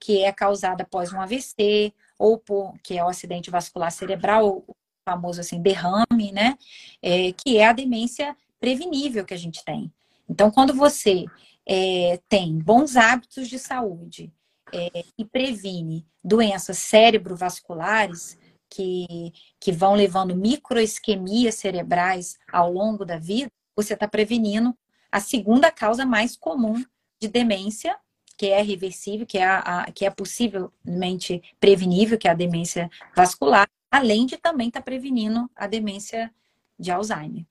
que 0.00 0.22
é 0.22 0.32
causada 0.32 0.82
após 0.82 1.12
um 1.12 1.20
AVC, 1.20 1.92
ou 2.18 2.38
por, 2.38 2.74
que 2.82 2.96
é 2.96 3.04
o 3.04 3.08
acidente 3.08 3.50
vascular 3.50 3.90
cerebral, 3.90 4.64
famoso 5.04 5.40
assim, 5.40 5.60
derrame, 5.60 6.32
né? 6.32 6.56
É, 7.02 7.32
que 7.32 7.58
é 7.58 7.66
a 7.66 7.72
demência 7.72 8.36
prevenível 8.58 9.24
que 9.24 9.34
a 9.34 9.38
gente 9.38 9.64
tem. 9.64 9.92
Então, 10.28 10.50
quando 10.50 10.74
você 10.74 11.24
é, 11.66 12.18
tem 12.28 12.58
bons 12.58 12.96
hábitos 12.96 13.48
de 13.48 13.58
saúde 13.58 14.32
é, 14.72 15.04
e 15.16 15.24
previne 15.24 16.06
doenças 16.24 16.78
cerebrovasculares 16.78 18.38
que, 18.68 19.32
que 19.60 19.70
vão 19.70 19.94
levando 19.94 20.34
microisquemias 20.34 21.54
cerebrais 21.56 22.36
ao 22.52 22.72
longo 22.72 23.04
da 23.04 23.18
vida, 23.18 23.50
você 23.76 23.94
está 23.94 24.08
prevenindo 24.08 24.76
a 25.12 25.20
segunda 25.20 25.70
causa 25.70 26.04
mais 26.04 26.36
comum 26.36 26.82
de 27.20 27.28
demência, 27.28 27.96
que 28.36 28.46
é 28.46 28.60
reversível, 28.62 29.26
que 29.26 29.38
é, 29.38 29.44
a, 29.44 29.58
a, 29.58 29.92
que 29.92 30.04
é 30.04 30.10
possivelmente 30.10 31.42
prevenível, 31.60 32.18
que 32.18 32.28
é 32.28 32.30
a 32.30 32.34
demência 32.34 32.90
vascular, 33.14 33.68
além 33.90 34.26
de 34.26 34.36
também 34.36 34.68
estar 34.68 34.80
tá 34.80 34.84
prevenindo 34.84 35.48
a 35.54 35.66
demência 35.66 36.30
de 36.78 36.90
Alzheimer. 36.90 37.44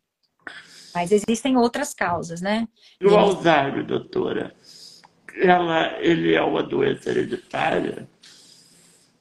Mas 0.94 1.12
existem 1.12 1.58
outras 1.58 1.94
causas, 1.94 2.42
né? 2.42 2.68
E 3.02 3.06
o 3.06 3.18
Alzheimer, 3.18 3.86
doutora, 3.86 4.56
ela, 5.36 6.00
ele 6.00 6.34
é 6.34 6.42
uma 6.42 6.64
doença 6.64 7.10
hereditária? 7.10 8.08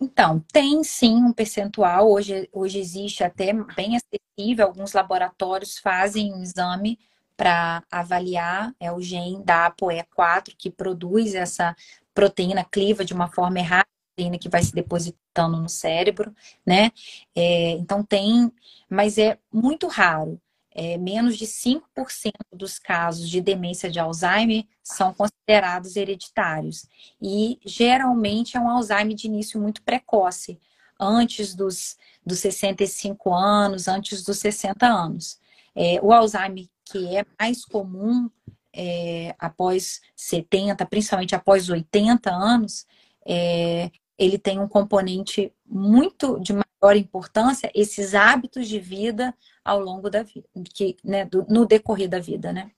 Então, 0.05 0.45
tem 0.53 0.85
sim 0.85 1.17
um 1.17 1.33
percentual. 1.33 2.11
Hoje, 2.11 2.47
hoje 2.53 2.79
existe 2.79 3.25
até 3.25 3.53
bem 3.75 3.97
acessível. 3.97 4.67
Alguns 4.67 4.93
laboratórios 4.93 5.79
fazem 5.79 6.33
um 6.35 6.43
exame 6.43 6.99
para 7.37 7.83
avaliar 7.91 8.73
é 8.79 8.93
o 8.93 9.01
gene 9.01 9.43
da 9.43 9.71
ApoE4 9.71 10.55
que 10.57 10.71
produz 10.71 11.35
essa 11.35 11.75
proteína 12.15 12.65
cliva 12.65 13.05
de 13.05 13.15
uma 13.15 13.29
forma 13.29 13.59
errada 13.59 13.89
proteína 14.15 14.39
que 14.39 14.49
vai 14.49 14.63
se 14.63 14.73
depositando 14.73 15.61
no 15.61 15.69
cérebro, 15.69 16.33
né? 16.65 16.93
É, 17.35 17.71
então 17.73 18.05
tem, 18.05 18.53
mas 18.89 19.19
é 19.19 19.39
muito 19.53 19.89
raro. 19.89 20.41
É, 20.75 20.99
menos 20.99 21.37
de 21.37 21.47
5% 21.47 22.33
dos 22.53 22.81
casos 22.81 23.31
de 23.31 23.41
demência 23.41 23.89
de 23.89 24.01
Alzheimer 24.01 24.65
são 24.83 25.15
considerados 25.15 25.95
hereditários. 25.95 26.87
E 27.23 27.61
geralmente 27.65 28.57
é 28.57 28.61
um 28.61 28.69
Alzheimer 28.69 29.15
de 29.15 29.29
início 29.29 29.61
muito 29.61 29.83
precoce, 29.83 30.59
antes 30.99 31.55
dos, 31.55 31.97
dos 32.27 32.41
65 32.41 33.33
anos, 33.33 33.87
antes 33.87 34.25
dos 34.25 34.39
60 34.39 34.87
anos. 34.87 35.39
É, 35.77 36.01
o 36.03 36.13
Alzheimer 36.13 36.67
que 36.85 37.17
é 37.17 37.25
mais 37.41 37.65
comum 37.65 38.31
é, 38.73 39.35
após 39.39 40.01
70, 40.15 40.85
principalmente 40.87 41.35
após 41.35 41.69
80 41.69 42.31
anos, 42.31 42.87
é, 43.27 43.91
ele 44.19 44.39
tem 44.39 44.61
um 44.61 44.69
componente 44.69 45.53
muito 45.65 46.39
de 46.41 46.53
maior 46.53 46.97
importância, 46.97 47.71
esses 47.75 48.15
hábitos 48.15 48.69
de 48.69 48.79
vida 48.79 49.35
ao 49.65 49.81
longo 49.81 50.11
da 50.11 50.23
vida, 50.23 50.47
que, 50.75 50.97
né, 51.03 51.25
do, 51.25 51.47
no 51.49 51.67
decorrer 51.67 52.09
da 52.09 52.19
vida, 52.19 52.53
né? 52.53 52.71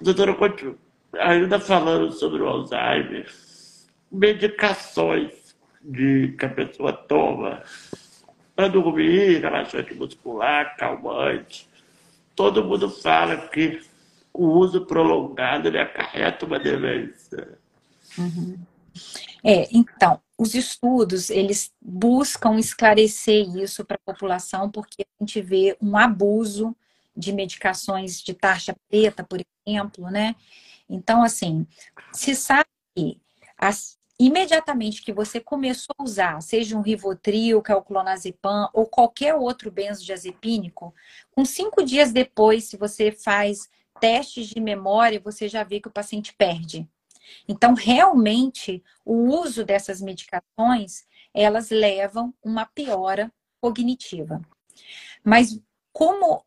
Doutora, 0.00 0.36
ainda 1.18 1.58
falando 1.58 2.12
sobre 2.12 2.42
o 2.42 2.48
Alzheimer, 2.48 3.26
medicações 4.10 5.56
de, 5.82 6.34
que 6.38 6.46
a 6.46 6.48
pessoa 6.48 6.92
toma 6.92 7.62
para 8.54 8.68
dormir, 8.68 9.40
relaxante 9.40 9.94
muscular, 9.94 10.76
calmante, 10.76 11.68
todo 12.36 12.64
mundo 12.64 12.88
fala 12.88 13.48
que 13.48 13.80
o 14.32 14.46
uso 14.46 14.86
prolongado 14.86 15.68
ele 15.68 15.78
acarreta 15.78 16.46
uma 16.46 16.58
demência. 16.58 17.58
Uhum. 18.18 18.58
É, 19.42 19.68
então, 19.72 20.20
os 20.36 20.54
estudos, 20.54 21.30
eles 21.30 21.72
buscam 21.80 22.58
esclarecer 22.58 23.48
isso 23.56 23.84
para 23.84 23.96
a 23.96 24.12
população, 24.12 24.70
porque 24.70 25.02
a 25.02 25.24
gente 25.24 25.40
vê 25.40 25.76
um 25.80 25.96
abuso 25.96 26.76
de 27.16 27.32
medicações 27.32 28.20
de 28.20 28.34
taxa 28.34 28.74
preta, 28.88 29.22
por 29.22 29.40
exemplo, 29.66 30.10
né? 30.10 30.34
Então, 30.88 31.22
assim, 31.22 31.66
se 32.12 32.34
sabe 32.34 32.68
que 32.96 33.20
as, 33.56 33.96
imediatamente 34.18 35.02
que 35.02 35.12
você 35.12 35.40
começou 35.40 35.94
a 35.98 36.02
usar, 36.02 36.42
seja 36.42 36.76
um 36.76 36.82
Rivotril, 36.82 37.62
que 37.62 37.72
é 37.72 37.76
o 37.76 37.82
clonazepam, 37.82 38.68
ou 38.72 38.86
qualquer 38.86 39.34
outro 39.34 39.70
benzodiazepínico, 39.70 40.94
com 41.30 41.44
cinco 41.44 41.82
dias 41.84 42.12
depois, 42.12 42.64
se 42.64 42.76
você 42.76 43.12
faz 43.12 43.68
testes 44.00 44.48
de 44.48 44.60
memória, 44.60 45.20
você 45.20 45.48
já 45.48 45.62
vê 45.62 45.80
que 45.80 45.88
o 45.88 45.92
paciente 45.92 46.34
perde. 46.36 46.88
Então, 47.48 47.74
realmente, 47.74 48.82
o 49.04 49.14
uso 49.40 49.64
dessas 49.64 50.00
medicações, 50.00 51.04
elas 51.32 51.70
levam 51.70 52.34
uma 52.42 52.66
piora 52.66 53.32
cognitiva. 53.60 54.40
Mas 55.22 55.58
como 55.92 56.44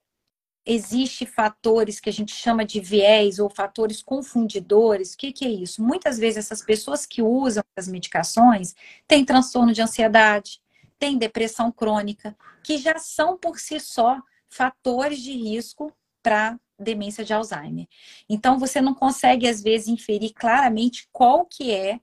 existe 0.65 1.25
fatores 1.25 1.99
que 1.99 2.09
a 2.09 2.13
gente 2.13 2.34
chama 2.34 2.65
de 2.65 2.82
viés 2.82 3.39
ou 3.39 3.49
fatores 3.49 4.03
confundidores, 4.03 5.13
o 5.13 5.17
que, 5.17 5.32
que 5.32 5.45
é 5.45 5.49
isso? 5.49 5.82
Muitas 5.82 6.19
vezes 6.19 6.39
essas 6.39 6.61
pessoas 6.61 7.05
que 7.05 7.21
usam 7.21 7.63
as 7.75 7.88
medicações 7.88 8.75
têm 9.07 9.23
transtorno 9.23 9.71
de 9.71 9.82
ansiedade, 9.82 10.61
têm 10.99 11.17
depressão 11.17 11.71
crônica, 11.71 12.38
que 12.63 12.78
já 12.78 12.99
são 12.99 13.38
por 13.38 13.57
si 13.59 13.80
só 13.80 14.21
fatores 14.49 15.19
de 15.19 15.32
risco 15.32 15.93
para 16.21 16.59
demência 16.80 17.23
de 17.23 17.34
Alzheimer. 17.34 17.88
Então, 18.30 18.59
você 18.59 18.82
não 18.82 18.93
consegue, 18.93 19.47
às 19.47 19.61
vezes, 19.61 19.88
inferir 19.88 20.34
claramente 20.34 21.07
qual 21.11 21.45
que 21.45 21.71
é 21.71 21.99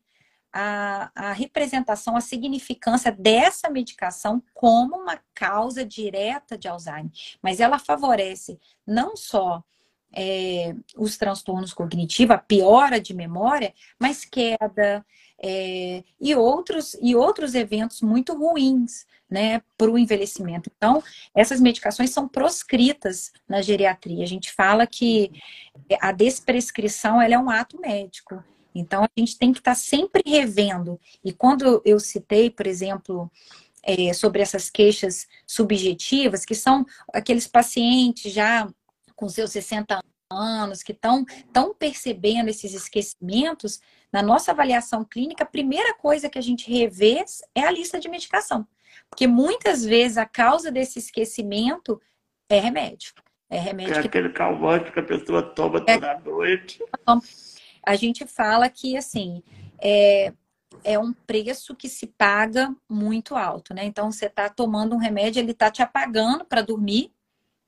a, 0.52 1.10
a 1.14 1.32
representação, 1.32 2.16
a 2.16 2.20
significância 2.20 3.10
dessa 3.10 3.68
medicação 3.68 4.42
como 4.54 4.96
uma 4.96 5.20
causa 5.34 5.84
direta 5.84 6.56
de 6.56 6.68
Alzheimer. 6.68 7.10
Mas 7.42 7.58
ela 7.58 7.78
favorece 7.78 8.60
não 8.86 9.16
só 9.16 9.62
é, 10.16 10.74
os 10.96 11.16
transtornos 11.16 11.72
cognitivos, 11.72 12.34
a 12.34 12.38
piora 12.38 13.00
de 13.00 13.12
memória, 13.14 13.74
mas 13.98 14.24
queda 14.24 15.04
é, 15.42 16.02
e, 16.20 16.34
outros, 16.34 16.96
e 17.02 17.14
outros 17.14 17.54
eventos 17.54 18.00
muito 18.00 18.34
ruins 18.34 19.06
né, 19.28 19.62
para 19.76 19.90
o 19.90 19.98
envelhecimento. 19.98 20.70
Então, 20.76 21.02
essas 21.34 21.60
medicações 21.60 22.10
são 22.10 22.28
proscritas 22.28 23.32
na 23.48 23.60
geriatria. 23.60 24.22
A 24.22 24.28
gente 24.28 24.52
fala 24.52 24.86
que 24.86 25.30
a 26.00 26.12
desprescrição 26.12 27.20
é 27.20 27.38
um 27.38 27.50
ato 27.50 27.80
médico. 27.80 28.42
Então, 28.74 29.04
a 29.04 29.08
gente 29.16 29.38
tem 29.38 29.52
que 29.52 29.58
estar 29.58 29.72
tá 29.72 29.76
sempre 29.76 30.22
revendo. 30.26 31.00
E 31.24 31.32
quando 31.32 31.82
eu 31.84 31.98
citei, 31.98 32.50
por 32.50 32.66
exemplo, 32.66 33.30
é, 33.82 34.12
sobre 34.12 34.40
essas 34.40 34.70
queixas 34.70 35.26
subjetivas, 35.46 36.44
que 36.44 36.54
são 36.54 36.86
aqueles 37.12 37.46
pacientes 37.46 38.32
já 38.32 38.68
com 39.14 39.28
seus 39.28 39.50
60 39.52 40.00
anos, 40.30 40.82
que 40.82 40.92
estão 40.92 41.24
tão 41.52 41.74
percebendo 41.74 42.48
esses 42.48 42.74
esquecimentos, 42.74 43.80
na 44.12 44.22
nossa 44.22 44.52
avaliação 44.52 45.04
clínica, 45.04 45.44
a 45.44 45.46
primeira 45.46 45.94
coisa 45.94 46.28
que 46.28 46.38
a 46.38 46.42
gente 46.42 46.70
revê 46.70 47.24
é 47.54 47.62
a 47.62 47.70
lista 47.70 47.98
de 47.98 48.08
medicação. 48.08 48.66
Porque 49.10 49.26
muitas 49.26 49.84
vezes 49.84 50.16
a 50.16 50.26
causa 50.26 50.70
desse 50.70 50.98
esquecimento 50.98 52.00
é 52.48 52.58
remédio. 52.58 53.12
É 53.50 53.58
remédio 53.58 53.94
é 53.94 54.00
que... 54.00 54.08
aquele 54.08 54.30
calmante 54.30 54.90
que 54.92 55.00
a 55.00 55.04
pessoa 55.04 55.42
toma 55.42 55.84
É. 55.86 55.94
toda 55.94 56.20
noite. 56.20 56.82
A 57.86 57.96
gente 57.96 58.26
fala 58.26 58.68
que, 58.68 58.96
assim, 58.96 59.42
é, 59.80 60.32
é 60.82 60.98
um 60.98 61.12
preço 61.12 61.74
que 61.74 61.88
se 61.88 62.06
paga 62.06 62.74
muito 62.88 63.36
alto, 63.36 63.74
né? 63.74 63.84
Então, 63.84 64.10
você 64.10 64.26
está 64.26 64.48
tomando 64.48 64.94
um 64.94 64.98
remédio, 64.98 65.40
ele 65.40 65.52
está 65.52 65.70
te 65.70 65.82
apagando 65.82 66.44
para 66.44 66.62
dormir, 66.62 67.12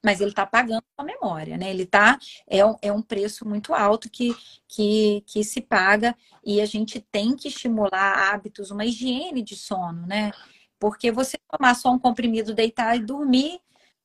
mas 0.04 0.20
ele 0.20 0.30
está 0.30 0.42
apagando 0.42 0.82
a 0.96 1.02
memória, 1.04 1.56
né? 1.58 1.70
Ele 1.70 1.84
tá, 1.86 2.18
é, 2.48 2.64
um- 2.64 2.76
é 2.82 2.92
um 2.92 3.02
preço 3.02 3.46
muito 3.48 3.74
alto 3.74 4.08
que, 4.10 4.34
que, 4.68 5.22
que 5.26 5.42
se 5.44 5.60
paga 5.60 6.14
e 6.44 6.60
a 6.60 6.66
gente 6.66 7.00
tem 7.00 7.34
que 7.36 7.48
estimular 7.48 8.32
hábitos, 8.32 8.70
uma 8.70 8.84
higiene 8.84 9.42
de 9.42 9.56
sono, 9.56 10.06
né? 10.06 10.32
Porque 10.78 11.10
você 11.10 11.36
tomar 11.50 11.74
só 11.74 11.90
um 11.92 11.98
comprimido, 11.98 12.54
deitar 12.54 12.96
e 12.96 13.00
dormir, 13.00 13.58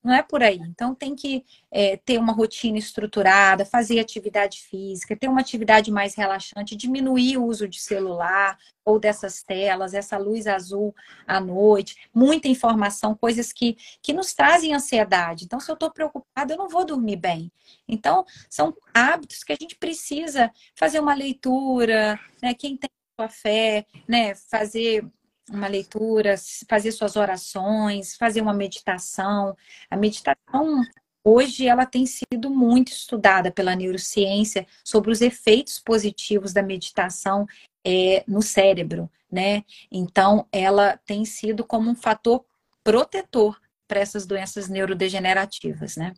não 0.04 0.14
é 0.14 0.24
por 0.24 0.42
aí. 0.42 0.58
Então, 0.58 0.96
tem 0.96 1.16
que 1.16 1.46
é, 1.70 1.98
ter 1.98 2.18
uma 2.18 2.34
rotina 2.34 2.78
estruturada, 2.78 3.66
fazer 3.66 4.00
atividade 4.00 4.62
física, 4.62 5.16
ter 5.16 5.28
uma 5.28 5.42
atividade 5.42 5.92
mais 5.92 6.16
relaxante, 6.16 6.76
diminuir 6.76 7.38
o 7.38 7.46
uso 7.46 7.68
de 7.68 7.80
celular 7.80 8.58
ou 8.84 9.00
dessas 9.00 9.44
telas, 9.44 9.94
essa 9.94 10.18
luz 10.18 10.48
azul 10.48 10.94
à 11.28 11.40
noite, 11.40 11.96
muita 12.14 12.48
informação, 12.48 13.16
coisas 13.16 13.54
que, 13.54 13.78
que 14.02 14.12
nos 14.12 14.34
trazem 14.34 14.74
ansiedade. 14.74 15.46
Então, 15.46 15.60
se 15.60 15.70
eu 15.70 15.76
estou 15.76 15.92
preocupada, 15.92 16.54
eu 16.54 16.58
não 16.58 16.68
vou 16.68 16.84
dormir 16.84 17.18
bem. 17.18 17.52
Então, 17.88 18.26
são 18.50 18.76
hábitos 18.94 19.44
que 19.44 19.54
a 19.54 19.58
gente 19.60 19.76
precisa 19.76 20.52
fazer 20.76 21.00
uma 21.00 21.14
leitura, 21.14 22.20
né? 22.42 22.54
Quem 22.56 22.76
tem 22.76 22.90
sua 23.16 23.30
fé, 23.30 23.86
né? 24.08 24.34
Fazer 24.34 25.06
uma 25.52 25.68
leitura, 25.68 26.36
fazer 26.68 26.92
suas 26.92 27.16
orações, 27.16 28.16
fazer 28.16 28.42
uma 28.42 28.54
meditação. 28.54 29.56
A 29.90 29.98
meditação 29.98 30.82
hoje 31.24 31.68
ela 31.68 31.86
tem 31.86 32.06
sido 32.06 32.50
muito 32.50 32.92
estudada 32.92 33.52
pela 33.52 33.76
neurociência 33.76 34.66
sobre 34.84 35.12
os 35.12 35.22
efeitos 35.22 35.80
positivos 35.80 36.54
da 36.54 36.64
meditação 36.64 37.46
é, 37.86 38.24
no 38.28 38.42
cérebro, 38.42 39.10
né? 39.32 39.64
Então 39.92 40.48
ela 40.52 40.98
tem 41.06 41.26
sido 41.26 41.64
como 41.64 41.90
um 41.90 41.96
fator 41.96 42.44
protetor 42.84 43.60
para 43.88 44.00
essas 44.00 44.26
doenças 44.26 44.70
neurodegenerativas, 44.70 45.98
né? 45.98 46.14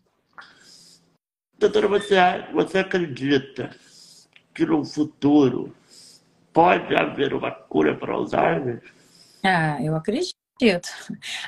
Doutora, 1.57 1.87
você, 1.87 2.15
você 2.53 2.79
acredita 2.79 3.75
que 4.53 4.65
no 4.65 4.83
futuro 4.85 5.75
pode 6.51 6.95
haver 6.95 7.33
uma 7.33 7.51
cura 7.51 7.95
para 7.97 8.13
Alzheimer? 8.13 8.83
Ah, 9.43 9.81
eu 9.81 9.95
acredito. 9.95 10.37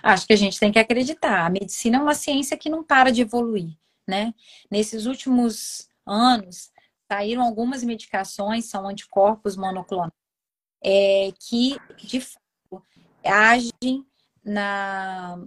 Acho 0.03 0.27
que 0.27 0.33
a 0.33 0.37
gente 0.37 0.59
tem 0.59 0.71
que 0.71 0.79
acreditar. 0.79 1.45
A 1.45 1.49
medicina 1.49 1.97
é 1.97 2.01
uma 2.01 2.15
ciência 2.15 2.57
que 2.57 2.69
não 2.69 2.83
para 2.83 3.11
de 3.11 3.21
evoluir, 3.21 3.77
né? 4.07 4.33
Nesses 4.69 5.05
últimos 5.05 5.87
anos, 6.05 6.71
saíram 7.09 7.43
algumas 7.43 7.83
medicações, 7.83 8.65
são 8.65 8.87
anticorpos 8.87 9.55
monoclonais, 9.55 10.11
é, 10.83 11.31
que, 11.39 11.77
de 12.03 12.19
fato, 12.19 12.83
agem 13.23 14.05
na, 14.43 15.39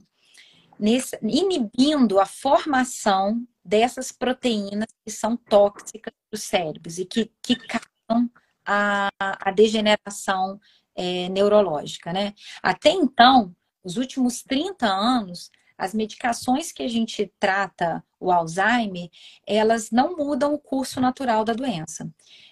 nesse, 0.79 1.19
inibindo 1.23 2.19
a 2.19 2.27
formação 2.27 3.47
dessas 3.65 4.11
proteínas 4.11 4.89
que 5.05 5.13
são 5.13 5.37
tóxicas 5.37 6.13
para 6.13 6.37
os 6.37 6.43
cérebros 6.43 6.99
e 6.99 7.05
que, 7.05 7.31
que 7.43 7.57
causam 7.57 8.31
a, 8.65 9.09
a 9.21 9.51
degeneração 9.51 10.61
é, 10.99 11.29
neurológica, 11.29 12.13
né? 12.13 12.35
Até 12.61 12.91
então, 12.91 13.55
os 13.85 13.97
últimos 13.97 14.43
30 14.43 14.87
anos, 14.87 15.49
as 15.79 15.95
medicações 15.95 16.73
que 16.73 16.83
a 16.83 16.89
gente 16.89 17.33
trata 17.39 18.05
o 18.19 18.33
Alzheimer, 18.33 19.09
elas 19.47 19.93
não 19.93 20.17
mudam 20.17 20.53
o 20.53 20.59
curso 20.59 21.01
natural 21.01 21.45
da 21.45 21.53
doença. 21.53 22.11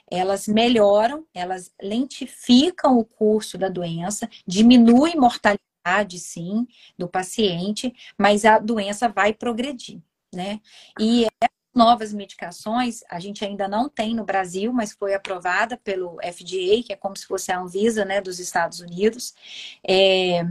Elas 0.08 0.46
melhoram, 0.46 1.26
elas 1.34 1.72
lentificam 1.82 2.96
o 2.96 3.04
curso 3.04 3.58
da 3.58 3.68
doença, 3.68 4.30
diminuem 4.46 5.16
mortalidade, 5.16 6.20
sim, 6.20 6.68
do 6.96 7.08
paciente, 7.08 7.92
mas 8.16 8.44
a 8.44 8.60
doença 8.60 9.08
vai 9.08 9.32
progredir, 9.32 10.00
né? 10.32 10.60
E 11.00 11.24
essas 11.24 11.55
novas 11.76 12.12
medicações, 12.12 13.00
a 13.10 13.20
gente 13.20 13.44
ainda 13.44 13.68
não 13.68 13.88
tem 13.88 14.14
no 14.14 14.24
Brasil, 14.24 14.72
mas 14.72 14.92
foi 14.92 15.14
aprovada 15.14 15.76
pelo 15.76 16.16
FDA, 16.22 16.82
que 16.84 16.92
é 16.92 16.96
como 16.96 17.16
se 17.16 17.26
fosse 17.26 17.52
a 17.52 17.60
Anvisa, 17.60 18.04
né, 18.04 18.20
dos 18.20 18.40
Estados 18.40 18.80
Unidos, 18.80 19.34
é, 19.86 20.42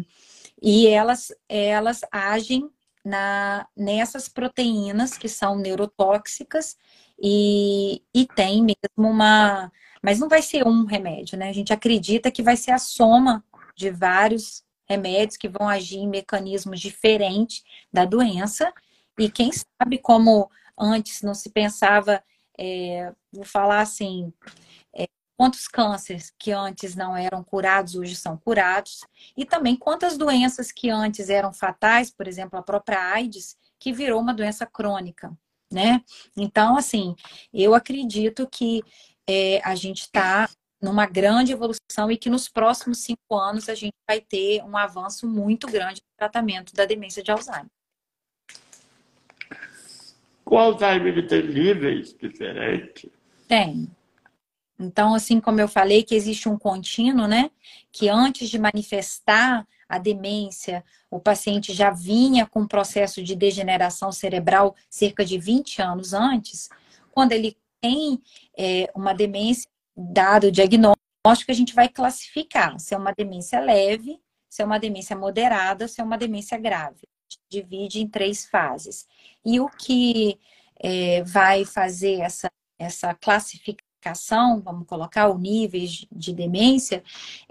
e 0.62 0.88
elas, 0.88 1.34
elas 1.50 2.02
agem 2.12 2.70
na, 3.04 3.68
nessas 3.76 4.28
proteínas 4.28 5.18
que 5.18 5.28
são 5.28 5.58
neurotóxicas 5.58 6.78
e, 7.22 8.02
e 8.14 8.26
tem 8.26 8.64
mesmo 8.64 9.10
uma. 9.10 9.72
Mas 10.02 10.20
não 10.20 10.30
vai 10.30 10.42
ser 10.42 10.68
um 10.68 10.86
remédio, 10.86 11.38
né? 11.38 11.50
A 11.50 11.54
gente 11.54 11.74
acredita 11.74 12.32
que 12.32 12.44
vai 12.44 12.56
ser 12.56 12.72
a 12.72 12.78
soma 12.78 13.44
de 13.76 13.90
vários 13.90 14.64
remédios 14.88 15.38
que 15.38 15.50
vão 15.50 15.68
agir 15.68 15.98
em 15.98 16.08
mecanismos 16.08 16.80
diferentes 16.80 17.64
da 17.92 18.06
doença. 18.06 18.72
E 19.18 19.30
quem 19.30 19.52
sabe, 19.52 19.98
como 19.98 20.50
antes 20.78 21.22
não 21.22 21.34
se 21.34 21.50
pensava, 21.50 22.24
é, 22.58 23.14
vou 23.32 23.46
falar 23.46 23.82
assim, 23.82 24.34
é, 24.96 25.08
quantos 25.38 25.68
cânceres 25.68 26.34
que 26.40 26.52
antes 26.52 26.96
não 26.96 27.16
eram 27.16 27.44
curados, 27.44 27.96
hoje 27.96 28.16
são 28.16 28.38
curados, 28.38 29.02
e 29.36 29.46
também 29.46 29.76
quantas 29.76 30.18
doenças 30.18 30.72
que 30.72 30.90
antes 30.90 31.30
eram 31.30 31.54
fatais, 31.54 32.12
por 32.12 32.28
exemplo, 32.28 32.58
a 32.58 32.64
própria 32.64 33.00
AIDS, 33.14 33.58
que 33.80 33.92
virou 33.94 34.22
uma 34.22 34.34
doença 34.34 34.66
crônica, 34.66 35.38
né? 35.72 36.02
Então, 36.38 36.78
assim, 36.78 37.16
eu 37.54 37.74
acredito 37.74 38.48
que 38.48 38.82
é, 39.28 39.62
a 39.64 39.76
gente 39.76 40.02
está 40.02 40.50
numa 40.82 41.06
grande 41.06 41.52
evolução 41.52 42.12
e 42.12 42.18
que 42.18 42.30
nos 42.30 42.48
próximos 42.48 43.00
cinco 43.00 43.36
anos 43.36 43.70
a 43.70 43.76
gente 43.76 43.96
vai 44.08 44.22
ter 44.22 44.64
um 44.64 44.78
avanço 44.78 45.28
muito 45.28 45.68
grande 45.68 46.02
no 46.02 46.18
tratamento 46.18 46.74
da 46.74 46.86
demência 46.86 47.24
de 47.24 47.32
Alzheimer. 47.32 47.75
O 50.56 50.58
Alzheimer 50.58 51.28
tem 51.28 51.46
níveis 51.46 52.16
diferentes? 52.18 53.10
Tem. 53.46 53.90
Então, 54.80 55.14
assim 55.14 55.42
como 55.42 55.60
eu 55.60 55.68
falei, 55.68 56.02
que 56.02 56.16
existe 56.16 56.48
um 56.48 56.58
contínuo, 56.58 57.28
né? 57.28 57.52
Que 57.92 58.08
antes 58.08 58.50
de 58.50 58.58
manifestar 58.58 59.68
a 59.90 59.98
demência, 59.98 60.82
o 61.12 61.20
paciente 61.20 61.74
já 61.74 61.92
vinha 61.92 62.46
com 62.46 62.62
um 62.62 62.68
processo 62.68 63.22
de 63.22 63.36
degeneração 63.36 64.14
cerebral 64.14 64.74
cerca 64.90 65.26
de 65.26 65.38
20 65.38 65.82
anos 65.82 66.14
antes. 66.14 66.70
Quando 67.12 67.34
ele 67.34 67.58
tem 67.82 68.22
é, 68.58 68.90
uma 68.96 69.12
demência, 69.12 69.70
dado 69.94 70.48
o 70.48 70.52
diagnóstico, 70.54 71.52
a 71.52 71.54
gente 71.54 71.76
vai 71.76 71.90
classificar 71.90 72.80
se 72.80 72.94
é 72.94 72.98
uma 72.98 73.12
demência 73.12 73.60
leve, 73.60 74.22
se 74.50 74.62
é 74.62 74.66
uma 74.66 74.80
demência 74.80 75.18
moderada, 75.18 75.86
se 75.90 76.00
é 76.00 76.04
uma 76.04 76.18
demência 76.18 76.58
grave. 76.58 77.06
Divide 77.50 78.02
em 78.02 78.08
três 78.08 78.46
fases. 78.46 79.08
E 79.46 79.60
o 79.60 79.70
que 79.70 80.40
é, 80.80 81.24
vai 81.24 81.66
fazer 81.66 82.20
essa, 82.20 82.52
essa 82.78 83.14
classificação, 83.14 84.62
vamos 84.62 84.88
colocar 84.88 85.30
o 85.30 85.38
níveis 85.38 86.06
de 86.12 86.34
demência, 86.34 87.04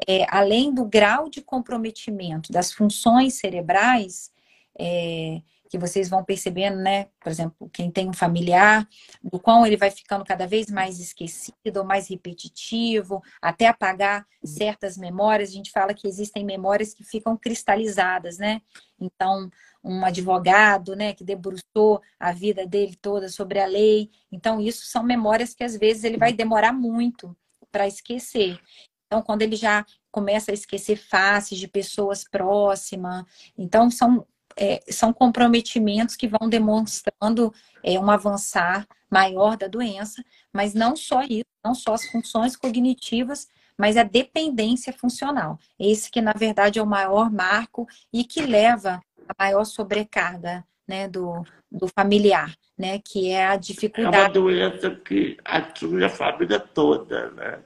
é, 0.06 0.26
além 0.28 0.72
do 0.72 0.84
grau 0.84 1.28
de 1.28 1.40
comprometimento 1.42 2.52
das 2.52 2.72
funções 2.72 3.34
cerebrais, 3.34 4.32
é, 4.78 5.42
que 5.68 5.78
vocês 5.78 6.08
vão 6.08 6.24
percebendo, 6.24 6.76
né? 6.76 7.08
Por 7.20 7.30
exemplo, 7.30 7.68
quem 7.72 7.90
tem 7.90 8.08
um 8.08 8.12
familiar, 8.12 8.86
do 9.22 9.40
qual 9.40 9.66
ele 9.66 9.76
vai 9.76 9.90
ficando 9.90 10.24
cada 10.24 10.46
vez 10.46 10.70
mais 10.70 11.00
esquecido 11.00 11.78
ou 11.78 11.84
mais 11.84 12.08
repetitivo, 12.08 13.22
até 13.40 13.66
apagar 13.66 14.26
certas 14.44 14.96
memórias. 14.96 15.50
A 15.50 15.52
gente 15.52 15.70
fala 15.70 15.94
que 15.94 16.06
existem 16.06 16.44
memórias 16.44 16.94
que 16.94 17.02
ficam 17.02 17.36
cristalizadas, 17.36 18.38
né? 18.38 18.60
Então, 19.00 19.50
um 19.82 20.04
advogado, 20.04 20.96
né, 20.96 21.12
que 21.12 21.24
debruçou 21.24 22.00
a 22.18 22.32
vida 22.32 22.66
dele 22.66 22.96
toda 23.00 23.28
sobre 23.28 23.58
a 23.58 23.66
lei. 23.66 24.10
Então, 24.32 24.60
isso 24.60 24.86
são 24.86 25.02
memórias 25.02 25.54
que 25.54 25.62
às 25.62 25.76
vezes 25.76 26.04
ele 26.04 26.16
vai 26.16 26.32
demorar 26.32 26.72
muito 26.72 27.36
para 27.70 27.86
esquecer. 27.86 28.58
Então, 29.06 29.22
quando 29.22 29.42
ele 29.42 29.56
já 29.56 29.84
começa 30.10 30.50
a 30.50 30.54
esquecer 30.54 30.96
faces 30.96 31.58
de 31.58 31.68
pessoas 31.68 32.24
próximas, 32.24 33.24
então 33.58 33.90
são 33.90 34.26
é, 34.56 34.82
são 34.88 35.12
comprometimentos 35.12 36.16
que 36.16 36.28
vão 36.28 36.48
demonstrando 36.48 37.52
é, 37.82 37.98
um 37.98 38.10
avançar 38.10 38.86
maior 39.10 39.56
da 39.56 39.68
doença, 39.68 40.24
mas 40.52 40.74
não 40.74 40.96
só 40.96 41.22
isso, 41.22 41.44
não 41.64 41.74
só 41.74 41.94
as 41.94 42.06
funções 42.06 42.56
cognitivas, 42.56 43.46
mas 43.76 43.96
a 43.96 44.02
dependência 44.02 44.92
funcional. 44.92 45.58
Esse 45.78 46.10
que, 46.10 46.20
na 46.20 46.32
verdade, 46.32 46.78
é 46.78 46.82
o 46.82 46.86
maior 46.86 47.30
marco 47.30 47.86
e 48.12 48.24
que 48.24 48.42
leva 48.42 49.00
a 49.28 49.42
maior 49.42 49.64
sobrecarga 49.64 50.64
né, 50.86 51.08
do, 51.08 51.44
do 51.70 51.88
familiar, 51.88 52.54
né, 52.78 53.00
que 53.04 53.30
é 53.30 53.46
a 53.46 53.56
dificuldade. 53.56 54.16
É 54.16 54.20
uma 54.20 54.28
doença 54.28 54.90
que 54.90 55.36
atinge 55.44 56.04
a 56.04 56.08
família 56.08 56.60
toda, 56.60 57.30
né? 57.30 57.58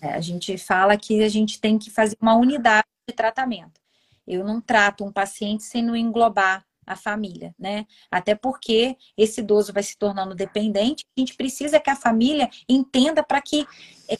É, 0.00 0.14
a 0.14 0.20
gente 0.20 0.56
fala 0.58 0.96
que 0.96 1.22
a 1.22 1.28
gente 1.28 1.60
tem 1.60 1.78
que 1.78 1.90
fazer 1.90 2.16
uma 2.20 2.36
unidade 2.36 2.86
de 3.08 3.14
tratamento. 3.14 3.80
Eu 4.28 4.44
não 4.44 4.60
trato 4.60 5.04
um 5.04 5.12
paciente 5.12 5.64
sem 5.64 5.82
não 5.82 5.96
englobar 5.96 6.64
a 6.86 6.96
família, 6.96 7.54
né? 7.58 7.86
Até 8.10 8.34
porque 8.34 8.96
esse 9.16 9.40
idoso 9.40 9.72
vai 9.72 9.82
se 9.82 9.96
tornando 9.96 10.34
dependente, 10.34 11.04
a 11.16 11.20
gente 11.20 11.34
precisa 11.34 11.78
que 11.78 11.90
a 11.90 11.96
família 11.96 12.48
entenda 12.68 13.22
para 13.22 13.42
que 13.42 13.66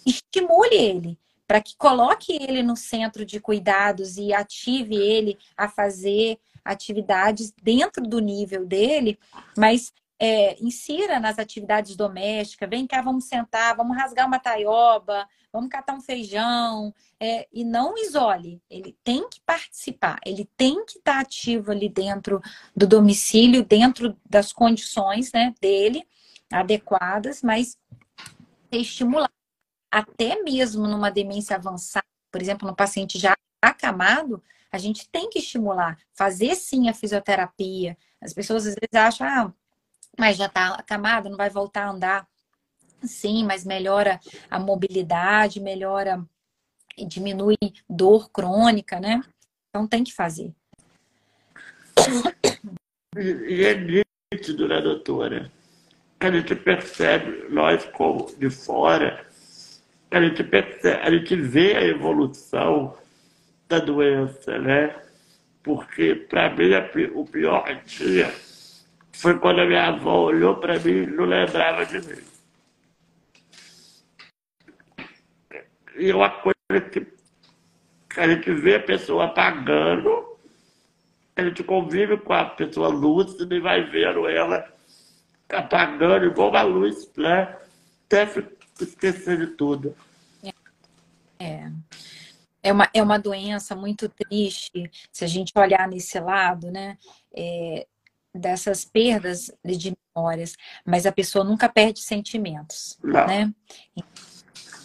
estimule 0.04 0.74
ele, 0.74 1.18
para 1.46 1.62
que 1.62 1.74
coloque 1.78 2.32
ele 2.32 2.62
no 2.62 2.76
centro 2.76 3.24
de 3.24 3.40
cuidados 3.40 4.18
e 4.18 4.34
ative 4.34 4.96
ele 4.96 5.38
a 5.56 5.66
fazer 5.66 6.38
atividades 6.62 7.52
dentro 7.62 8.02
do 8.02 8.18
nível 8.18 8.66
dele, 8.66 9.18
mas 9.56 9.92
é, 10.20 10.60
insira 10.62 11.20
nas 11.20 11.38
atividades 11.38 11.94
domésticas, 11.94 12.68
vem 12.68 12.86
cá, 12.86 13.00
vamos 13.00 13.26
sentar, 13.26 13.76
vamos 13.76 13.96
rasgar 13.96 14.26
uma 14.26 14.40
taioba, 14.40 15.28
vamos 15.52 15.70
catar 15.70 15.94
um 15.94 16.00
feijão, 16.00 16.92
é, 17.20 17.46
e 17.52 17.64
não 17.64 17.96
isole. 17.96 18.60
Ele 18.68 18.96
tem 19.04 19.28
que 19.28 19.40
participar, 19.40 20.18
ele 20.26 20.48
tem 20.56 20.84
que 20.84 20.98
estar 20.98 21.20
ativo 21.20 21.70
ali 21.70 21.88
dentro 21.88 22.40
do 22.74 22.86
domicílio, 22.86 23.64
dentro 23.64 24.16
das 24.28 24.52
condições 24.52 25.32
né, 25.32 25.54
dele, 25.60 26.06
adequadas, 26.52 27.42
mas 27.42 27.78
estimular. 28.72 29.30
Até 29.90 30.42
mesmo 30.42 30.86
numa 30.86 31.10
demência 31.10 31.56
avançada, 31.56 32.04
por 32.30 32.42
exemplo, 32.42 32.68
no 32.68 32.76
paciente 32.76 33.18
já 33.18 33.34
acamado, 33.62 34.42
a 34.70 34.78
gente 34.78 35.08
tem 35.08 35.30
que 35.30 35.38
estimular, 35.38 35.98
fazer 36.12 36.54
sim 36.54 36.88
a 36.88 36.94
fisioterapia. 36.94 37.96
As 38.20 38.34
pessoas 38.34 38.66
às 38.66 38.74
vezes 38.74 38.94
acham, 38.94 39.26
ah, 39.26 39.52
mas 40.18 40.36
já 40.36 40.46
está 40.46 40.74
acamado, 40.74 41.30
não 41.30 41.36
vai 41.36 41.48
voltar 41.48 41.84
a 41.84 41.90
andar. 41.90 42.28
Sim, 43.02 43.44
mas 43.44 43.64
melhora 43.64 44.18
a 44.50 44.58
mobilidade, 44.58 45.60
melhora 45.60 46.20
e 46.96 47.06
diminui 47.06 47.56
dor 47.88 48.28
crônica, 48.30 48.98
né? 48.98 49.22
Então 49.68 49.86
tem 49.86 50.02
que 50.02 50.12
fazer. 50.12 50.52
E 53.16 53.64
é 53.64 53.74
nítido, 54.32 54.66
né, 54.66 54.80
doutora? 54.80 55.52
A 56.18 56.30
gente 56.32 56.56
percebe, 56.56 57.48
nós 57.48 57.84
como 57.84 58.26
de 58.36 58.50
fora, 58.50 59.24
a 60.10 60.20
gente 60.20 60.42
percebe, 60.42 61.00
a 61.00 61.10
gente 61.12 61.36
vê 61.36 61.76
a 61.76 61.84
evolução 61.84 62.98
da 63.68 63.78
doença, 63.78 64.58
né? 64.58 65.00
Porque 65.62 66.16
para 66.16 66.50
mim 66.50 66.72
o 67.14 67.24
pior 67.24 67.64
dia 67.84 68.34
foi 69.18 69.36
quando 69.40 69.60
a 69.60 69.66
minha 69.66 69.88
avó 69.88 70.26
olhou 70.26 70.56
para 70.56 70.78
mim 70.78 71.02
e 71.02 71.06
não 71.06 71.24
lembrava 71.24 71.84
de 71.84 71.98
mim. 72.00 72.22
E 75.96 76.10
é 76.10 76.14
uma 76.14 76.30
coisa 76.30 76.88
que 76.88 77.04
a 78.16 78.28
gente 78.28 78.54
vê 78.54 78.76
a 78.76 78.82
pessoa 78.82 79.24
apagando, 79.24 80.38
a 81.34 81.42
gente 81.42 81.64
convive 81.64 82.16
com 82.18 82.32
a 82.32 82.44
pessoa 82.44 82.88
lúcida 82.88 83.52
e 83.52 83.60
vai 83.60 83.82
vendo 83.90 84.28
ela 84.28 84.72
apagando 85.48 86.26
igual 86.26 86.50
uma 86.50 86.62
luz, 86.62 87.10
né? 87.16 87.58
Até 88.06 88.28
esquecer 88.80 89.36
de 89.36 89.48
tudo. 89.48 89.96
É. 91.40 91.68
É 92.62 92.72
uma, 92.72 92.88
é 92.94 93.02
uma 93.02 93.18
doença 93.18 93.74
muito 93.74 94.08
triste, 94.08 94.90
se 95.12 95.24
a 95.24 95.28
gente 95.28 95.52
olhar 95.56 95.88
nesse 95.88 96.20
lado, 96.20 96.70
né? 96.70 96.98
É, 97.34 97.86
dessas 98.34 98.84
perdas 98.84 99.50
de 99.64 99.96
memórias, 100.14 100.54
mas 100.84 101.06
a 101.06 101.12
pessoa 101.12 101.44
nunca 101.44 101.68
perde 101.68 102.00
sentimentos, 102.00 102.98
Não. 103.02 103.26
né? 103.26 103.54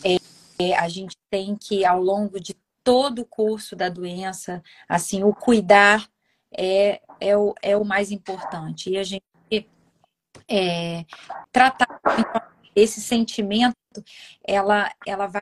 É, 0.03 0.17
é, 0.63 0.75
a 0.77 0.87
gente 0.87 1.17
tem 1.29 1.55
que, 1.55 1.85
ao 1.85 2.01
longo 2.01 2.39
de 2.39 2.55
todo 2.83 3.19
o 3.19 3.25
curso 3.25 3.75
da 3.75 3.89
doença, 3.89 4.61
assim, 4.87 5.23
o 5.23 5.33
cuidar 5.33 6.07
é, 6.51 7.01
é, 7.19 7.37
o, 7.37 7.53
é 7.61 7.77
o 7.77 7.85
mais 7.85 8.11
importante. 8.11 8.89
E 8.89 8.97
a 8.97 9.03
gente 9.03 9.23
é, 10.47 11.05
tratar 11.51 11.99
esse 12.75 13.01
sentimento, 13.01 13.75
ela, 14.45 14.91
ela 15.05 15.27
vai 15.27 15.41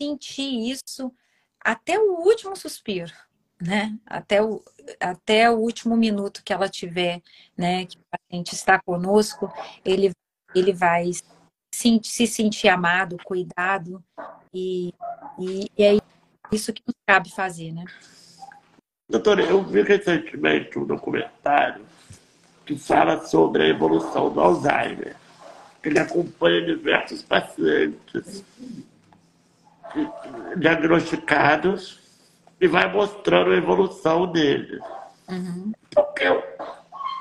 sentir 0.00 0.70
isso 0.70 1.12
até 1.60 1.98
o 1.98 2.20
último 2.20 2.56
suspiro, 2.56 3.12
né? 3.60 3.96
Até 4.06 4.42
o, 4.42 4.62
até 4.98 5.50
o 5.50 5.56
último 5.56 5.96
minuto 5.96 6.42
que 6.44 6.52
ela 6.52 6.68
tiver, 6.68 7.20
né? 7.56 7.86
Que 7.86 7.96
o 7.96 8.00
paciente 8.10 8.54
está 8.54 8.80
conosco, 8.80 9.52
ele, 9.84 10.12
ele 10.54 10.72
vai 10.72 11.10
se, 11.74 12.00
se 12.02 12.26
sentir 12.26 12.68
amado, 12.68 13.16
cuidado, 13.24 14.02
e, 14.52 14.92
e, 15.38 15.70
e 15.76 15.84
é 15.84 15.98
isso 16.50 16.72
que 16.72 16.82
cabe 17.06 17.30
fazer, 17.30 17.72
né? 17.72 17.84
Doutora, 19.08 19.42
eu 19.42 19.62
vi 19.62 19.82
recentemente 19.82 20.78
um 20.78 20.84
documentário 20.84 21.84
que 22.64 22.76
fala 22.76 23.26
sobre 23.26 23.64
a 23.64 23.68
evolução 23.68 24.32
do 24.32 24.40
Alzheimer. 24.40 25.16
Ele 25.82 25.98
acompanha 25.98 26.64
diversos 26.64 27.22
pacientes 27.22 28.44
diagnosticados 30.56 31.99
e 32.60 32.68
vai 32.68 32.92
mostrando 32.92 33.52
a 33.52 33.56
evolução 33.56 34.30
deles. 34.30 34.80
Uhum. 35.28 35.72
Porque 35.94 36.24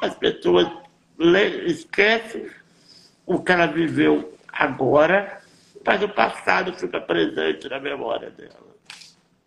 as 0.02 0.16
pessoas 0.16 0.68
esquecem 1.66 2.50
o 3.26 3.42
que 3.42 3.52
ela 3.52 3.68
viveu 3.68 4.34
agora, 4.52 5.42
mas 5.86 6.04
o 6.04 6.10
passado 6.10 6.74
fica 6.74 7.00
presente 7.00 7.70
na 7.70 7.80
memória 7.80 8.30
dela. 8.32 8.76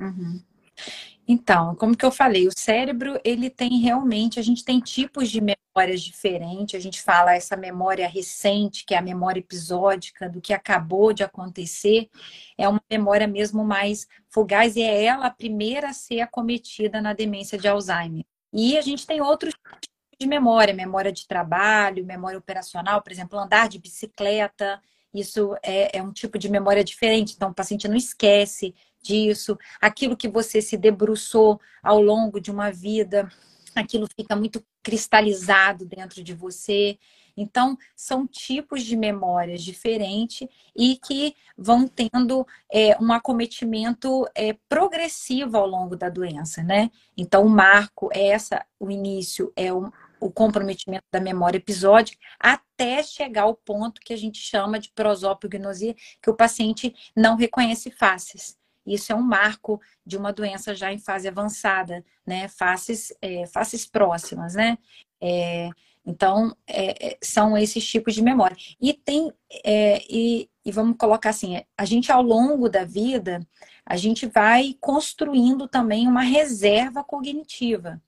Uhum. 0.00 0.40
Então, 1.26 1.74
como 1.76 1.96
que 1.96 2.04
eu 2.04 2.10
falei, 2.10 2.48
o 2.48 2.52
cérebro, 2.56 3.18
ele 3.24 3.48
tem 3.48 3.78
realmente, 3.78 4.40
a 4.40 4.42
gente 4.42 4.64
tem 4.64 4.80
tipos 4.80 5.30
de 5.30 5.40
memórias 5.40 6.02
diferentes, 6.02 6.74
a 6.74 6.82
gente 6.82 7.00
fala 7.00 7.34
essa 7.34 7.56
memória 7.56 8.08
recente, 8.08 8.84
que 8.84 8.92
é 8.92 8.98
a 8.98 9.02
memória 9.02 9.38
episódica 9.38 10.28
do 10.28 10.40
que 10.40 10.52
acabou 10.52 11.12
de 11.12 11.22
acontecer, 11.22 12.08
é 12.58 12.68
uma 12.68 12.82
memória 12.90 13.28
mesmo 13.28 13.64
mais 13.64 14.06
fugaz 14.28 14.74
e 14.74 14.82
é 14.82 15.04
ela 15.04 15.26
a 15.26 15.30
primeira 15.30 15.90
a 15.90 15.92
ser 15.92 16.20
acometida 16.20 17.00
na 17.00 17.12
demência 17.12 17.56
de 17.56 17.68
Alzheimer. 17.68 18.24
E 18.52 18.76
a 18.76 18.80
gente 18.80 19.06
tem 19.06 19.20
outros 19.20 19.54
tipos 19.54 19.88
de 20.18 20.26
memória, 20.26 20.74
memória 20.74 21.12
de 21.12 21.26
trabalho, 21.26 22.04
memória 22.04 22.38
operacional, 22.38 23.00
por 23.00 23.12
exemplo, 23.12 23.38
andar 23.38 23.68
de 23.68 23.78
bicicleta, 23.78 24.80
isso 25.14 25.54
é, 25.62 25.98
é 25.98 26.02
um 26.02 26.12
tipo 26.12 26.38
de 26.38 26.48
memória 26.48 26.82
diferente, 26.82 27.34
então 27.34 27.50
o 27.50 27.54
paciente 27.54 27.86
não 27.86 27.96
esquece 27.96 28.74
disso, 29.02 29.58
aquilo 29.80 30.16
que 30.16 30.28
você 30.28 30.62
se 30.62 30.76
debruçou 30.76 31.60
ao 31.82 32.00
longo 32.00 32.40
de 32.40 32.50
uma 32.50 32.70
vida, 32.70 33.28
aquilo 33.74 34.06
fica 34.16 34.36
muito 34.36 34.64
cristalizado 34.82 35.84
dentro 35.84 36.22
de 36.22 36.34
você. 36.34 36.98
Então, 37.36 37.78
são 37.96 38.26
tipos 38.26 38.82
de 38.82 38.96
memórias 38.96 39.62
diferentes 39.62 40.46
e 40.76 40.96
que 40.96 41.34
vão 41.56 41.88
tendo 41.88 42.46
é, 42.70 42.96
um 43.00 43.10
acometimento 43.12 44.26
é, 44.34 44.54
progressivo 44.68 45.56
ao 45.56 45.66
longo 45.66 45.96
da 45.96 46.10
doença, 46.10 46.62
né? 46.62 46.90
Então, 47.16 47.46
o 47.46 47.48
marco 47.48 48.10
é 48.12 48.28
essa, 48.28 48.64
o 48.78 48.90
início 48.90 49.50
é 49.56 49.72
o, 49.72 49.90
o 50.20 50.30
comprometimento 50.30 51.04
da 51.10 51.20
memória 51.20 51.56
episódica 51.56 52.18
até 52.38 53.02
chegar 53.02 53.42
ao 53.42 53.54
ponto 53.54 54.00
que 54.00 54.12
a 54.12 54.18
gente 54.18 54.38
chama 54.38 54.78
de 54.78 54.90
prosopagnosia, 54.94 55.94
que 56.20 56.30
o 56.30 56.36
paciente 56.36 56.94
não 57.16 57.36
reconhece 57.36 57.90
faces. 57.90 58.60
Isso 58.86 59.12
é 59.12 59.14
um 59.14 59.22
marco 59.22 59.80
de 60.04 60.16
uma 60.16 60.32
doença 60.32 60.74
já 60.74 60.92
em 60.92 60.98
fase 60.98 61.28
avançada, 61.28 62.04
né? 62.26 62.48
Faces, 62.48 63.12
é, 63.20 63.46
faces 63.46 63.86
próximas, 63.86 64.54
né? 64.54 64.78
É, 65.20 65.70
então, 66.04 66.56
é, 66.66 67.12
é 67.12 67.18
são 67.22 67.56
esses 67.56 67.86
tipos 67.86 68.14
de 68.14 68.22
memória. 68.22 68.56
E 68.80 68.92
tem, 68.92 69.32
é, 69.64 70.02
e, 70.10 70.48
e 70.64 70.72
vamos 70.72 70.96
colocar 70.96 71.30
assim, 71.30 71.62
a 71.76 71.84
gente 71.84 72.10
ao 72.10 72.22
longo 72.22 72.68
da 72.68 72.84
vida, 72.84 73.46
a 73.86 73.96
gente 73.96 74.26
vai 74.26 74.76
construindo 74.80 75.68
também 75.68 76.08
uma 76.08 76.22
reserva 76.22 77.04
cognitiva. 77.04 78.00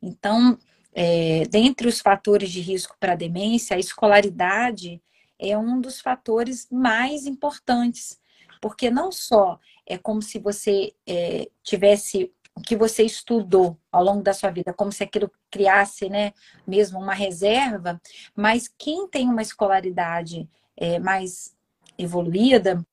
Então, 0.00 0.58
é, 0.92 1.44
dentre 1.48 1.88
os 1.88 2.00
fatores 2.00 2.50
de 2.50 2.60
risco 2.60 2.96
para 2.98 3.12
a 3.12 3.16
demência, 3.16 3.76
a 3.76 3.80
escolaridade 3.80 5.02
é 5.38 5.56
um 5.56 5.80
dos 5.80 6.00
fatores 6.00 6.68
mais 6.70 7.26
importantes, 7.26 8.19
porque 8.60 8.90
não 8.90 9.10
só 9.10 9.58
é 9.86 9.96
como 9.98 10.22
se 10.22 10.38
você 10.38 10.92
é, 11.06 11.48
tivesse 11.62 12.32
o 12.54 12.60
que 12.60 12.76
você 12.76 13.02
estudou 13.02 13.78
ao 13.90 14.04
longo 14.04 14.22
da 14.22 14.34
sua 14.34 14.50
vida, 14.50 14.72
como 14.72 14.92
se 14.92 15.02
aquilo 15.02 15.30
criasse, 15.50 16.08
né, 16.08 16.32
mesmo 16.66 16.98
uma 16.98 17.14
reserva, 17.14 18.00
mas 18.34 18.68
quem 18.68 19.08
tem 19.08 19.28
uma 19.28 19.42
escolaridade 19.42 20.48
é, 20.76 20.98
mais 20.98 21.56
evoluída 21.96 22.84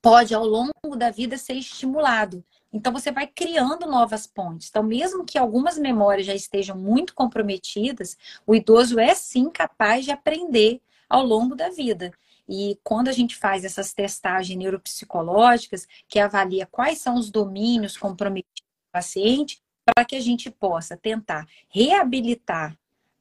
pode 0.00 0.34
ao 0.34 0.46
longo 0.46 0.96
da 0.96 1.10
vida 1.10 1.36
ser 1.36 1.54
estimulado 1.54 2.44
Então 2.72 2.92
você 2.92 3.10
vai 3.10 3.26
criando 3.26 3.86
novas 3.86 4.26
pontes. 4.26 4.68
Então, 4.68 4.82
mesmo 4.82 5.24
que 5.24 5.36
algumas 5.36 5.76
memórias 5.76 6.26
já 6.26 6.34
estejam 6.34 6.76
muito 6.76 7.14
comprometidas, 7.14 8.16
o 8.46 8.54
idoso 8.54 8.98
é 8.98 9.14
sim 9.14 9.50
capaz 9.50 10.04
de 10.04 10.10
aprender 10.10 10.80
ao 11.08 11.24
longo 11.24 11.54
da 11.54 11.68
vida. 11.68 12.12
E 12.54 12.78
quando 12.84 13.08
a 13.08 13.12
gente 13.12 13.34
faz 13.34 13.64
essas 13.64 13.94
testagens 13.94 14.58
neuropsicológicas, 14.58 15.88
que 16.06 16.18
avalia 16.18 16.66
quais 16.66 16.98
são 16.98 17.14
os 17.14 17.30
domínios 17.30 17.96
comprometidos 17.96 18.60
do 18.60 18.92
paciente, 18.92 19.62
para 19.86 20.04
que 20.04 20.14
a 20.14 20.20
gente 20.20 20.50
possa 20.50 20.94
tentar 20.94 21.46
reabilitar 21.70 22.76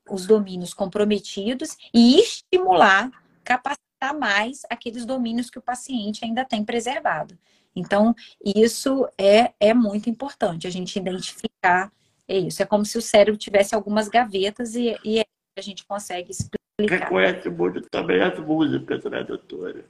os 0.09 0.27
domínios 0.27 0.73
comprometidos 0.73 1.77
e 1.93 2.19
estimular, 2.19 3.09
capacitar 3.41 4.13
mais 4.19 4.63
aqueles 4.69 5.05
domínios 5.05 5.49
que 5.49 5.59
o 5.59 5.61
paciente 5.61 6.25
ainda 6.25 6.43
tem 6.43 6.65
preservado. 6.65 7.39
Então, 7.73 8.13
isso 8.43 9.07
é, 9.17 9.53
é 9.61 9.73
muito 9.73 10.09
importante, 10.09 10.67
a 10.67 10.69
gente 10.69 10.99
identificar 10.99 11.89
é 12.27 12.37
isso. 12.37 12.61
É 12.61 12.65
como 12.65 12.85
se 12.85 12.97
o 12.97 13.01
cérebro 13.01 13.37
tivesse 13.37 13.73
algumas 13.73 14.09
gavetas 14.09 14.75
e, 14.75 14.97
e 15.05 15.21
a 15.57 15.61
gente 15.61 15.85
consegue 15.85 16.31
explicar. 16.31 16.60
Reconhece 16.87 17.49
muito 17.49 17.81
também 17.89 18.21
as 18.21 18.37
músicas, 18.39 19.03
né, 19.05 19.23
doutora? 19.23 19.85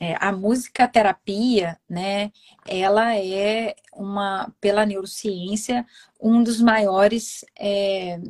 É, 0.00 0.16
a 0.20 0.32
música 0.32 0.88
terapia, 0.88 1.78
né, 1.88 2.32
ela 2.66 3.16
é 3.16 3.74
uma, 3.92 4.52
pela 4.60 4.84
neurociência, 4.84 5.86
um 6.20 6.42
dos 6.42 6.60
maiores, 6.60 7.44
é, 7.58 8.20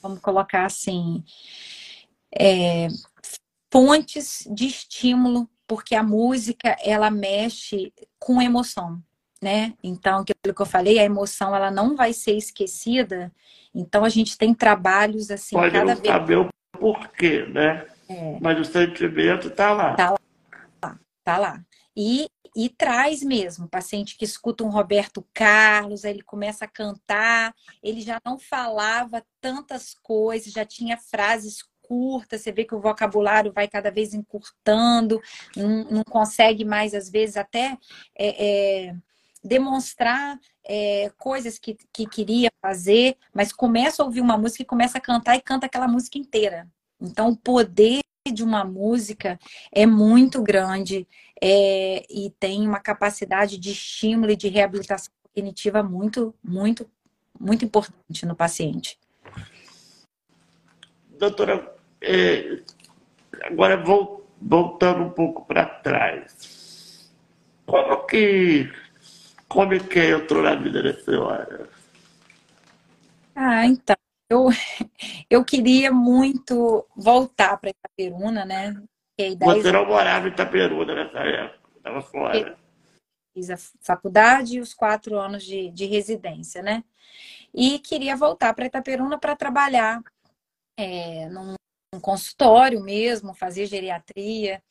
vamos 0.00 0.20
colocar 0.20 0.64
assim, 0.64 1.22
é, 2.32 2.88
fontes 3.72 4.48
de 4.50 4.66
estímulo 4.66 5.48
porque 5.68 5.94
a 5.94 6.02
música 6.02 6.74
ela 6.82 7.10
mexe 7.10 7.92
com 8.18 8.40
emoção, 8.40 9.02
né? 9.40 9.74
Então, 9.84 10.20
aquilo 10.20 10.54
que 10.54 10.62
eu 10.62 10.66
falei, 10.66 10.98
a 10.98 11.04
emoção 11.04 11.54
ela 11.54 11.70
não 11.70 11.94
vai 11.94 12.14
ser 12.14 12.32
esquecida. 12.32 13.30
Então, 13.74 14.02
a 14.02 14.08
gente 14.08 14.38
tem 14.38 14.54
trabalhos 14.54 15.30
assim 15.30 15.54
Pode 15.54 15.72
cada 15.72 15.94
não 15.94 16.00
vez. 16.00 16.12
saber 16.12 16.38
o 16.38 16.48
porquê, 16.78 17.46
né? 17.46 17.86
É. 18.08 18.38
Mas 18.40 18.58
o 18.58 18.64
sentimento 18.64 19.48
está 19.48 19.72
lá. 19.72 19.94
Tá 19.94 20.10
lá, 20.82 20.98
tá 21.24 21.38
lá. 21.38 21.64
E, 21.96 22.28
e 22.56 22.68
traz 22.68 23.22
mesmo, 23.22 23.66
o 23.66 23.68
paciente 23.68 24.16
que 24.16 24.24
escuta 24.24 24.64
um 24.64 24.70
Roberto 24.70 25.26
Carlos, 25.34 26.04
aí 26.04 26.12
ele 26.12 26.22
começa 26.22 26.64
a 26.64 26.68
cantar, 26.68 27.54
ele 27.82 28.00
já 28.00 28.20
não 28.24 28.38
falava 28.38 29.24
tantas 29.40 29.94
coisas, 29.94 30.52
já 30.52 30.64
tinha 30.64 30.96
frases 30.96 31.62
curta, 31.88 32.36
você 32.36 32.52
vê 32.52 32.64
que 32.64 32.74
o 32.74 32.80
vocabulário 32.80 33.50
vai 33.50 33.66
cada 33.66 33.90
vez 33.90 34.12
encurtando, 34.12 35.20
não, 35.56 35.84
não 35.84 36.04
consegue 36.04 36.62
mais, 36.62 36.94
às 36.94 37.08
vezes, 37.08 37.36
até 37.36 37.78
é, 38.16 38.88
é, 38.88 38.94
demonstrar 39.48 40.38
é, 40.64 41.10
coisas 41.16 41.58
que, 41.58 41.76
que 41.92 42.06
queria 42.06 42.50
fazer, 42.60 43.16
mas 43.32 43.52
começa 43.52 44.02
a 44.02 44.06
ouvir 44.06 44.20
uma 44.20 44.36
música 44.36 44.62
e 44.62 44.66
começa 44.66 44.98
a 44.98 45.00
cantar 45.00 45.36
e 45.36 45.40
canta 45.40 45.66
aquela 45.66 45.88
música 45.88 46.18
inteira. 46.18 46.68
Então, 47.00 47.30
o 47.30 47.36
poder 47.36 48.00
de 48.30 48.44
uma 48.44 48.62
música 48.62 49.38
é 49.72 49.86
muito 49.86 50.42
grande 50.42 51.08
é, 51.40 52.04
e 52.10 52.30
tem 52.38 52.66
uma 52.66 52.80
capacidade 52.80 53.56
de 53.56 53.70
estímulo 53.70 54.30
e 54.32 54.36
de 54.36 54.48
reabilitação 54.48 55.12
cognitiva 55.22 55.82
muito, 55.82 56.34
muito, 56.44 56.88
muito 57.40 57.64
importante 57.64 58.26
no 58.26 58.36
paciente. 58.36 58.98
Doutora, 61.18 61.74
é, 62.02 62.60
agora 63.44 63.82
vou, 63.82 64.28
voltando 64.40 65.04
um 65.04 65.10
pouco 65.10 65.46
para 65.46 65.64
trás. 65.64 67.10
Como 67.66 68.06
que 68.06 68.70
como 69.48 69.74
é 69.74 69.78
que 69.78 69.98
entrou 69.98 70.42
na 70.42 70.54
vida 70.54 70.82
da 70.82 70.94
senhora? 70.94 71.68
Ah, 73.34 73.66
então, 73.66 73.96
eu, 74.28 74.48
eu 75.30 75.44
queria 75.44 75.90
muito 75.90 76.86
voltar 76.94 77.56
para 77.56 77.70
Itaperuna, 77.70 78.44
né? 78.44 78.80
Você 79.40 79.72
não 79.72 79.86
morava 79.86 80.28
em 80.28 80.30
Itaperuna 80.30 80.94
nessa 80.94 81.18
época, 81.18 81.68
estava 81.76 82.02
fora. 82.02 82.58
Fiz 83.34 83.50
a 83.50 83.56
faculdade 83.80 84.56
e 84.56 84.60
os 84.60 84.72
quatro 84.72 85.18
anos 85.18 85.44
de, 85.44 85.70
de 85.70 85.86
residência, 85.86 86.62
né? 86.62 86.84
E 87.52 87.78
queria 87.80 88.14
voltar 88.14 88.54
para 88.54 88.66
Itaperuna 88.66 89.18
para 89.18 89.34
trabalhar 89.34 90.00
é, 90.78 91.28
num, 91.28 91.54
num 91.92 92.00
consultório 92.00 92.80
mesmo, 92.80 93.34
fazer 93.34 93.66
geriatria. 93.66 94.62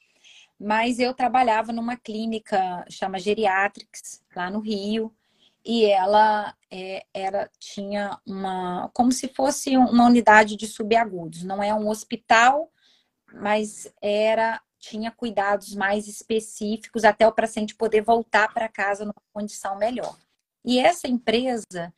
Mas 0.59 0.99
eu 0.99 1.13
trabalhava 1.13 1.71
numa 1.71 1.95
clínica, 1.95 2.83
chama 2.89 3.19
Geriatrics, 3.19 4.23
lá 4.35 4.49
no 4.49 4.59
Rio, 4.59 5.13
e 5.63 5.85
ela 5.85 6.55
é, 6.71 7.05
era 7.13 7.49
tinha 7.59 8.17
uma 8.25 8.89
como 8.93 9.11
se 9.11 9.27
fosse 9.27 9.77
uma 9.77 10.05
unidade 10.05 10.55
de 10.55 10.67
subagudos. 10.67 11.43
Não 11.43 11.61
é 11.61 11.73
um 11.73 11.89
hospital 11.89 12.71
mas 13.33 13.91
era 14.01 14.61
tinha 14.79 15.11
cuidados 15.11 15.75
mais 15.75 16.07
específicos 16.07 17.03
até 17.03 17.27
o 17.27 17.31
paciente 17.31 17.75
poder 17.75 18.01
voltar 18.01 18.53
para 18.53 18.69
casa 18.69 19.03
numa 19.03 19.15
condição 19.33 19.77
melhor. 19.77 20.15
E 20.63 20.79
essa 20.79 21.07
empresa 21.07 21.93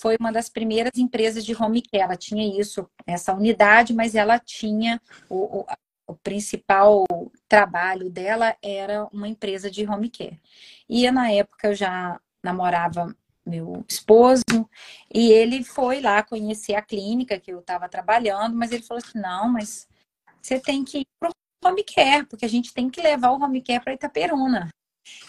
foi 0.00 0.16
uma 0.18 0.32
das 0.32 0.48
primeiras 0.48 0.92
empresas 0.96 1.44
de 1.44 1.54
home 1.54 1.82
care. 1.82 2.02
Ela 2.02 2.16
tinha 2.16 2.58
isso 2.58 2.88
essa 3.06 3.34
unidade 3.34 3.92
mas 3.92 4.14
ela 4.14 4.38
tinha 4.38 5.00
o, 5.28 5.60
o, 5.60 5.66
o 6.06 6.14
principal 6.16 7.04
trabalho 7.52 8.08
dela 8.08 8.56
era 8.62 9.06
uma 9.12 9.28
empresa 9.28 9.70
de 9.70 9.86
home 9.86 10.08
care 10.08 10.40
e 10.88 11.10
na 11.10 11.30
época 11.30 11.68
eu 11.68 11.74
já 11.74 12.18
namorava 12.42 13.14
meu 13.44 13.84
esposo, 13.88 14.44
e 15.12 15.32
ele 15.32 15.64
foi 15.64 16.00
lá 16.00 16.22
conhecer 16.22 16.74
a 16.74 16.82
clínica 16.82 17.40
que 17.40 17.52
eu 17.52 17.58
estava 17.58 17.88
trabalhando, 17.88 18.56
mas 18.56 18.70
ele 18.70 18.84
falou 18.84 19.02
assim: 19.04 19.18
não, 19.18 19.48
mas 19.48 19.88
você 20.40 20.60
tem 20.60 20.84
que 20.84 20.98
ir 20.98 21.06
para 21.18 21.30
o 21.30 21.68
home 21.68 21.82
care, 21.82 22.24
porque 22.24 22.44
a 22.44 22.48
gente 22.48 22.72
tem 22.72 22.88
que 22.88 23.00
levar 23.00 23.30
o 23.30 23.42
home 23.42 23.60
care 23.60 23.82
para 23.82 23.94
Itaperuna. 23.94 24.68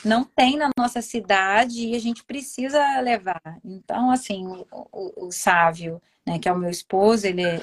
Não 0.06 0.24
tem 0.24 0.58
na 0.58 0.70
nossa 0.78 1.02
cidade 1.02 1.88
e 1.88 1.96
a 1.96 2.00
gente 2.00 2.24
precisa 2.24 3.00
levar. 3.02 3.42
Então, 3.66 4.12
assim, 4.12 4.46
o, 4.46 4.68
o, 4.72 5.28
o 5.28 5.32
Sávio, 5.32 6.00
né, 6.24 6.38
que 6.38 6.48
é 6.48 6.54
o 6.54 6.58
meu 6.58 6.70
esposo, 6.70 7.26
ele 7.26 7.44
é 7.44 7.60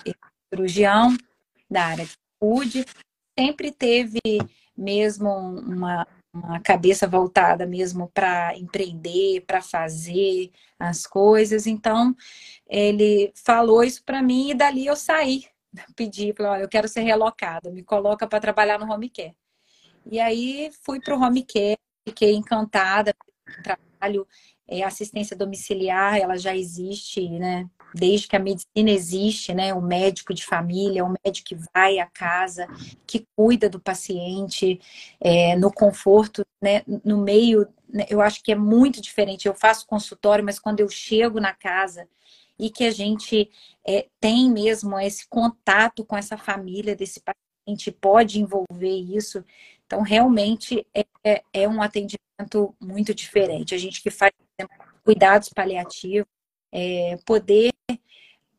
cirurgião 0.52 1.16
da 1.70 1.84
área 1.84 2.04
de 2.04 2.12
saúde, 2.40 2.84
sempre 3.40 3.72
teve 3.72 4.20
mesmo 4.76 5.30
uma, 5.30 6.06
uma 6.30 6.60
cabeça 6.60 7.08
voltada 7.08 7.66
mesmo 7.66 8.10
para 8.12 8.54
empreender, 8.58 9.40
para 9.46 9.62
fazer 9.62 10.50
as 10.78 11.06
coisas. 11.06 11.66
Então, 11.66 12.14
ele 12.68 13.32
falou 13.34 13.82
isso 13.82 14.04
para 14.04 14.22
mim 14.22 14.50
e 14.50 14.54
dali 14.54 14.84
eu 14.84 14.94
saí. 14.94 15.46
Pedi, 15.96 16.34
falei, 16.36 16.52
olha, 16.52 16.62
eu 16.64 16.68
quero 16.68 16.86
ser 16.86 17.00
relocada, 17.00 17.70
me 17.70 17.82
coloca 17.82 18.26
para 18.26 18.40
trabalhar 18.40 18.78
no 18.78 18.92
home 18.92 19.08
care. 19.08 19.34
E 20.04 20.20
aí 20.20 20.70
fui 20.82 21.00
para 21.00 21.16
o 21.16 21.22
home 21.22 21.42
care, 21.42 21.78
fiquei 22.06 22.34
encantada, 22.34 23.14
trabalho 23.62 24.26
é, 24.70 24.84
assistência 24.84 25.36
domiciliar, 25.36 26.16
ela 26.16 26.38
já 26.38 26.56
existe, 26.56 27.28
né? 27.28 27.68
Desde 27.92 28.28
que 28.28 28.36
a 28.36 28.38
medicina 28.38 28.88
existe, 28.88 29.52
né? 29.52 29.74
O 29.74 29.82
médico 29.82 30.32
de 30.32 30.44
família, 30.44 31.04
o 31.04 31.12
médico 31.24 31.48
que 31.48 31.58
vai 31.74 31.98
à 31.98 32.06
casa, 32.06 32.68
que 33.04 33.26
cuida 33.36 33.68
do 33.68 33.80
paciente 33.80 34.80
é, 35.20 35.56
no 35.56 35.72
conforto, 35.72 36.46
né? 36.62 36.82
No 37.04 37.18
meio, 37.18 37.66
né? 37.92 38.06
eu 38.08 38.20
acho 38.20 38.40
que 38.44 38.52
é 38.52 38.54
muito 38.54 39.02
diferente. 39.02 39.48
Eu 39.48 39.54
faço 39.54 39.86
consultório, 39.88 40.44
mas 40.44 40.60
quando 40.60 40.78
eu 40.78 40.88
chego 40.88 41.40
na 41.40 41.52
casa 41.52 42.06
e 42.56 42.70
que 42.70 42.84
a 42.84 42.92
gente 42.92 43.50
é, 43.84 44.06
tem 44.20 44.48
mesmo 44.48 45.00
esse 45.00 45.26
contato 45.28 46.04
com 46.04 46.16
essa 46.16 46.36
família 46.36 46.94
desse 46.94 47.20
paciente, 47.20 47.90
pode 47.90 48.40
envolver 48.40 48.96
isso. 48.96 49.44
Então, 49.84 50.02
realmente 50.02 50.86
é, 50.94 51.04
é, 51.24 51.42
é 51.52 51.68
um 51.68 51.82
atendimento 51.82 52.72
muito 52.80 53.12
diferente. 53.12 53.74
A 53.74 53.78
gente 53.78 54.00
que 54.00 54.10
faz 54.10 54.30
cuidados 55.04 55.48
paliativos, 55.48 56.28
é, 56.72 57.18
poder, 57.24 57.72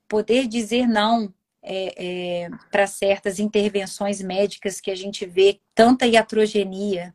poder 0.08 0.47
dizer 0.47 0.88
não 0.88 1.34
é, 1.62 2.43
é, 2.43 2.49
para 2.72 2.88
certas 2.88 3.39
intervenções 3.39 4.22
médicas 4.22 4.82
que 4.82 4.91
a 4.91 4.95
gente 4.95 5.26
vê 5.26 5.60
tanta 5.76 6.08
iatrogenia, 6.08 7.14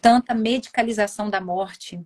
tanta 0.00 0.34
medicalização 0.34 1.30
da 1.30 1.40
morte, 1.40 2.00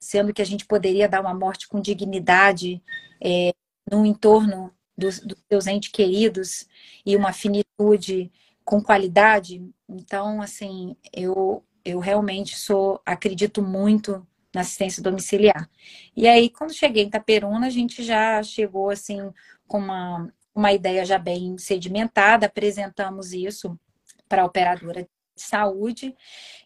sendo 0.00 0.32
que 0.32 0.42
a 0.42 0.46
gente 0.46 0.64
poderia 0.64 1.08
dar 1.08 1.20
uma 1.20 1.34
morte 1.34 1.68
com 1.68 1.80
dignidade 1.80 2.82
é, 3.20 3.52
no 3.90 4.06
entorno 4.06 4.72
dos, 4.96 5.20
dos 5.20 5.38
seus 5.48 5.66
entes 5.66 5.90
queridos 5.90 6.66
e 7.04 7.16
uma 7.16 7.32
finitude 7.32 8.32
com 8.64 8.82
qualidade. 8.82 9.62
Então, 9.88 10.40
assim, 10.40 10.96
eu, 11.12 11.64
eu 11.84 11.98
realmente 11.98 12.56
sou, 12.56 13.00
acredito 13.04 13.62
muito 13.62 14.26
na 14.56 14.62
assistência 14.62 15.02
domiciliar. 15.02 15.68
E 16.16 16.26
aí, 16.26 16.48
quando 16.48 16.72
cheguei 16.72 17.04
em 17.04 17.08
Itaperuna, 17.08 17.66
a 17.66 17.70
gente 17.70 18.02
já 18.02 18.42
chegou 18.42 18.88
assim 18.88 19.30
com 19.68 19.78
uma, 19.78 20.32
uma 20.54 20.72
ideia 20.72 21.04
já 21.04 21.18
bem 21.18 21.58
sedimentada, 21.58 22.46
apresentamos 22.46 23.34
isso 23.34 23.78
para 24.26 24.42
a 24.42 24.46
operadora 24.46 25.02
de 25.02 25.42
saúde 25.42 26.16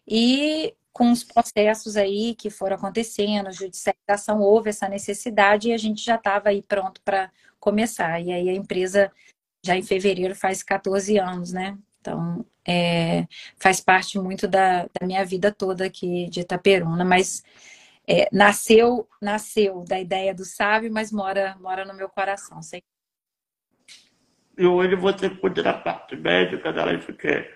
e 0.07 0.73
com 0.93 1.11
os 1.11 1.23
processos 1.23 1.97
aí 1.97 2.33
que 2.33 2.49
foram 2.49 2.77
acontecendo, 2.77 3.51
judicialização, 3.51 4.41
houve 4.41 4.69
essa 4.69 4.87
necessidade 4.87 5.69
e 5.69 5.73
a 5.73 5.77
gente 5.77 6.03
já 6.03 6.15
estava 6.15 6.49
aí 6.49 6.61
pronto 6.61 7.01
para 7.03 7.29
começar. 7.59 8.21
E 8.21 8.31
aí 8.31 8.49
a 8.49 8.53
empresa 8.53 9.11
já 9.63 9.75
em 9.75 9.83
fevereiro 9.83 10.35
faz 10.35 10.63
14 10.63 11.17
anos, 11.17 11.51
né? 11.51 11.77
Então, 11.99 12.45
é, 12.67 13.27
faz 13.57 13.79
parte 13.79 14.19
muito 14.19 14.47
da, 14.47 14.83
da, 14.83 15.05
minha 15.05 15.23
vida 15.25 15.51
toda 15.51 15.85
aqui 15.85 16.27
de 16.29 16.41
Itaperuna, 16.41 17.05
mas 17.05 17.43
é, 18.07 18.27
nasceu 18.31 19.07
nasceu 19.21 19.83
da 19.87 19.99
ideia 19.99 20.33
do 20.33 20.45
sábio, 20.45 20.91
mas 20.91 21.11
mora, 21.11 21.55
mora 21.59 21.85
no 21.85 21.93
meu 21.93 22.09
coração. 22.09 22.61
Sei. 22.61 22.83
E 24.57 24.65
hoje 24.65 24.95
você 24.95 25.29
cuida 25.29 25.63
da 25.63 25.73
parte 25.73 26.15
médica 26.15 26.73
da 26.73 26.85
Life 26.85 27.13
Care? 27.13 27.49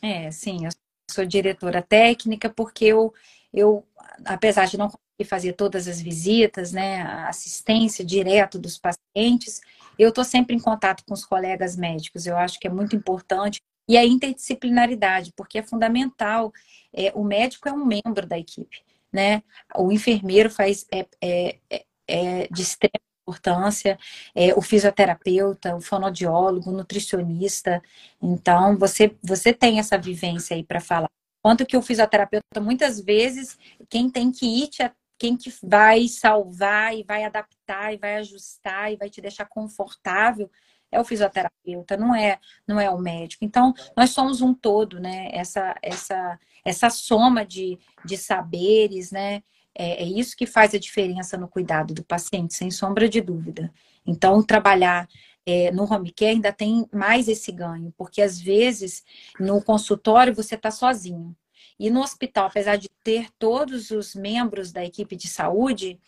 É, 0.00 0.30
sim, 0.30 0.64
eu 0.64 0.70
sou 1.10 1.26
diretora 1.26 1.82
técnica 1.82 2.48
porque 2.48 2.86
eu, 2.86 3.12
eu 3.52 3.86
apesar 4.24 4.66
de 4.66 4.78
não 4.78 4.86
conseguir 4.86 5.28
fazer 5.28 5.52
todas 5.54 5.86
as 5.86 6.00
visitas, 6.00 6.72
né, 6.72 7.02
a 7.02 7.28
assistência 7.28 8.04
direto 8.04 8.58
dos 8.58 8.78
pacientes, 8.78 9.60
eu 9.98 10.08
estou 10.08 10.24
sempre 10.24 10.56
em 10.56 10.60
contato 10.60 11.04
com 11.04 11.14
os 11.14 11.24
colegas 11.24 11.76
médicos. 11.76 12.26
Eu 12.26 12.36
acho 12.36 12.58
que 12.58 12.66
é 12.66 12.70
muito 12.70 12.96
importante 12.96 13.60
e 13.88 13.96
a 13.96 14.04
interdisciplinaridade, 14.04 15.32
porque 15.36 15.58
é 15.58 15.62
fundamental. 15.62 16.52
É, 16.92 17.12
o 17.14 17.24
médico 17.24 17.68
é 17.68 17.72
um 17.72 17.84
membro 17.84 18.26
da 18.26 18.38
equipe, 18.38 18.82
né? 19.12 19.42
O 19.76 19.92
enfermeiro 19.92 20.50
faz 20.50 20.86
é, 20.92 21.06
é, 21.20 21.58
é, 21.70 21.84
é 22.08 22.48
de 22.50 22.62
extrema 22.62 23.00
importância, 23.22 23.98
é, 24.34 24.52
o 24.54 24.60
fisioterapeuta, 24.60 25.76
o 25.76 25.80
fonoaudiólogo, 25.80 26.70
o 26.70 26.72
nutricionista. 26.72 27.82
Então, 28.20 28.76
você, 28.76 29.16
você 29.22 29.52
tem 29.52 29.78
essa 29.78 29.96
vivência 29.96 30.56
aí 30.56 30.64
para 30.64 30.80
falar. 30.80 31.08
Quanto 31.42 31.66
que 31.66 31.76
o 31.76 31.82
fisioterapeuta, 31.82 32.60
muitas 32.60 33.00
vezes, 33.00 33.58
quem 33.88 34.10
tem 34.10 34.30
que 34.30 34.46
ir, 34.46 34.68
te, 34.68 34.90
quem 35.18 35.36
que 35.36 35.52
vai 35.62 36.08
salvar 36.08 36.96
e 36.96 37.02
vai 37.02 37.24
adaptar 37.24 37.92
e 37.92 37.96
vai 37.96 38.16
ajustar 38.16 38.92
e 38.92 38.96
vai 38.96 39.08
te 39.08 39.20
deixar 39.20 39.46
confortável 39.46 40.50
é 40.92 41.00
o 41.00 41.04
fisioterapeuta, 41.04 41.96
não 41.96 42.14
é, 42.14 42.38
não 42.68 42.78
é 42.78 42.90
o 42.90 42.98
médico. 42.98 43.44
Então, 43.44 43.72
nós 43.96 44.10
somos 44.10 44.42
um 44.42 44.52
todo, 44.52 45.00
né? 45.00 45.30
Essa, 45.32 45.74
essa, 45.82 46.38
essa 46.64 46.90
soma 46.90 47.44
de, 47.44 47.78
de 48.04 48.16
saberes, 48.18 49.10
né? 49.10 49.42
É, 49.74 50.02
é 50.02 50.04
isso 50.04 50.36
que 50.36 50.46
faz 50.46 50.74
a 50.74 50.78
diferença 50.78 51.38
no 51.38 51.48
cuidado 51.48 51.94
do 51.94 52.04
paciente, 52.04 52.54
sem 52.54 52.70
sombra 52.70 53.08
de 53.08 53.22
dúvida. 53.22 53.72
Então, 54.06 54.42
trabalhar 54.42 55.08
é, 55.46 55.72
no 55.72 55.90
home 55.90 56.12
care 56.12 56.32
ainda 56.32 56.52
tem 56.52 56.86
mais 56.92 57.26
esse 57.26 57.50
ganho, 57.50 57.92
porque 57.96 58.22
às 58.22 58.38
vezes 58.38 59.02
no 59.40 59.62
consultório 59.62 60.34
você 60.34 60.54
está 60.54 60.70
sozinho. 60.70 61.34
E 61.78 61.90
no 61.90 62.00
hospital, 62.00 62.46
apesar 62.46 62.76
de 62.76 62.88
ter 63.02 63.28
todos 63.38 63.90
os 63.90 64.14
membros 64.14 64.70
da 64.70 64.84
equipe 64.84 65.16
de 65.16 65.26
saúde, 65.26 65.98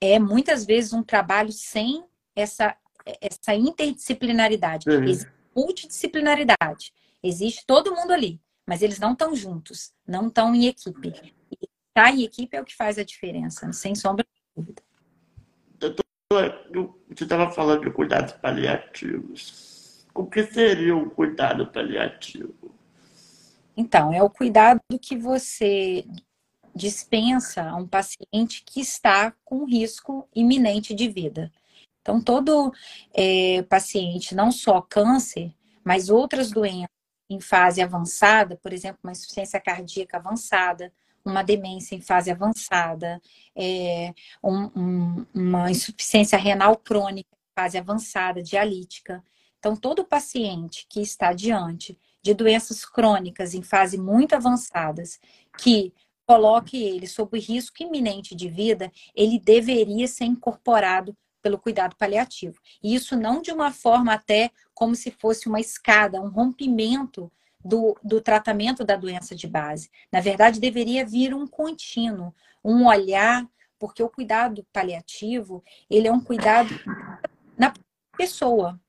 é 0.00 0.18
muitas 0.18 0.64
vezes 0.64 0.92
um 0.92 1.02
trabalho 1.02 1.52
sem 1.52 2.02
essa 2.34 2.76
essa 3.20 3.54
interdisciplinaridade, 3.54 4.88
uhum. 4.88 5.04
existe 5.04 5.42
multidisciplinaridade. 5.54 6.92
Existe 7.22 7.64
todo 7.66 7.94
mundo 7.94 8.12
ali, 8.12 8.40
mas 8.66 8.82
eles 8.82 8.98
não 8.98 9.12
estão 9.12 9.34
juntos, 9.36 9.92
não 10.06 10.26
estão 10.28 10.54
em 10.54 10.66
equipe. 10.66 11.34
E 11.50 11.68
estar 11.88 12.10
em 12.10 12.22
equipe 12.22 12.56
é 12.56 12.60
o 12.60 12.64
que 12.64 12.74
faz 12.74 12.98
a 12.98 13.04
diferença, 13.04 13.72
sem 13.72 13.94
sombra 13.94 14.24
de 14.24 14.40
dúvida. 14.56 14.82
você 17.08 17.24
estava 17.24 17.50
falando 17.50 17.84
de 17.84 17.90
cuidados 17.90 18.32
paliativos. 18.34 20.06
O 20.14 20.26
que 20.26 20.44
seria 20.44 20.96
um 20.96 21.08
cuidado 21.08 21.66
paliativo? 21.68 22.74
Então, 23.76 24.12
é 24.12 24.22
o 24.22 24.28
cuidado 24.28 24.80
que 25.00 25.16
você 25.16 26.04
dispensa 26.74 27.62
a 27.62 27.76
um 27.76 27.86
paciente 27.86 28.62
que 28.64 28.80
está 28.80 29.32
com 29.44 29.64
risco 29.64 30.28
iminente 30.34 30.94
de 30.94 31.08
vida. 31.08 31.50
Então, 32.02 32.20
todo 32.20 32.72
é, 33.14 33.62
paciente, 33.62 34.34
não 34.34 34.50
só 34.52 34.80
câncer, 34.82 35.54
mas 35.84 36.10
outras 36.10 36.50
doenças 36.50 36.90
em 37.30 37.40
fase 37.40 37.80
avançada, 37.80 38.58
por 38.62 38.72
exemplo, 38.72 38.98
uma 39.02 39.12
insuficiência 39.12 39.60
cardíaca 39.60 40.18
avançada, 40.18 40.92
uma 41.24 41.42
demência 41.42 41.94
em 41.94 42.00
fase 42.00 42.30
avançada, 42.30 43.20
é, 43.56 44.12
um, 44.42 44.64
um, 44.76 45.26
uma 45.32 45.70
insuficiência 45.70 46.36
renal 46.36 46.76
crônica 46.76 47.28
em 47.32 47.60
fase 47.60 47.78
avançada, 47.78 48.42
dialítica. 48.42 49.22
Então, 49.58 49.76
todo 49.76 50.04
paciente 50.04 50.86
que 50.90 51.00
está 51.00 51.32
diante 51.32 51.96
de 52.20 52.34
doenças 52.34 52.84
crônicas 52.84 53.54
em 53.54 53.62
fase 53.62 53.96
muito 53.96 54.34
avançadas, 54.34 55.20
que 55.58 55.94
coloque 56.26 56.82
ele 56.82 57.06
sob 57.06 57.38
risco 57.38 57.82
iminente 57.82 58.34
de 58.34 58.48
vida, 58.48 58.90
ele 59.14 59.38
deveria 59.38 60.06
ser 60.08 60.24
incorporado 60.24 61.16
pelo 61.42 61.58
cuidado 61.58 61.96
paliativo. 61.96 62.58
E 62.82 62.94
isso 62.94 63.16
não 63.16 63.42
de 63.42 63.50
uma 63.50 63.72
forma 63.72 64.14
até 64.14 64.50
como 64.72 64.94
se 64.94 65.10
fosse 65.10 65.48
uma 65.48 65.60
escada, 65.60 66.20
um 66.20 66.28
rompimento 66.28 67.30
do, 67.64 67.96
do 68.02 68.20
tratamento 68.20 68.84
da 68.84 68.96
doença 68.96 69.34
de 69.34 69.46
base. 69.46 69.90
Na 70.10 70.20
verdade, 70.20 70.60
deveria 70.60 71.04
vir 71.04 71.34
um 71.34 71.46
contínuo, 71.46 72.34
um 72.64 72.86
olhar, 72.86 73.46
porque 73.78 74.02
o 74.02 74.08
cuidado 74.08 74.66
paliativo, 74.72 75.62
ele 75.90 76.08
é 76.08 76.12
um 76.12 76.20
cuidado 76.20 76.70
na 77.58 77.72
pessoa. 78.16 78.80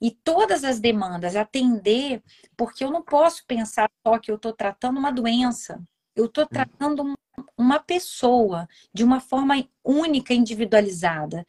E 0.00 0.10
todas 0.10 0.64
as 0.64 0.80
demandas, 0.80 1.36
atender, 1.36 2.22
porque 2.56 2.82
eu 2.82 2.90
não 2.90 3.02
posso 3.02 3.44
pensar 3.46 3.90
só 4.06 4.18
que 4.18 4.30
eu 4.30 4.36
estou 4.36 4.52
tratando 4.52 4.98
uma 4.98 5.12
doença. 5.12 5.82
Eu 6.16 6.24
estou 6.24 6.46
tratando 6.46 7.14
uma 7.56 7.78
pessoa 7.78 8.68
de 8.92 9.04
uma 9.04 9.20
forma 9.20 9.54
única, 9.84 10.34
individualizada 10.34 11.46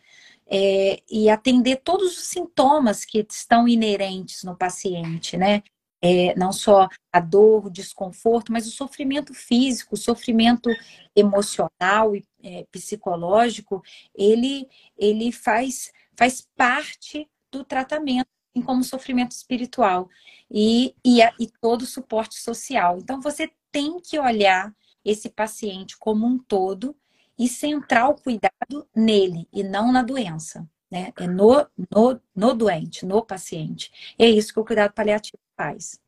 é, 0.52 1.02
e 1.10 1.30
atender 1.30 1.78
todos 1.78 2.18
os 2.18 2.26
sintomas 2.26 3.06
que 3.06 3.26
estão 3.30 3.68
inerentes 3.68 4.44
no 4.44 4.56
paciente, 4.58 5.38
né? 5.38 5.64
É, 6.04 6.36
não 6.36 6.52
só 6.52 6.90
a 7.14 7.20
dor, 7.20 7.68
o 7.68 7.72
desconforto, 7.72 8.52
mas 8.52 8.68
o 8.68 8.72
sofrimento 8.72 9.34
físico, 9.36 9.94
o 9.94 9.98
sofrimento 9.98 10.70
emocional 11.16 12.16
e 12.16 12.26
é, 12.44 12.66
psicológico, 12.72 13.84
ele, 14.16 14.68
ele 14.98 15.32
faz, 15.32 15.92
faz 16.18 16.46
parte 16.58 17.30
do 17.52 17.64
tratamento, 17.64 18.28
assim 18.50 18.66
como 18.66 18.84
sofrimento 18.84 19.32
espiritual 19.32 20.10
e, 20.50 20.96
e, 21.06 21.22
a, 21.22 21.32
e 21.40 21.48
todo 21.62 21.84
o 21.84 21.88
suporte 21.88 22.36
social. 22.42 22.98
Então, 22.98 23.22
você 23.22 23.52
tem 23.72 24.00
que 24.00 24.20
olhar 24.20 24.74
esse 25.06 25.30
paciente 25.30 25.96
como 25.98 26.26
um 26.26 26.38
todo 26.38 26.96
e 27.38 27.48
centrar 27.48 28.10
o 28.10 28.16
cuidado 28.16 28.88
nele 28.96 29.48
e 29.52 29.64
não 29.64 29.92
na 29.92 30.04
doença, 30.04 30.68
né? 30.92 31.14
É 31.18 31.28
no, 31.28 31.66
no, 31.90 32.22
no 32.36 32.54
doente, 32.54 33.06
no 33.06 33.24
paciente. 33.26 33.92
E 34.18 34.24
é 34.24 34.30
isso 34.30 34.54
que 34.54 34.60
o 34.60 34.66
cuidado 34.66 34.94
paliativo 34.94 35.40
faz. 35.56 36.00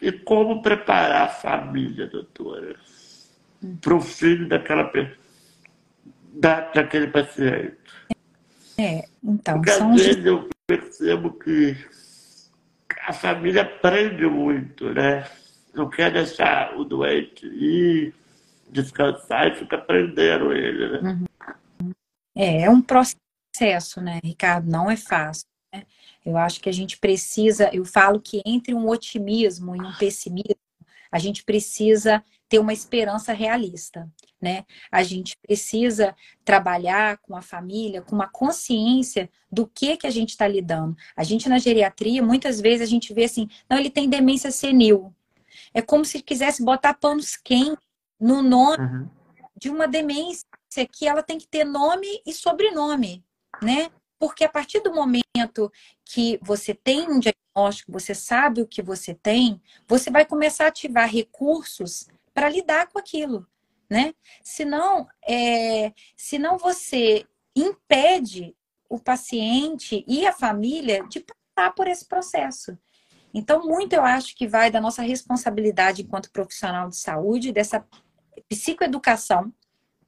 E 0.00 0.12
como 0.12 0.62
preparar 0.62 1.22
a 1.22 1.28
família, 1.28 2.06
doutora, 2.06 2.76
hum. 3.62 3.76
para 3.80 3.94
o 3.94 4.00
filho 4.00 4.48
daquela 4.48 4.90
da, 6.32 6.70
daquele 6.70 7.08
paciente? 7.08 7.76
É, 8.78 9.04
então. 9.22 9.56
Porque 9.56 9.72
são 9.72 9.92
às 9.92 10.02
vezes 10.02 10.24
eu 10.24 10.48
percebo 10.66 11.32
que 11.32 11.76
a 13.06 13.12
família 13.12 13.62
aprende 13.62 14.24
muito, 14.26 14.92
né? 14.94 15.26
Não 15.74 15.90
quer 15.90 16.12
deixar 16.12 16.76
o 16.78 16.84
doente 16.84 17.46
ir 17.46 18.14
descansar 18.70 19.48
e 19.48 19.56
fica 19.56 19.78
prendendo 19.78 20.52
ele, 20.52 21.00
né? 21.00 21.26
Uhum. 21.80 21.92
É, 22.34 22.62
é 22.62 22.70
um 22.70 22.80
processo, 22.80 24.00
né, 24.00 24.20
Ricardo? 24.22 24.70
Não 24.70 24.90
é 24.90 24.96
fácil. 24.96 25.46
Né? 25.72 25.84
Eu 26.24 26.36
acho 26.36 26.60
que 26.60 26.68
a 26.68 26.72
gente 26.72 26.98
precisa, 26.98 27.70
eu 27.72 27.84
falo 27.84 28.20
que 28.20 28.42
entre 28.46 28.74
um 28.74 28.88
otimismo 28.88 29.74
e 29.74 29.80
um 29.80 29.92
pessimismo, 29.94 30.56
a 31.10 31.18
gente 31.18 31.42
precisa 31.42 32.22
ter 32.48 32.58
uma 32.58 32.72
esperança 32.72 33.32
realista, 33.32 34.08
né? 34.40 34.64
A 34.90 35.02
gente 35.02 35.36
precisa 35.38 36.14
trabalhar 36.44 37.18
com 37.18 37.36
a 37.36 37.42
família, 37.42 38.02
com 38.02 38.14
uma 38.14 38.28
consciência 38.28 39.30
do 39.50 39.66
que 39.66 39.96
que 39.96 40.06
a 40.06 40.10
gente 40.10 40.30
está 40.30 40.46
lidando. 40.48 40.96
A 41.16 41.22
gente 41.22 41.48
na 41.48 41.58
geriatria, 41.58 42.22
muitas 42.22 42.60
vezes 42.60 42.82
a 42.82 42.90
gente 42.90 43.12
vê 43.12 43.24
assim, 43.24 43.48
não, 43.68 43.78
ele 43.78 43.90
tem 43.90 44.08
demência 44.08 44.50
senil. 44.50 45.14
É 45.72 45.82
como 45.82 46.04
se 46.04 46.22
quisesse 46.22 46.64
botar 46.64 46.94
panos 46.94 47.36
quentes 47.36 47.89
no 48.20 48.42
nome 48.42 48.84
uhum. 48.84 49.08
de 49.56 49.70
uma 49.70 49.88
demência 49.88 50.44
que 50.92 51.08
ela 51.08 51.22
tem 51.22 51.38
que 51.38 51.48
ter 51.48 51.64
nome 51.64 52.06
e 52.26 52.32
sobrenome, 52.32 53.24
né? 53.62 53.90
Porque 54.18 54.44
a 54.44 54.48
partir 54.48 54.80
do 54.80 54.92
momento 54.92 55.72
que 56.04 56.38
você 56.42 56.74
tem 56.74 57.08
um 57.08 57.18
diagnóstico, 57.18 57.90
você 57.90 58.14
sabe 58.14 58.60
o 58.60 58.66
que 58.66 58.82
você 58.82 59.14
tem, 59.14 59.60
você 59.88 60.10
vai 60.10 60.26
começar 60.26 60.66
a 60.66 60.68
ativar 60.68 61.08
recursos 61.08 62.06
para 62.34 62.48
lidar 62.48 62.88
com 62.88 62.98
aquilo, 62.98 63.46
né? 63.88 64.14
Senão, 64.42 65.08
é, 65.26 65.92
senão 66.16 66.58
você 66.58 67.26
impede 67.56 68.54
o 68.88 68.98
paciente 68.98 70.04
e 70.06 70.26
a 70.26 70.32
família 70.32 71.06
de 71.08 71.20
passar 71.20 71.72
por 71.74 71.86
esse 71.88 72.06
processo. 72.06 72.76
Então, 73.32 73.64
muito 73.64 73.92
eu 73.92 74.02
acho 74.02 74.34
que 74.34 74.46
vai 74.46 74.70
da 74.70 74.80
nossa 74.80 75.02
responsabilidade 75.02 76.02
enquanto 76.02 76.32
profissional 76.32 76.88
de 76.88 76.96
saúde, 76.96 77.52
dessa 77.52 77.86
psicoeducação, 78.48 79.52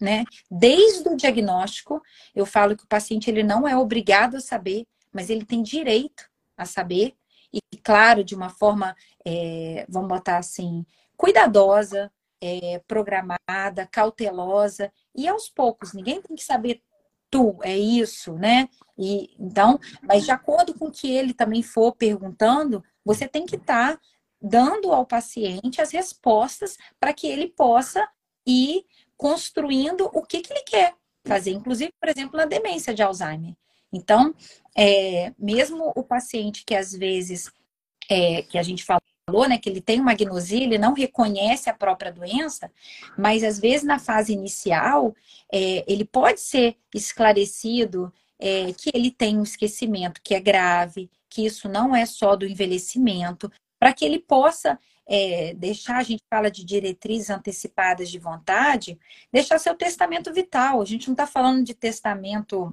né? 0.00 0.24
Desde 0.50 1.08
o 1.08 1.16
diagnóstico, 1.16 2.02
eu 2.34 2.44
falo 2.44 2.76
que 2.76 2.84
o 2.84 2.88
paciente 2.88 3.30
ele 3.30 3.42
não 3.42 3.66
é 3.66 3.76
obrigado 3.76 4.36
a 4.36 4.40
saber, 4.40 4.86
mas 5.12 5.30
ele 5.30 5.44
tem 5.44 5.62
direito 5.62 6.28
a 6.56 6.64
saber, 6.64 7.14
e 7.52 7.60
claro, 7.78 8.24
de 8.24 8.34
uma 8.34 8.48
forma, 8.48 8.96
é, 9.24 9.84
vamos 9.88 10.08
botar 10.08 10.38
assim, 10.38 10.84
cuidadosa, 11.16 12.10
é, 12.40 12.80
programada, 12.88 13.86
cautelosa, 13.90 14.92
e 15.14 15.28
aos 15.28 15.48
poucos, 15.48 15.92
ninguém 15.92 16.20
tem 16.20 16.34
que 16.34 16.42
saber 16.42 16.82
tu, 17.30 17.58
é 17.62 17.76
isso, 17.76 18.34
né? 18.34 18.68
E 18.98 19.34
então, 19.38 19.78
mas 20.02 20.24
de 20.24 20.30
acordo 20.30 20.74
com 20.74 20.86
o 20.86 20.90
que 20.90 21.10
ele 21.10 21.32
também 21.32 21.62
for 21.62 21.92
perguntando, 21.92 22.84
você 23.04 23.26
tem 23.26 23.46
que 23.46 23.56
estar 23.56 23.96
tá 23.96 24.00
dando 24.43 24.93
ao 24.93 25.07
paciente 25.07 25.80
as 25.80 25.93
respostas 25.93 26.76
para 26.99 27.12
que 27.12 27.26
ele 27.26 27.49
possa 27.49 28.07
ir 28.47 28.84
construindo 29.16 30.11
o 30.12 30.22
que, 30.22 30.40
que 30.40 30.53
ele 30.53 30.62
quer 30.62 30.95
fazer, 31.24 31.53
inclusive, 31.53 31.93
por 32.01 32.09
exemplo, 32.09 32.36
na 32.36 32.45
demência 32.45 32.93
de 32.93 33.03
Alzheimer. 33.03 33.55
Então, 33.93 34.34
é, 34.76 35.32
mesmo 35.38 35.93
o 35.95 36.03
paciente 36.03 36.64
que 36.64 36.74
às 36.74 36.93
vezes, 36.93 37.51
é, 38.11 38.43
que 38.43 38.59
a 38.59 38.62
gente 38.62 38.84
falou, 38.84 39.49
né, 39.49 39.59
que 39.59 39.68
ele 39.68 39.80
tem 39.80 40.01
uma 40.01 40.12
agnosia, 40.12 40.64
ele 40.64 40.78
não 40.78 40.95
reconhece 40.95 41.70
a 41.70 41.74
própria 41.74 42.11
doença, 42.11 42.70
mas 43.16 43.45
às 43.45 43.61
vezes 43.61 43.86
na 43.86 43.99
fase 43.99 44.32
inicial, 44.32 45.14
é, 45.53 45.84
ele 45.86 46.05
pode 46.05 46.40
ser 46.40 46.76
esclarecido 46.93 48.12
é, 48.40 48.72
que 48.72 48.90
ele 48.93 49.11
tem 49.11 49.38
um 49.38 49.45
esquecimento 49.45 50.20
que 50.24 50.34
é 50.34 50.40
grave, 50.40 51.09
que 51.28 51.47
isso 51.47 51.68
não 51.68 51.95
é 51.95 52.05
só 52.05 52.34
do 52.34 52.47
envelhecimento, 52.47 53.51
para 53.82 53.92
que 53.92 54.04
ele 54.04 54.20
possa 54.20 54.78
é, 55.04 55.54
deixar, 55.54 55.96
a 55.96 56.04
gente 56.04 56.22
fala 56.30 56.48
de 56.48 56.64
diretrizes 56.64 57.30
antecipadas 57.30 58.08
de 58.08 58.16
vontade, 58.16 58.96
deixar 59.32 59.58
seu 59.58 59.74
testamento 59.74 60.32
vital. 60.32 60.80
A 60.80 60.84
gente 60.84 61.08
não 61.08 61.14
está 61.14 61.26
falando 61.26 61.64
de 61.64 61.74
testamento 61.74 62.72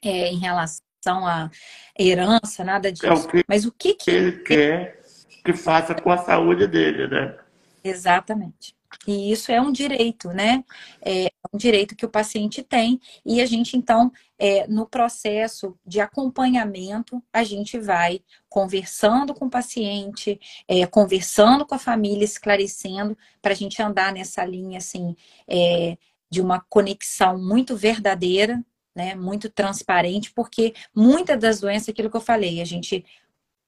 é, 0.00 0.28
em 0.28 0.38
relação 0.38 1.26
à 1.26 1.50
herança, 1.98 2.62
nada 2.62 2.92
disso. 2.92 3.04
É 3.04 3.12
o 3.12 3.26
que 3.26 3.44
Mas 3.48 3.64
o 3.64 3.72
que, 3.72 3.94
que 3.94 4.08
ele 4.12 4.44
quer 4.44 5.02
que 5.44 5.52
faça 5.52 5.92
com 5.92 6.12
a 6.12 6.18
saúde 6.18 6.68
dele, 6.68 7.08
né? 7.08 7.36
Exatamente. 7.82 8.76
E 9.06 9.32
isso 9.32 9.50
é 9.52 9.60
um 9.60 9.72
direito, 9.72 10.28
né? 10.28 10.64
É 11.02 11.30
um 11.52 11.58
direito 11.58 11.96
que 11.96 12.06
o 12.06 12.08
paciente 12.08 12.62
tem. 12.62 13.00
E 13.24 13.40
a 13.40 13.46
gente, 13.46 13.76
então, 13.76 14.10
é, 14.38 14.66
no 14.66 14.86
processo 14.86 15.78
de 15.86 16.00
acompanhamento, 16.00 17.22
a 17.32 17.44
gente 17.44 17.78
vai 17.78 18.20
conversando 18.48 19.34
com 19.34 19.46
o 19.46 19.50
paciente, 19.50 20.40
é, 20.68 20.86
conversando 20.86 21.66
com 21.66 21.74
a 21.74 21.78
família, 21.78 22.24
esclarecendo, 22.24 23.16
para 23.40 23.52
a 23.52 23.56
gente 23.56 23.80
andar 23.82 24.12
nessa 24.12 24.44
linha, 24.44 24.78
assim, 24.78 25.14
é, 25.46 25.96
de 26.30 26.40
uma 26.40 26.60
conexão 26.60 27.38
muito 27.38 27.76
verdadeira, 27.76 28.64
né? 28.94 29.14
Muito 29.14 29.50
transparente, 29.50 30.32
porque 30.32 30.74
muitas 30.94 31.38
das 31.38 31.60
doenças, 31.60 31.88
aquilo 31.88 32.10
que 32.10 32.16
eu 32.16 32.20
falei, 32.20 32.60
a 32.60 32.64
gente 32.64 33.04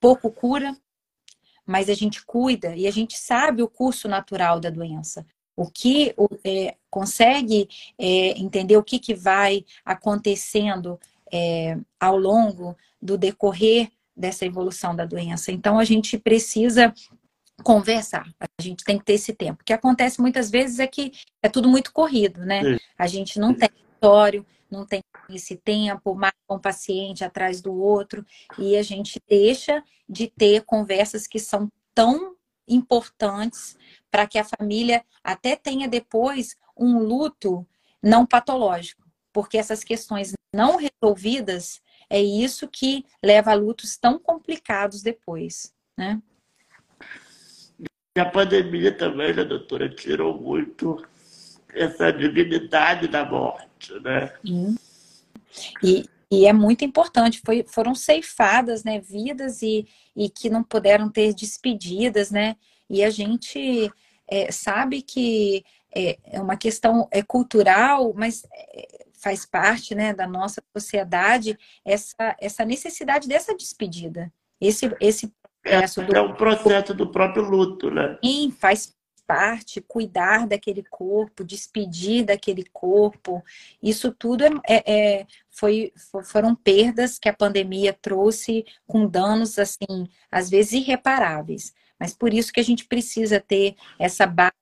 pouco 0.01 0.31
cura, 0.31 0.77
mas 1.67 1.91
a 1.91 1.95
gente 1.95 2.25
cuida 2.25 2.75
e 2.77 2.87
a 2.87 2.91
gente 2.91 3.19
sabe 3.19 3.62
o 3.62 3.69
curso 3.69 4.09
natural 4.09 4.61
da 4.61 4.71
doença. 4.71 5.27
O 5.57 5.71
que 5.71 6.14
é, 6.45 6.77
consegue 6.91 7.69
é, 7.99 8.39
entender 8.39 8.77
o 8.77 8.83
que, 8.83 8.99
que 8.99 9.14
vai 9.14 9.64
acontecendo 9.85 11.01
é, 11.33 11.77
ao 11.99 12.17
longo 12.17 12.77
do 13.01 13.19
decorrer 13.19 13.91
dessa 14.17 14.47
evolução 14.47 14.95
da 14.95 15.05
doença. 15.05 15.51
Então, 15.51 15.79
a 15.79 15.85
gente 15.85 16.19
precisa 16.19 16.95
conversar, 17.62 18.31
a 18.41 18.62
gente 18.62 18.85
tem 18.85 18.99
que 18.99 19.05
ter 19.05 19.14
esse 19.14 19.33
tempo. 19.33 19.62
O 19.62 19.64
que 19.64 19.73
acontece 19.73 20.21
muitas 20.21 20.51
vezes 20.51 20.79
é 20.79 20.87
que 20.87 21.12
é 21.43 21.49
tudo 21.49 21.69
muito 21.69 21.93
corrido, 21.93 22.45
né? 22.45 22.79
A 22.99 23.07
gente 23.07 23.39
não 23.39 23.55
tem 23.55 23.69
história, 23.95 24.45
não 24.71 24.87
tem 24.87 25.03
esse 25.31 25.57
tempo, 25.57 26.14
marca 26.14 26.37
um 26.51 26.59
paciente 26.59 27.25
atrás 27.25 27.61
do 27.61 27.75
outro, 27.75 28.25
e 28.59 28.77
a 28.77 28.83
gente 28.83 29.21
deixa 29.29 29.83
de 30.09 30.29
ter 30.29 30.64
conversas 30.64 31.27
que 31.27 31.39
são 31.39 31.71
tão 31.95 32.37
importantes 32.69 33.77
para 34.11 34.27
que 34.27 34.39
a 34.39 34.45
família 34.45 35.05
até 35.23 35.57
tenha 35.57 35.89
depois 35.89 36.57
um 36.77 36.99
luto 36.99 37.67
não 38.03 38.27
patológico, 38.27 39.03
porque 39.33 39.59
essas 39.59 39.83
questões 39.83 40.33
não 40.55 40.77
resolvidas 40.77 41.81
é 42.09 42.21
isso 42.21 42.69
que 42.69 43.05
leva 43.23 43.51
a 43.51 43.55
lutos 43.55 43.97
tão 43.97 44.19
complicados 44.19 45.03
depois, 45.03 45.75
né? 45.97 46.21
E 48.17 48.21
a 48.21 48.25
pandemia 48.25 48.97
também, 48.97 49.35
né, 49.35 49.45
doutora, 49.45 49.89
tirou 49.89 50.41
muito 50.41 51.05
essa 51.75 52.12
dignidade 52.12 53.09
da 53.09 53.25
morte, 53.25 53.93
né? 54.01 54.33
E, 55.83 56.05
e 56.31 56.47
é 56.47 56.53
muito 56.53 56.85
importante, 56.85 57.41
foi, 57.45 57.64
foram 57.69 57.95
ceifadas, 57.95 58.83
né, 58.83 59.01
vidas 59.01 59.62
e, 59.62 59.87
e 60.14 60.29
que 60.29 60.51
não 60.51 60.62
puderam 60.62 61.09
ter 61.09 61.35
despedidas, 61.35 62.31
né? 62.31 62.57
E 62.89 63.05
a 63.05 63.11
gente 63.11 63.93
é, 64.29 64.51
sabe 64.51 65.03
que 65.03 65.64
é, 65.95 66.19
é, 66.25 66.41
uma 66.41 66.57
questão 66.57 67.09
é 67.11 67.23
cultural, 67.23 68.12
mas 68.14 68.45
é, 68.53 69.07
faz 69.14 69.47
parte, 69.47 69.95
né, 69.95 70.12
da 70.12 70.27
nossa 70.27 70.62
sociedade 70.77 71.59
essa, 71.85 72.37
essa 72.41 72.64
necessidade 72.64 73.29
dessa 73.29 73.57
despedida. 73.57 74.33
Esse, 74.61 74.95
esse 75.01 75.33
processo 75.62 76.01
é, 76.01 76.05
do... 76.05 76.17
é 76.17 76.21
um 76.21 76.35
processo 76.35 76.95
do 76.95 77.11
próprio 77.11 77.45
luto, 77.45 77.91
né? 77.91 78.19
Sim, 78.25 78.51
faz 78.51 78.96
parte, 79.27 79.81
cuidar 79.81 80.47
daquele 80.47 80.83
corpo, 80.83 81.45
despedir 81.45 82.24
daquele 82.24 82.64
corpo, 82.72 83.43
isso 83.83 84.12
tudo 84.12 84.45
é, 84.45 84.51
é, 84.68 85.20
é 85.20 85.27
foi, 85.51 85.93
foram 86.24 86.55
perdas 86.55 87.18
que 87.18 87.29
a 87.29 87.35
pandemia 87.35 87.93
trouxe 87.93 88.64
com 88.87 89.07
danos, 89.07 89.59
assim, 89.59 90.09
às 90.31 90.51
vezes 90.51 90.72
irreparáveis. 90.72 91.74
Mas 91.99 92.14
por 92.14 92.33
isso 92.33 92.53
que 92.53 92.61
a 92.61 92.64
gente 92.64 92.87
precisa 92.87 93.41
ter 93.41 93.74
essa 93.99 94.27
base 94.27 94.53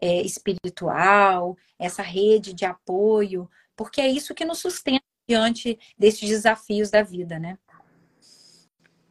é, 0.00 0.20
espiritual, 0.22 1.56
essa 1.78 2.02
rede 2.02 2.52
de 2.52 2.64
apoio, 2.64 3.48
porque 3.76 4.00
é 4.00 4.08
isso 4.08 4.34
que 4.34 4.44
nos 4.44 4.58
sustenta 4.58 5.04
diante 5.26 5.78
desses 5.96 6.28
desafios 6.28 6.90
da 6.90 7.02
vida, 7.02 7.38
né? 7.38 7.58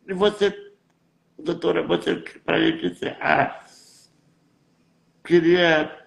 E 0.08 0.14
você, 0.14 0.54
doutora, 1.40 1.86
você, 1.86 2.16
para 2.44 2.58
a 2.58 2.62
gente 2.62 2.86
encerrar, 2.86 3.63
Queria 5.24 6.04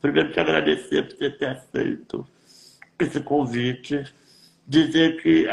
primeiro 0.00 0.32
te 0.32 0.40
agradecer 0.40 1.02
por 1.08 1.16
você 1.16 1.30
ter 1.30 1.46
aceito 1.46 2.26
esse 2.98 3.20
convite, 3.20 4.04
dizer 4.66 5.20
que 5.22 5.46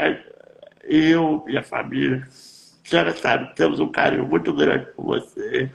eu 0.84 1.44
e 1.48 1.56
a 1.56 1.62
família, 1.62 2.26
a 2.26 2.88
senhora 2.88 3.16
sabe, 3.16 3.54
temos 3.54 3.80
um 3.80 3.90
carinho 3.90 4.26
muito 4.26 4.52
grande 4.52 4.86
por 4.92 5.04
você, 5.06 5.70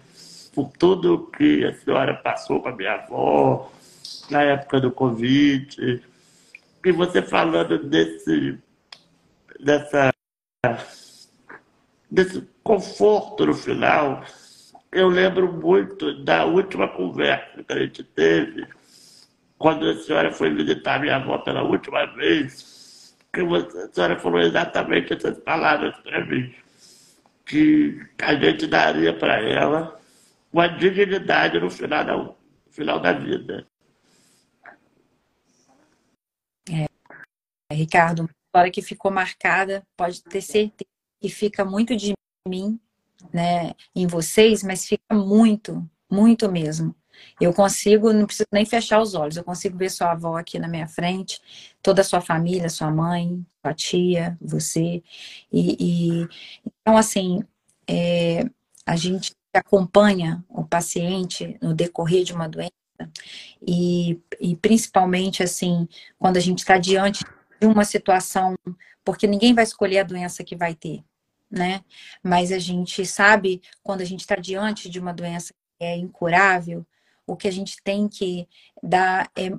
por 0.53 0.72
tudo 0.78 1.30
que 1.36 1.66
a 1.66 1.74
senhora 1.74 2.14
passou 2.16 2.62
com 2.62 2.70
a 2.70 2.76
minha 2.76 2.94
avó, 2.94 3.72
na 4.30 4.41
época 4.44 4.80
do 4.80 4.91
Covid, 4.91 6.03
e 6.86 6.91
você 6.91 7.22
falando 7.22 7.84
desse, 7.84 8.60
dessa, 9.60 10.12
desse 12.10 12.48
conforto 12.64 13.45
no 13.45 13.53
final, 13.53 14.24
eu 14.94 15.07
lembro 15.07 15.52
muito 15.52 16.24
da 16.24 16.45
última 16.45 16.88
conversa 16.88 17.64
que 17.64 17.74
a 17.74 17.80
gente 17.80 18.03
teve, 18.03 18.68
quando 19.57 19.90
a 19.90 19.95
senhora 19.95 20.32
foi 20.32 20.53
visitar 20.53 20.99
minha 20.99 21.15
avó 21.15 21.40
pela 21.40 21.64
última 21.64 22.06
vez, 22.15 23.15
que 23.34 23.41
a 23.41 23.94
senhora 23.94 24.20
falou 24.20 24.40
exatamente 24.40 25.14
essas 25.14 25.40
palavras 25.40 25.98
para 25.99 26.26
mim, 26.26 26.53
que 27.45 27.99
a 28.22 28.36
gente 28.36 28.68
daria 28.68 29.18
para 29.18 29.41
ela 29.41 29.99
uma 30.52 30.68
dignidade 30.68 31.60
no 31.60 31.70
final 31.70 32.06
da, 32.06 32.15
no 32.15 32.36
final 32.70 32.99
da 32.99 33.14
vida. 33.14 33.68
É, 36.70 36.86
Ricardo, 37.74 38.22
uma 38.22 38.30
história 38.30 38.72
que 38.72 38.82
ficou 38.82 39.10
marcada, 39.11 39.82
pode 39.98 40.24
ter 40.24 40.41
certeza 40.41 40.90
que 41.20 41.30
fica 41.30 41.65
muito 41.65 41.95
de 41.95 42.14
mim 42.48 42.80
né, 43.34 43.73
em 43.95 44.07
vocês, 44.07 44.64
mas 44.64 44.85
fica 44.85 45.14
muito, 45.14 45.88
muito 46.10 46.52
mesmo. 46.52 46.95
Eu 47.40 47.53
consigo, 47.53 48.11
não 48.11 48.26
preciso 48.26 48.48
nem 48.52 48.65
fechar 48.65 49.02
os 49.02 49.14
olhos, 49.14 49.38
eu 49.38 49.44
consigo 49.44 49.77
ver 49.77 49.90
sua 49.90 50.11
avó 50.11 50.38
aqui 50.38 50.60
na 50.60 50.68
minha 50.68 50.88
frente, 50.88 51.40
toda 51.81 52.02
a 52.02 52.03
sua 52.03 52.22
família, 52.22 52.69
sua 52.69 52.91
mãe, 52.91 53.45
sua 53.61 53.73
tia, 53.73 54.38
você. 54.41 55.03
E, 55.52 55.77
e 55.80 56.27
então, 56.65 56.98
assim, 56.98 57.44
é, 57.88 58.45
a 58.85 58.95
gente 58.95 59.31
acompanha 59.53 60.44
o 60.49 60.64
paciente 60.64 61.57
no 61.61 61.73
decorrer 61.73 62.23
de 62.23 62.34
uma 62.34 62.48
doença 62.48 62.72
e, 63.65 64.19
e 64.40 64.56
principalmente, 64.56 65.44
assim, 65.44 65.88
quando 66.18 66.38
a 66.38 66.40
gente 66.40 66.60
está 66.60 66.77
diante 66.77 67.23
de 67.60 67.68
uma 67.68 67.85
situação, 67.85 68.56
porque 69.03 69.27
ninguém 69.27 69.53
vai 69.53 69.64
escolher 69.64 69.99
a 69.99 70.03
doença 70.03 70.44
que 70.44 70.56
vai 70.56 70.76
ter, 70.76 71.03
né? 71.54 71.84
Mas 72.24 72.52
a 72.52 72.58
gente 72.58 73.06
sabe 73.06 73.62
quando 73.84 74.02
a 74.02 74.06
gente 74.06 74.22
está 74.22 74.36
diante 74.36 74.90
de 74.90 75.00
uma 75.00 75.14
doença 75.14 75.54
que 75.54 75.86
é 75.86 75.96
incurável, 75.96 76.84
o 77.28 77.38
que 77.38 77.48
a 77.48 77.52
gente 77.52 77.78
tem 77.84 78.10
que 78.10 78.48
dar 78.82 79.30
é 79.38 79.52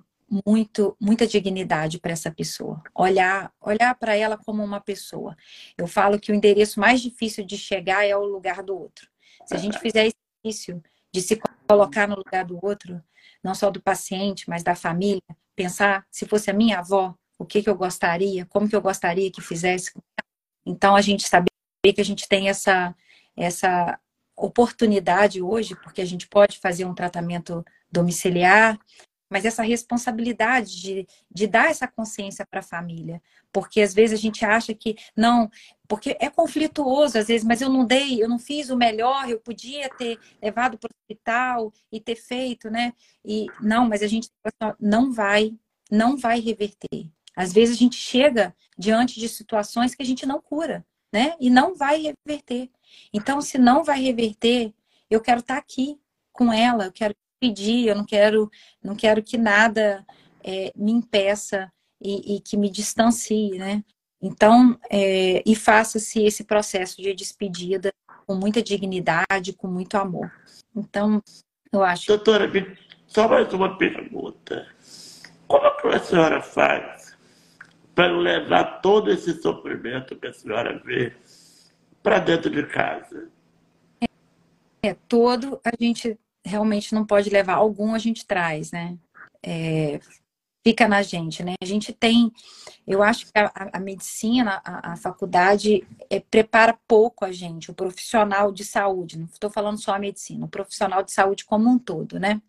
muito 0.44 0.96
muita 1.00 1.24
dignidade 1.24 2.00
para 2.00 2.10
essa 2.10 2.32
pessoa. 2.32 2.82
Olhar, 2.92 3.52
olhar 3.60 3.94
para 3.94 4.16
ela 4.16 4.36
como 4.36 4.62
uma 4.64 4.80
pessoa. 4.80 5.36
Eu 5.78 5.86
falo 5.86 6.18
que 6.18 6.32
o 6.32 6.34
endereço 6.34 6.80
mais 6.80 7.00
difícil 7.00 7.44
de 7.44 7.56
chegar 7.56 8.04
é 8.04 8.16
o 8.16 8.24
lugar 8.24 8.60
do 8.62 8.76
outro. 8.76 9.08
Se 9.46 9.54
a 9.54 9.58
gente 9.58 9.78
fizer 9.78 10.06
esse 10.06 10.16
exercício 10.44 10.82
de 11.12 11.22
se 11.22 11.40
colocar 11.68 12.08
no 12.08 12.16
lugar 12.16 12.44
do 12.44 12.58
outro, 12.60 13.00
não 13.42 13.54
só 13.54 13.70
do 13.70 13.80
paciente, 13.80 14.50
mas 14.50 14.64
da 14.64 14.74
família, 14.74 15.22
pensar 15.54 16.04
se 16.10 16.26
fosse 16.26 16.50
a 16.50 16.54
minha 16.54 16.80
avó, 16.80 17.14
o 17.38 17.44
que, 17.44 17.62
que 17.62 17.70
eu 17.70 17.76
gostaria, 17.76 18.44
como 18.46 18.68
que 18.68 18.74
eu 18.74 18.82
gostaria 18.82 19.30
que 19.30 19.40
fizesse. 19.40 19.92
Então 20.66 20.96
a 20.96 21.00
gente 21.00 21.28
saber 21.28 21.53
que 21.92 22.00
a 22.00 22.04
gente 22.04 22.28
tem 22.28 22.48
essa 22.48 22.94
essa 23.36 23.98
oportunidade 24.36 25.42
hoje, 25.42 25.74
porque 25.76 26.00
a 26.00 26.04
gente 26.04 26.28
pode 26.28 26.58
fazer 26.58 26.84
um 26.84 26.94
tratamento 26.94 27.64
domiciliar, 27.90 28.78
mas 29.30 29.44
essa 29.44 29.62
responsabilidade 29.62 30.80
de, 30.80 31.06
de 31.30 31.46
dar 31.46 31.70
essa 31.70 31.88
consciência 31.88 32.46
para 32.46 32.60
a 32.60 32.62
família. 32.62 33.22
Porque 33.52 33.80
às 33.80 33.94
vezes 33.94 34.18
a 34.18 34.22
gente 34.22 34.44
acha 34.44 34.74
que 34.74 34.96
não, 35.16 35.50
porque 35.88 36.16
é 36.20 36.28
conflituoso 36.28 37.18
às 37.18 37.28
vezes, 37.28 37.46
mas 37.46 37.60
eu 37.60 37.68
não 37.68 37.84
dei, 37.84 38.22
eu 38.22 38.28
não 38.28 38.38
fiz 38.38 38.70
o 38.70 38.76
melhor, 38.76 39.28
eu 39.28 39.40
podia 39.40 39.88
ter 39.88 40.18
levado 40.42 40.78
para 40.78 40.88
o 40.88 40.94
hospital 40.96 41.72
e 41.90 42.00
ter 42.00 42.16
feito, 42.16 42.70
né? 42.70 42.92
E 43.24 43.46
não, 43.60 43.88
mas 43.88 44.02
a 44.02 44.06
gente 44.06 44.28
não 44.78 45.12
vai, 45.12 45.52
não 45.90 46.16
vai 46.16 46.40
reverter. 46.40 47.10
Às 47.36 47.52
vezes 47.52 47.76
a 47.76 47.78
gente 47.78 47.96
chega 47.96 48.54
diante 48.78 49.18
de 49.18 49.28
situações 49.28 49.94
que 49.94 50.02
a 50.02 50.06
gente 50.06 50.26
não 50.26 50.40
cura, 50.40 50.84
né? 51.14 51.36
E 51.38 51.48
não 51.48 51.76
vai 51.76 52.02
reverter. 52.02 52.68
Então, 53.12 53.40
se 53.40 53.56
não 53.56 53.84
vai 53.84 54.00
reverter, 54.00 54.74
eu 55.08 55.20
quero 55.20 55.38
estar 55.38 55.54
tá 55.54 55.60
aqui 55.60 55.96
com 56.32 56.52
ela, 56.52 56.86
eu 56.86 56.92
quero 56.92 57.14
pedir, 57.38 57.86
eu 57.86 57.94
não 57.94 58.04
quero, 58.04 58.50
não 58.82 58.96
quero 58.96 59.22
que 59.22 59.38
nada 59.38 60.04
é, 60.42 60.72
me 60.74 60.90
impeça 60.90 61.72
e, 62.02 62.34
e, 62.34 62.40
que 62.40 62.56
me 62.56 62.68
distancie, 62.68 63.56
né? 63.56 63.84
Então, 64.20 64.76
é, 64.90 65.40
e 65.46 65.54
faça-se 65.54 66.20
esse 66.24 66.42
processo 66.42 67.00
de 67.00 67.14
despedida 67.14 67.92
com 68.26 68.34
muita 68.34 68.60
dignidade, 68.60 69.52
com 69.56 69.68
muito 69.68 69.96
amor. 69.96 70.32
Então, 70.74 71.22
eu 71.72 71.84
acho. 71.84 72.08
Doutora, 72.08 72.50
só 73.06 73.28
mais 73.28 73.52
uma 73.52 73.78
pergunta. 73.78 74.66
Como 75.46 75.76
que 75.76 75.86
a 75.86 76.00
senhora 76.00 76.42
faz 76.42 76.93
para 77.94 78.12
levar 78.12 78.80
todo 78.80 79.10
esse 79.10 79.40
sofrimento 79.40 80.16
que 80.16 80.26
a 80.26 80.32
senhora 80.32 80.80
vê 80.84 81.12
para 82.02 82.18
dentro 82.18 82.50
de 82.50 82.66
casa? 82.66 83.28
É, 84.82 84.94
todo 85.08 85.60
a 85.64 85.70
gente 85.80 86.18
realmente 86.44 86.94
não 86.94 87.06
pode 87.06 87.30
levar, 87.30 87.54
algum 87.54 87.94
a 87.94 87.98
gente 87.98 88.26
traz, 88.26 88.70
né? 88.70 88.98
É, 89.42 89.98
fica 90.62 90.88
na 90.88 91.02
gente, 91.02 91.42
né? 91.42 91.54
A 91.62 91.64
gente 91.64 91.92
tem, 91.92 92.32
eu 92.86 93.02
acho 93.02 93.26
que 93.26 93.32
a, 93.38 93.50
a 93.74 93.80
medicina, 93.80 94.60
a, 94.64 94.92
a 94.92 94.96
faculdade 94.96 95.86
é, 96.10 96.20
prepara 96.20 96.78
pouco 96.88 97.24
a 97.24 97.30
gente, 97.30 97.70
o 97.70 97.74
profissional 97.74 98.50
de 98.50 98.64
saúde, 98.64 99.18
não 99.18 99.26
estou 99.26 99.50
falando 99.50 99.78
só 99.78 99.94
a 99.94 99.98
medicina, 99.98 100.46
o 100.46 100.48
profissional 100.48 101.02
de 101.02 101.12
saúde 101.12 101.44
como 101.44 101.70
um 101.70 101.78
todo, 101.78 102.18
né? 102.18 102.40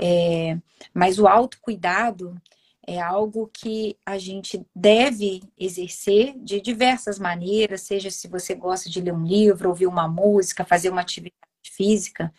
É, 0.00 0.58
mas 0.92 1.18
o 1.18 1.28
autocuidado 1.28 2.40
é 2.86 3.00
algo 3.00 3.50
que 3.52 3.96
a 4.04 4.18
gente 4.18 4.64
deve 4.74 5.42
exercer 5.58 6.34
de 6.38 6.60
diversas 6.60 7.18
maneiras, 7.18 7.82
seja 7.82 8.10
se 8.10 8.28
você 8.28 8.54
gosta 8.54 8.90
de 8.90 9.00
ler 9.00 9.12
um 9.12 9.24
livro, 9.24 9.68
ouvir 9.68 9.86
uma 9.86 10.08
música, 10.08 10.64
fazer 10.64 10.90
uma 10.90 11.00
atividade 11.00 11.34
física, 11.62 12.32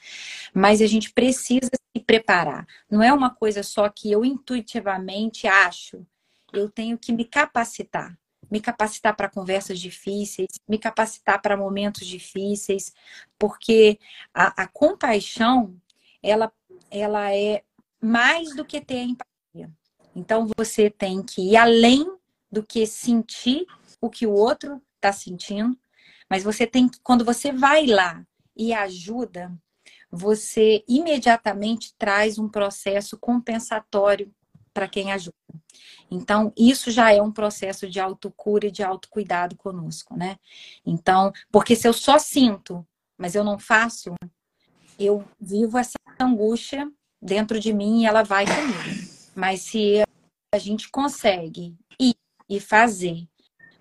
mas 0.54 0.82
a 0.82 0.88
gente 0.88 1.12
precisa 1.12 1.70
se 1.96 2.04
preparar. 2.04 2.66
Não 2.90 3.02
é 3.02 3.12
uma 3.12 3.30
coisa 3.30 3.64
só 3.64 3.90
que 3.90 4.12
eu 4.12 4.24
intuitivamente 4.24 5.48
acho, 5.48 6.06
eu 6.54 6.70
tenho 6.70 6.98
que 6.98 7.12
me 7.12 7.26
capacitar. 7.26 8.18
Me 8.50 8.62
capacitar 8.62 9.16
para 9.16 9.28
conversas 9.28 9.80
difíceis, 9.80 10.50
me 10.68 10.78
capacitar 10.78 11.42
para 11.42 11.58
momentos 11.58 12.06
difíceis, 12.06 12.94
porque 13.40 14.00
a, 14.32 14.64
a 14.64 14.68
compaixão, 14.68 15.76
ela, 16.22 16.52
ela 16.92 17.34
é 17.34 17.64
mais 18.00 18.56
do 18.56 18.64
que 18.64 18.80
ter 18.80 19.02
empatia. 19.02 19.35
Então 20.16 20.48
você 20.58 20.90
tem 20.90 21.22
que 21.22 21.52
ir 21.52 21.58
além 21.58 22.10
do 22.52 22.64
que 22.64 22.88
sentir 22.88 23.66
o 24.00 24.10
que 24.10 24.26
o 24.26 24.32
outro 24.32 24.82
está 24.96 25.12
sentindo, 25.12 25.78
mas 26.30 26.44
você 26.44 26.66
tem 26.66 26.88
que, 26.88 27.00
quando 27.04 27.26
você 27.26 27.52
vai 27.52 27.86
lá 27.86 28.26
e 28.56 28.74
ajuda, 28.74 29.54
você 30.10 30.84
imediatamente 30.88 31.94
traz 31.98 32.40
um 32.40 32.48
processo 32.48 33.18
compensatório 33.18 34.34
para 34.74 34.88
quem 34.88 35.12
ajuda. 35.12 35.36
Então, 36.10 36.54
isso 36.58 36.92
já 36.92 37.12
é 37.12 37.22
um 37.22 37.32
processo 37.32 37.90
de 37.90 38.00
autocura 38.00 38.68
e 38.68 38.72
de 38.72 38.84
autocuidado 38.84 39.56
conosco, 39.56 40.16
né? 40.16 40.38
Então, 40.86 41.32
porque 41.52 41.76
se 41.76 41.88
eu 41.88 41.94
só 41.94 42.18
sinto, 42.20 42.86
mas 43.18 43.36
eu 43.36 43.44
não 43.44 43.58
faço, 43.58 44.14
eu 45.00 45.26
vivo 45.40 45.78
essa 45.78 45.98
angústia 46.20 46.90
dentro 47.22 47.60
de 47.60 47.74
mim 47.74 48.02
e 48.02 48.06
ela 48.06 48.24
vai 48.24 48.46
comigo. 48.46 48.95
Mas 49.36 49.62
se 49.62 50.04
a 50.52 50.58
gente 50.58 50.90
consegue 50.90 51.76
ir 52.00 52.16
e 52.50 52.60
fazer, 52.60 53.28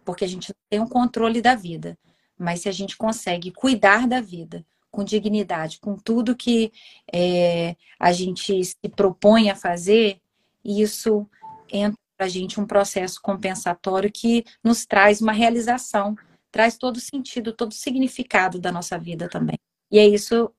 porque 0.05 0.24
a 0.24 0.28
gente 0.28 0.48
não 0.48 0.56
tem 0.68 0.81
o 0.81 0.89
controle 0.89 1.40
da 1.40 1.55
vida, 1.55 1.97
mas 2.36 2.62
se 2.62 2.68
a 2.68 2.72
gente 2.72 2.97
consegue 2.97 3.52
cuidar 3.52 4.09
da 4.09 4.20
vida 4.20 4.66
com 4.90 5.05
dignidade, 5.05 5.81
com 5.81 5.97
tudo 5.97 6.36
que 6.36 6.72
é, 7.12 7.76
a 7.98 8.12
gente 8.12 8.64
se 8.64 8.89
propõe 8.94 9.51
a 9.51 9.56
fazer, 9.56 10.20
isso 10.64 11.28
entra 11.70 11.98
para 12.16 12.26
a 12.26 12.28
gente 12.28 12.60
um 12.60 12.66
processo 12.66 13.20
compensatório 13.20 14.10
que 14.10 14.44
nos 14.62 14.86
traz 14.86 15.20
uma 15.20 15.32
realização, 15.32 16.16
traz 16.51 16.78
todo 16.78 16.97
o 16.97 17.01
sentido, 17.01 17.52
todo 17.52 17.72
o 17.72 17.74
significado 17.74 18.60
da 18.60 18.70
nossa 18.70 18.97
vida 18.98 19.28
também. 19.28 19.59
E 19.90 19.98
é 19.98 20.06
isso, 20.06 20.52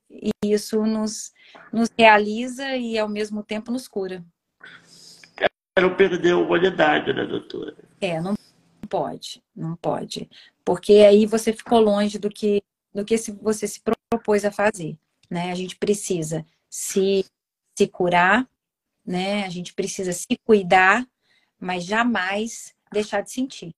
isso 0.43 0.85
nos, 0.85 1.33
nos 1.71 1.89
realiza 1.97 2.75
e 2.75 2.97
ao 2.97 3.07
mesmo 3.07 3.43
tempo 3.43 3.71
nos 3.71 3.87
cura. 3.87 4.23
Não 5.77 5.93
perder 5.93 6.31
a 6.31 6.37
humanidade, 6.37 7.11
né, 7.11 7.25
doutora? 7.25 7.75
É, 7.99 8.21
não 8.21 8.33
pode, 8.89 9.43
não 9.53 9.75
pode. 9.75 10.29
Porque 10.63 10.93
aí 10.93 11.25
você 11.25 11.51
ficou 11.51 11.81
longe 11.81 12.17
do 12.17 12.29
que, 12.29 12.63
do 12.93 13.03
que 13.03 13.17
você 13.41 13.67
se 13.67 13.81
propôs 14.09 14.45
a 14.45 14.51
fazer. 14.51 14.97
Né? 15.29 15.51
A 15.51 15.55
gente 15.55 15.75
precisa 15.75 16.45
se, 16.69 17.25
se 17.77 17.87
curar, 17.87 18.47
né? 19.05 19.43
a 19.45 19.49
gente 19.49 19.73
precisa 19.73 20.13
se 20.13 20.37
cuidar, 20.45 21.05
mas 21.59 21.83
jamais 21.83 22.73
deixar 22.89 23.19
de 23.21 23.31
sentir. 23.31 23.75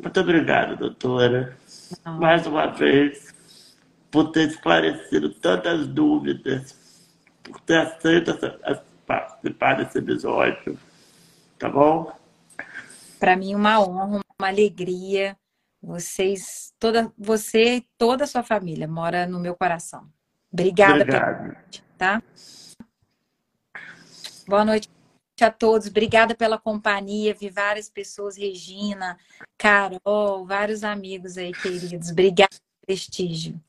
Muito 0.00 0.20
obrigado, 0.20 0.76
doutora. 0.76 1.56
Não. 2.04 2.20
Mais 2.20 2.46
uma 2.46 2.66
vez, 2.66 3.34
por 4.08 4.30
ter 4.30 4.48
esclarecido 4.48 5.30
tantas 5.34 5.86
dúvidas, 5.88 6.76
por 7.42 7.58
ter 7.60 7.78
aceito 7.78 8.30
participar 9.06 9.74
desse 9.74 9.98
episódio. 9.98 10.78
Tá 11.58 11.68
bom? 11.68 12.12
Para 13.18 13.36
mim, 13.36 13.54
uma 13.54 13.80
honra, 13.80 14.20
uma 14.38 14.48
alegria. 14.48 15.36
Vocês, 15.82 16.74
toda, 16.78 17.12
você 17.16 17.76
e 17.76 17.86
toda 17.96 18.24
a 18.24 18.26
sua 18.26 18.42
família 18.42 18.88
mora 18.88 19.26
no 19.26 19.38
meu 19.38 19.54
coração. 19.54 20.06
Obrigada, 20.52 21.02
Obrigado. 21.02 21.56
tá? 21.96 22.22
Boa 24.48 24.64
noite 24.64 24.88
a 25.40 25.50
todos. 25.50 25.86
Obrigada 25.86 26.34
pela 26.34 26.58
companhia. 26.58 27.34
Vi 27.34 27.50
várias 27.50 27.88
pessoas, 27.88 28.36
Regina, 28.36 29.18
Carol, 29.58 30.46
vários 30.46 30.82
amigos 30.82 31.36
aí 31.36 31.52
queridos. 31.52 32.10
Obrigada 32.10 32.50
pelo 32.50 32.86
prestígio. 32.86 33.60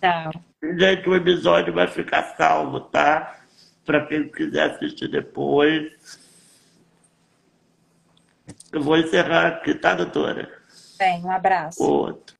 Tchau. 0.00 0.32
Gente, 0.62 1.08
o 1.08 1.14
episódio 1.14 1.72
vai 1.72 1.86
ficar 1.86 2.34
salvo, 2.36 2.80
tá? 2.80 3.41
Para 3.84 4.06
quem 4.06 4.28
quiser 4.28 4.70
assistir 4.70 5.08
depois. 5.08 5.92
Eu 8.72 8.82
vou 8.82 8.96
encerrar 8.96 9.48
aqui, 9.48 9.74
tá, 9.74 9.94
doutora? 9.94 10.62
Bem, 10.98 11.22
um 11.24 11.30
abraço. 11.30 11.82
Outro. 11.82 12.36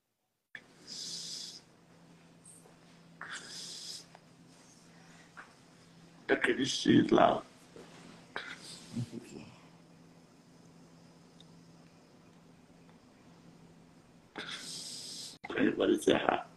Aquele 6.28 6.64
X 6.64 7.10
lá. 7.10 7.42
Vou 15.76 15.90
encerrar. 15.90 16.51